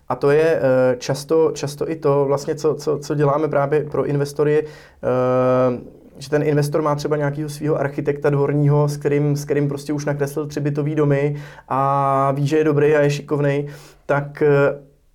a 0.08 0.16
to 0.16 0.30
je 0.30 0.60
eh, 0.60 0.96
často, 0.98 1.50
často 1.54 1.90
i 1.90 1.96
to, 1.96 2.24
vlastně, 2.24 2.54
co, 2.54 2.74
co, 2.74 2.98
co 2.98 3.14
děláme 3.14 3.48
právě 3.48 3.84
pro 3.84 4.04
investory, 4.04 4.66
eh, 4.66 5.97
že 6.18 6.30
ten 6.30 6.42
investor 6.42 6.82
má 6.82 6.94
třeba 6.94 7.16
nějakého 7.16 7.48
svého 7.48 7.76
architekta 7.76 8.30
dvorního, 8.30 8.88
s 8.88 8.96
kterým, 8.96 9.36
s 9.36 9.44
kterým 9.44 9.68
prostě 9.68 9.92
už 9.92 10.04
nakreslil 10.04 10.46
tři 10.46 10.60
bytový 10.60 10.94
domy 10.94 11.36
a 11.68 12.32
ví, 12.32 12.46
že 12.46 12.58
je 12.58 12.64
dobrý 12.64 12.94
a 12.94 13.00
je 13.00 13.10
šikovný, 13.10 13.66
tak 14.06 14.42
eh, 14.42 14.48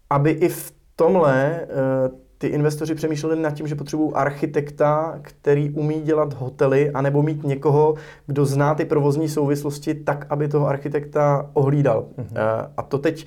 aby 0.09 0.31
i 0.31 0.49
v 0.49 0.73
tomhle 0.95 1.59
eh, 1.61 2.23
ty 2.37 2.47
investoři 2.47 2.95
přemýšleli 2.95 3.41
nad 3.41 3.51
tím, 3.51 3.67
že 3.67 3.75
potřebují 3.75 4.13
architekta, 4.13 5.19
který 5.21 5.69
umí 5.69 6.01
dělat 6.01 6.33
hotely, 6.33 6.91
anebo 6.91 7.21
mít 7.21 7.43
někoho, 7.43 7.95
kdo 8.27 8.45
zná 8.45 8.75
ty 8.75 8.85
provozní 8.85 9.29
souvislosti 9.29 9.95
tak, 9.95 10.25
aby 10.29 10.47
toho 10.47 10.67
architekta 10.67 11.49
ohlídal. 11.53 12.05
Mm-hmm. 12.17 12.69
A 12.77 12.81
to 12.81 12.97
teď 12.97 13.25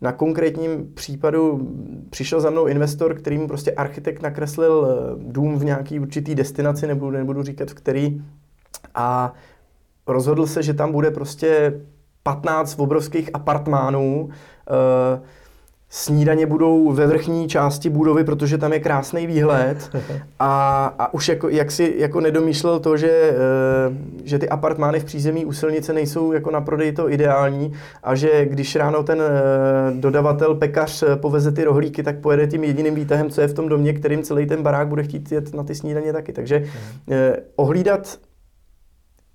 na 0.00 0.12
konkrétním 0.12 0.94
případu 0.94 1.68
přišel 2.10 2.40
za 2.40 2.50
mnou 2.50 2.66
investor, 2.66 3.14
kterým 3.14 3.46
prostě 3.46 3.72
architekt 3.72 4.22
nakreslil 4.22 4.86
eh, 4.88 5.14
dům 5.32 5.58
v 5.58 5.64
nějaký 5.64 6.00
určitý 6.00 6.34
destinaci, 6.34 6.86
nebudu, 6.86 7.10
nebudu 7.10 7.42
říkat 7.42 7.70
v 7.70 7.74
který, 7.74 8.22
a 8.94 9.32
rozhodl 10.06 10.46
se, 10.46 10.62
že 10.62 10.74
tam 10.74 10.92
bude 10.92 11.10
prostě 11.10 11.80
15 12.22 12.80
obrovských 12.80 13.30
apartmánů, 13.34 14.24
uh, 14.24 15.22
Snídaně 15.92 16.46
budou 16.46 16.92
ve 16.92 17.06
vrchní 17.06 17.48
části 17.48 17.90
budovy, 17.90 18.24
protože 18.24 18.58
tam 18.58 18.72
je 18.72 18.80
krásný 18.80 19.26
výhled 19.26 19.90
a, 20.38 20.84
a 20.98 21.14
už 21.14 21.28
jako, 21.28 21.48
jak 21.48 21.70
si 21.70 21.94
jako 21.96 22.20
nedomýšlel 22.20 22.80
to, 22.80 22.96
že, 22.96 23.10
eh, 23.10 23.36
že 24.24 24.38
ty 24.38 24.48
apartmány 24.48 25.00
v 25.00 25.04
přízemí 25.04 25.44
u 25.44 25.52
silnice 25.52 25.92
nejsou 25.92 26.32
jako 26.32 26.50
na 26.50 26.60
prodej 26.60 26.92
to 26.92 27.10
ideální 27.10 27.72
a 28.02 28.14
že 28.14 28.46
když 28.46 28.76
ráno 28.76 29.02
ten 29.02 29.22
eh, 29.22 30.00
dodavatel, 30.00 30.54
pekař 30.54 31.02
eh, 31.02 31.16
poveze 31.16 31.52
ty 31.52 31.64
rohlíky, 31.64 32.02
tak 32.02 32.18
pojede 32.18 32.46
tím 32.46 32.64
jediným 32.64 32.94
výtahem, 32.94 33.30
co 33.30 33.40
je 33.40 33.48
v 33.48 33.54
tom 33.54 33.68
domě, 33.68 33.92
kterým 33.92 34.22
celý 34.22 34.46
ten 34.46 34.62
barák 34.62 34.88
bude 34.88 35.02
chtít 35.02 35.32
jet 35.32 35.54
na 35.54 35.64
ty 35.64 35.74
snídaně 35.74 36.12
taky. 36.12 36.32
Takže 36.32 36.64
ohlídat 37.56 38.18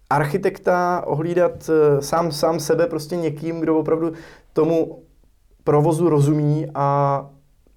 architekta, 0.09 1.03
ohlídat 1.07 1.69
sám, 1.99 2.31
sám 2.31 2.59
sebe 2.59 2.87
prostě 2.87 3.15
někým, 3.15 3.59
kdo 3.59 3.79
opravdu 3.79 4.13
tomu 4.53 5.04
provozu 5.66 6.09
rozumí 6.09 6.68
a 6.76 7.30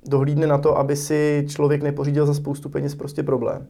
dohlídne 0.08 0.46
na 0.46 0.58
to, 0.58 0.78
aby 0.78 0.96
si 0.96 1.46
člověk 1.48 1.82
nepořídil 1.82 2.26
za 2.26 2.34
spoustu 2.34 2.68
peněz 2.68 2.94
prostě 2.94 3.22
problém. 3.22 3.66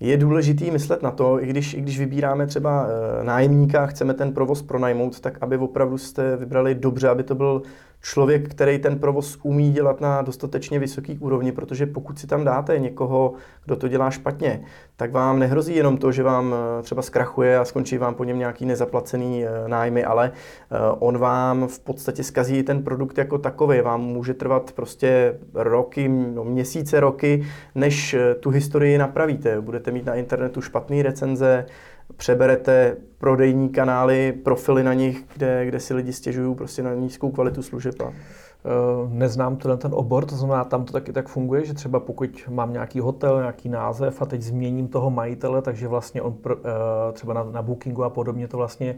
Je 0.00 0.16
důležitý 0.16 0.70
myslet 0.70 1.02
na 1.02 1.10
to, 1.10 1.42
i 1.42 1.46
když, 1.46 1.74
i 1.74 1.80
když 1.80 1.98
vybíráme 1.98 2.46
třeba 2.46 2.86
e, 2.86 3.24
nájemníka, 3.24 3.86
chceme 3.86 4.14
ten 4.14 4.32
provoz 4.32 4.62
pronajmout, 4.62 5.20
tak 5.20 5.38
aby 5.40 5.56
opravdu 5.56 5.98
jste 5.98 6.36
vybrali 6.36 6.74
dobře, 6.74 7.08
aby 7.08 7.22
to 7.22 7.34
byl 7.34 7.62
člověk, 8.02 8.48
který 8.48 8.78
ten 8.78 8.98
provoz 8.98 9.38
umí 9.42 9.72
dělat 9.72 10.00
na 10.00 10.22
dostatečně 10.22 10.78
vysoký 10.78 11.18
úrovni, 11.18 11.52
protože 11.52 11.86
pokud 11.86 12.18
si 12.18 12.26
tam 12.26 12.44
dáte 12.44 12.78
někoho, 12.78 13.32
kdo 13.64 13.76
to 13.76 13.88
dělá 13.88 14.10
špatně, 14.10 14.60
tak 14.96 15.12
vám 15.12 15.38
nehrozí 15.38 15.76
jenom 15.76 15.96
to, 15.96 16.12
že 16.12 16.22
vám 16.22 16.54
eh, 16.54 16.82
třeba 16.82 17.02
zkrachuje 17.02 17.58
a 17.58 17.64
skončí 17.64 17.98
vám 17.98 18.14
po 18.14 18.24
něm 18.24 18.38
nějaký 18.38 18.66
nezaplacený 18.66 19.44
eh, 19.44 19.68
nájmy, 19.68 20.04
ale 20.04 20.32
eh, 20.32 20.76
on 20.98 21.18
vám 21.18 21.68
v 21.68 21.80
podstatě 21.80 22.24
skazí 22.24 22.62
ten 22.62 22.82
produkt 22.82 23.18
jako 23.18 23.38
takový. 23.38 23.80
Vám 23.80 24.00
může 24.00 24.34
trvat 24.34 24.72
prostě 24.72 25.38
roky, 25.54 26.08
no 26.08 26.44
měsíce, 26.44 27.00
roky, 27.00 27.46
než 27.74 28.16
tu 28.40 28.50
historii 28.50 28.98
napravíte. 28.98 29.60
Budete 29.60 29.90
mít 29.90 30.06
na 30.06 30.14
internetu 30.14 30.60
špatné 30.60 31.02
recenze, 31.02 31.66
přeberete 32.16 32.96
prodejní 33.18 33.68
kanály, 33.68 34.32
profily 34.32 34.82
na 34.82 34.94
nich, 34.94 35.24
kde, 35.34 35.66
kde 35.66 35.80
si 35.80 35.94
lidi 35.94 36.12
stěžují 36.12 36.54
prostě 36.54 36.82
na 36.82 36.94
nízkou 36.94 37.30
kvalitu 37.30 37.62
služeb. 37.62 37.94
A... 38.00 38.12
Eh, 38.66 39.08
neznám 39.08 39.56
tenhle 39.56 39.76
ten 39.76 39.90
obor, 39.94 40.24
to 40.24 40.36
znamená, 40.36 40.64
tam 40.64 40.84
to 40.84 40.92
taky 40.92 41.12
tak 41.12 41.28
funguje, 41.28 41.64
že 41.64 41.74
třeba 41.74 42.00
pokud 42.00 42.48
mám 42.48 42.72
nějaký 42.72 43.00
hotel, 43.00 43.38
nějaký 43.38 43.68
název 43.68 44.22
a 44.22 44.26
teď 44.26 44.42
změním 44.42 44.88
toho 44.88 45.10
majitele, 45.10 45.62
takže 45.62 45.88
vlastně 45.88 46.22
on 46.22 46.32
pro, 46.32 46.56
eh, 46.56 47.12
třeba 47.12 47.34
na, 47.34 47.44
na 47.44 47.62
Bookingu 47.62 48.04
a 48.04 48.10
podobně 48.10 48.48
to 48.48 48.56
vlastně 48.56 48.96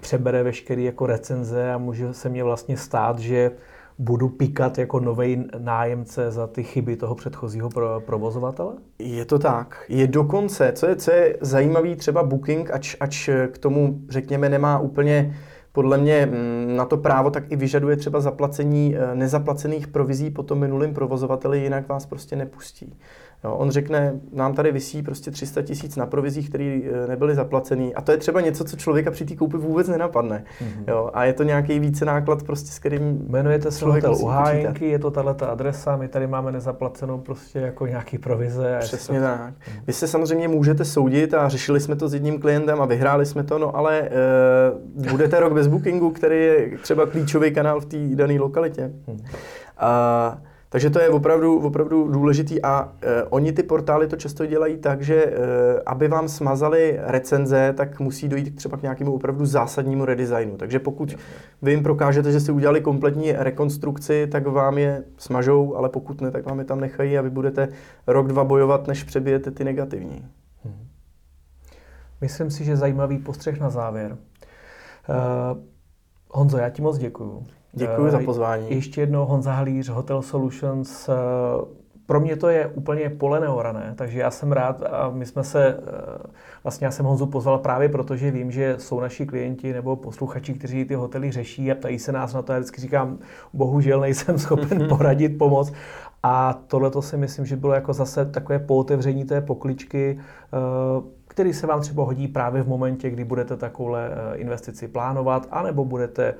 přebere 0.00 0.42
veškeré 0.42 0.82
jako 0.82 1.06
recenze 1.06 1.72
a 1.72 1.78
může 1.78 2.14
se 2.14 2.28
mě 2.28 2.44
vlastně 2.44 2.76
stát, 2.76 3.18
že 3.18 3.50
budu 3.98 4.28
pikat 4.28 4.78
jako 4.78 5.00
nový 5.00 5.44
nájemce 5.58 6.30
za 6.30 6.46
ty 6.46 6.62
chyby 6.62 6.96
toho 6.96 7.14
předchozího 7.14 7.70
pro, 7.70 8.00
provozovatele? 8.00 8.74
Je 8.98 9.24
to 9.24 9.38
tak. 9.38 9.84
Je 9.88 10.06
dokonce, 10.06 10.72
co 10.72 10.86
je, 10.86 10.96
co 10.96 11.10
je 11.10 11.36
zajímavý 11.40 11.96
třeba 11.96 12.22
Booking, 12.22 12.70
ač, 12.70 12.96
ač 13.00 13.30
k 13.52 13.58
tomu, 13.58 14.00
řekněme, 14.08 14.48
nemá 14.48 14.78
úplně 14.78 15.34
podle 15.74 15.98
mě 15.98 16.26
mm, 16.26 16.76
na 16.76 16.84
to 16.84 16.96
právo 16.96 17.30
tak 17.30 17.52
i 17.52 17.56
vyžaduje 17.56 17.96
třeba 17.96 18.20
zaplacení 18.20 18.96
eh, 18.96 19.14
nezaplacených 19.14 19.88
provizí 19.88 20.30
po 20.30 20.42
tom 20.42 20.58
minulým 20.58 20.94
provozovateli, 20.94 21.60
jinak 21.60 21.88
vás 21.88 22.06
prostě 22.06 22.36
nepustí. 22.36 22.98
Jo, 23.44 23.54
on 23.54 23.70
řekne, 23.70 24.20
nám 24.32 24.54
tady 24.54 24.72
visí 24.72 25.02
prostě 25.02 25.30
300 25.30 25.62
tisíc 25.62 25.96
na 25.96 26.06
provizích, 26.06 26.48
které 26.48 26.80
eh, 26.84 27.06
nebyly 27.06 27.34
zaplacený. 27.34 27.94
A 27.94 28.00
to 28.00 28.12
je 28.12 28.18
třeba 28.18 28.40
něco, 28.40 28.64
co 28.64 28.76
člověka 28.76 29.10
při 29.10 29.24
té 29.24 29.36
koupi 29.36 29.56
vůbec 29.56 29.88
nenapadne. 29.88 30.44
Mm-hmm. 30.60 30.84
Jo, 30.88 31.10
a 31.14 31.24
je 31.24 31.32
to 31.32 31.42
nějaký 31.42 31.78
více 31.78 32.04
náklad, 32.04 32.42
prostě, 32.42 32.72
s 32.72 32.78
kterým 32.78 33.24
Jmenujete 33.28 33.70
se 33.70 33.84
hotel 33.84 34.14
u 34.14 34.26
Hájenky, 34.26 34.88
je 34.88 34.98
to 34.98 35.10
tato 35.10 35.50
adresa, 35.50 35.96
my 35.96 36.08
tady 36.08 36.26
máme 36.26 36.52
nezaplacenou 36.52 37.18
prostě 37.18 37.58
jako 37.58 37.86
nějaký 37.86 38.18
provize. 38.18 38.76
A 38.76 38.80
Přesně 38.80 39.20
to... 39.20 39.26
tak. 39.26 39.54
Vy 39.86 39.92
se 39.92 40.06
samozřejmě 40.08 40.48
můžete 40.48 40.84
soudit 40.84 41.34
a 41.34 41.48
řešili 41.48 41.80
jsme 41.80 41.96
to 41.96 42.08
s 42.08 42.14
jedním 42.14 42.40
klientem 42.40 42.82
a 42.82 42.86
vyhráli 42.86 43.26
jsme 43.26 43.44
to, 43.44 43.58
no 43.58 43.76
ale 43.76 44.00
e, 44.00 44.10
budete 45.10 45.40
rok 45.40 45.52
bez 45.52 45.66
bookingu, 45.66 46.10
který 46.10 46.36
je 46.36 46.78
třeba 46.82 47.06
klíčový 47.06 47.50
kanál 47.50 47.80
v 47.80 47.84
té 47.84 47.96
dané 48.14 48.40
lokalitě. 48.40 48.90
Mm-hmm. 49.08 49.24
A, 49.78 50.38
takže 50.74 50.90
to 50.90 51.00
je 51.00 51.08
opravdu, 51.08 51.60
opravdu 51.60 52.08
důležitý 52.08 52.62
a 52.62 52.92
e, 53.02 53.22
oni 53.22 53.52
ty 53.52 53.62
portály 53.62 54.08
to 54.08 54.16
často 54.16 54.46
dělají 54.46 54.76
tak, 54.76 55.02
že 55.02 55.24
e, 55.24 55.32
aby 55.86 56.08
vám 56.08 56.28
smazali 56.28 56.98
recenze, 57.00 57.74
tak 57.76 58.00
musí 58.00 58.28
dojít 58.28 58.56
třeba 58.56 58.76
k 58.76 58.82
nějakému 58.82 59.14
opravdu 59.14 59.46
zásadnímu 59.46 60.04
redesignu. 60.04 60.56
Takže 60.56 60.78
pokud 60.78 61.16
vy 61.62 61.70
jim 61.70 61.82
prokážete, 61.82 62.32
že 62.32 62.40
si 62.40 62.52
udělali 62.52 62.80
kompletní 62.80 63.32
rekonstrukci, 63.32 64.26
tak 64.26 64.46
vám 64.46 64.78
je 64.78 65.04
smažou, 65.18 65.76
ale 65.76 65.88
pokud 65.88 66.20
ne, 66.20 66.30
tak 66.30 66.46
vám 66.46 66.58
je 66.58 66.64
tam 66.64 66.80
nechají 66.80 67.18
a 67.18 67.22
vy 67.22 67.30
budete 67.30 67.68
rok, 68.06 68.26
dva 68.26 68.44
bojovat, 68.44 68.86
než 68.86 69.04
přebijete 69.04 69.50
ty 69.50 69.64
negativní. 69.64 70.26
Hmm. 70.64 70.86
Myslím 72.20 72.50
si, 72.50 72.64
že 72.64 72.76
zajímavý 72.76 73.18
postřeh 73.18 73.60
na 73.60 73.70
závěr. 73.70 74.16
Uh, 75.08 75.58
Honzo, 76.30 76.58
já 76.58 76.70
ti 76.70 76.82
moc 76.82 76.98
děkuju. 76.98 77.46
Děkuji 77.74 78.10
za 78.10 78.20
eh, 78.20 78.24
pozvání. 78.24 78.66
Ještě 78.70 79.00
jednou 79.00 79.24
Honza 79.24 79.52
Halíř, 79.52 79.88
Hotel 79.88 80.22
Solutions. 80.22 81.08
Eh, 81.08 81.12
pro 82.06 82.20
mě 82.20 82.36
to 82.36 82.48
je 82.48 82.66
úplně 82.66 83.10
pole 83.10 83.40
neorané, 83.40 83.94
takže 83.96 84.20
já 84.20 84.30
jsem 84.30 84.52
rád 84.52 84.82
a 84.82 85.10
my 85.10 85.26
jsme 85.26 85.44
se, 85.44 85.66
eh, 85.66 86.26
vlastně 86.62 86.84
já 86.84 86.90
jsem 86.90 87.06
Honzu 87.06 87.26
pozval 87.26 87.58
právě 87.58 87.88
proto, 87.88 88.16
že 88.16 88.30
vím, 88.30 88.50
že 88.50 88.74
jsou 88.78 89.00
naši 89.00 89.26
klienti 89.26 89.72
nebo 89.72 89.96
posluchači, 89.96 90.54
kteří 90.54 90.84
ty 90.84 90.94
hotely 90.94 91.30
řeší 91.30 91.72
a 91.72 91.74
ptají 91.74 91.98
se 91.98 92.12
nás 92.12 92.34
na 92.34 92.42
to. 92.42 92.52
Já 92.52 92.58
vždycky 92.58 92.80
říkám, 92.80 93.18
bohužel 93.52 94.00
nejsem 94.00 94.38
schopen 94.44 94.88
poradit, 94.88 95.38
pomoct. 95.38 95.72
A 96.22 96.60
tohle 96.66 96.90
to 96.90 97.02
si 97.02 97.16
myslím, 97.16 97.46
že 97.46 97.56
bylo 97.56 97.72
jako 97.72 97.92
zase 97.92 98.24
takové 98.24 98.58
pootevření 98.58 99.24
té 99.24 99.40
pokličky, 99.40 100.20
který 101.28 101.52
se 101.52 101.66
vám 101.66 101.80
třeba 101.80 102.04
hodí 102.04 102.28
právě 102.28 102.62
v 102.62 102.68
momentě, 102.68 103.10
kdy 103.10 103.24
budete 103.24 103.56
takovouhle 103.56 104.10
investici 104.34 104.88
plánovat, 104.88 105.48
anebo 105.50 105.84
budete 105.84 106.34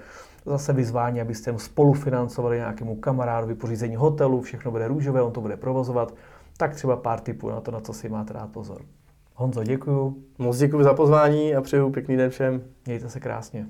zase 0.47 0.73
vyzvání, 0.73 1.21
abyste 1.21 1.59
spolufinancovali 1.59 2.57
nějakému 2.57 2.97
kamarádu 2.97 3.57
pořízení 3.57 3.97
hotelu, 3.97 4.41
všechno 4.41 4.71
bude 4.71 4.89
růžové, 4.89 5.23
on 5.23 5.33
to 5.33 5.41
bude 5.41 5.57
provozovat, 5.57 6.15
tak 6.57 6.75
třeba 6.75 6.97
pár 6.97 7.21
tipů 7.21 7.51
na 7.51 7.61
to, 7.61 7.71
na 7.71 7.81
co 7.81 7.93
si 7.93 8.09
máte 8.09 8.33
rád 8.33 8.53
pozor. 8.53 8.83
Honzo, 9.35 9.65
děkuju. 9.65 10.17
Moc 10.39 10.59
děkuji 10.59 10.85
za 10.85 10.95
pozvání 10.95 11.55
a 11.55 11.61
přeju 11.61 11.91
pěkný 11.91 12.17
den 12.17 12.31
všem. 12.31 12.63
Mějte 12.87 13.09
se 13.09 13.21
krásně. 13.21 13.67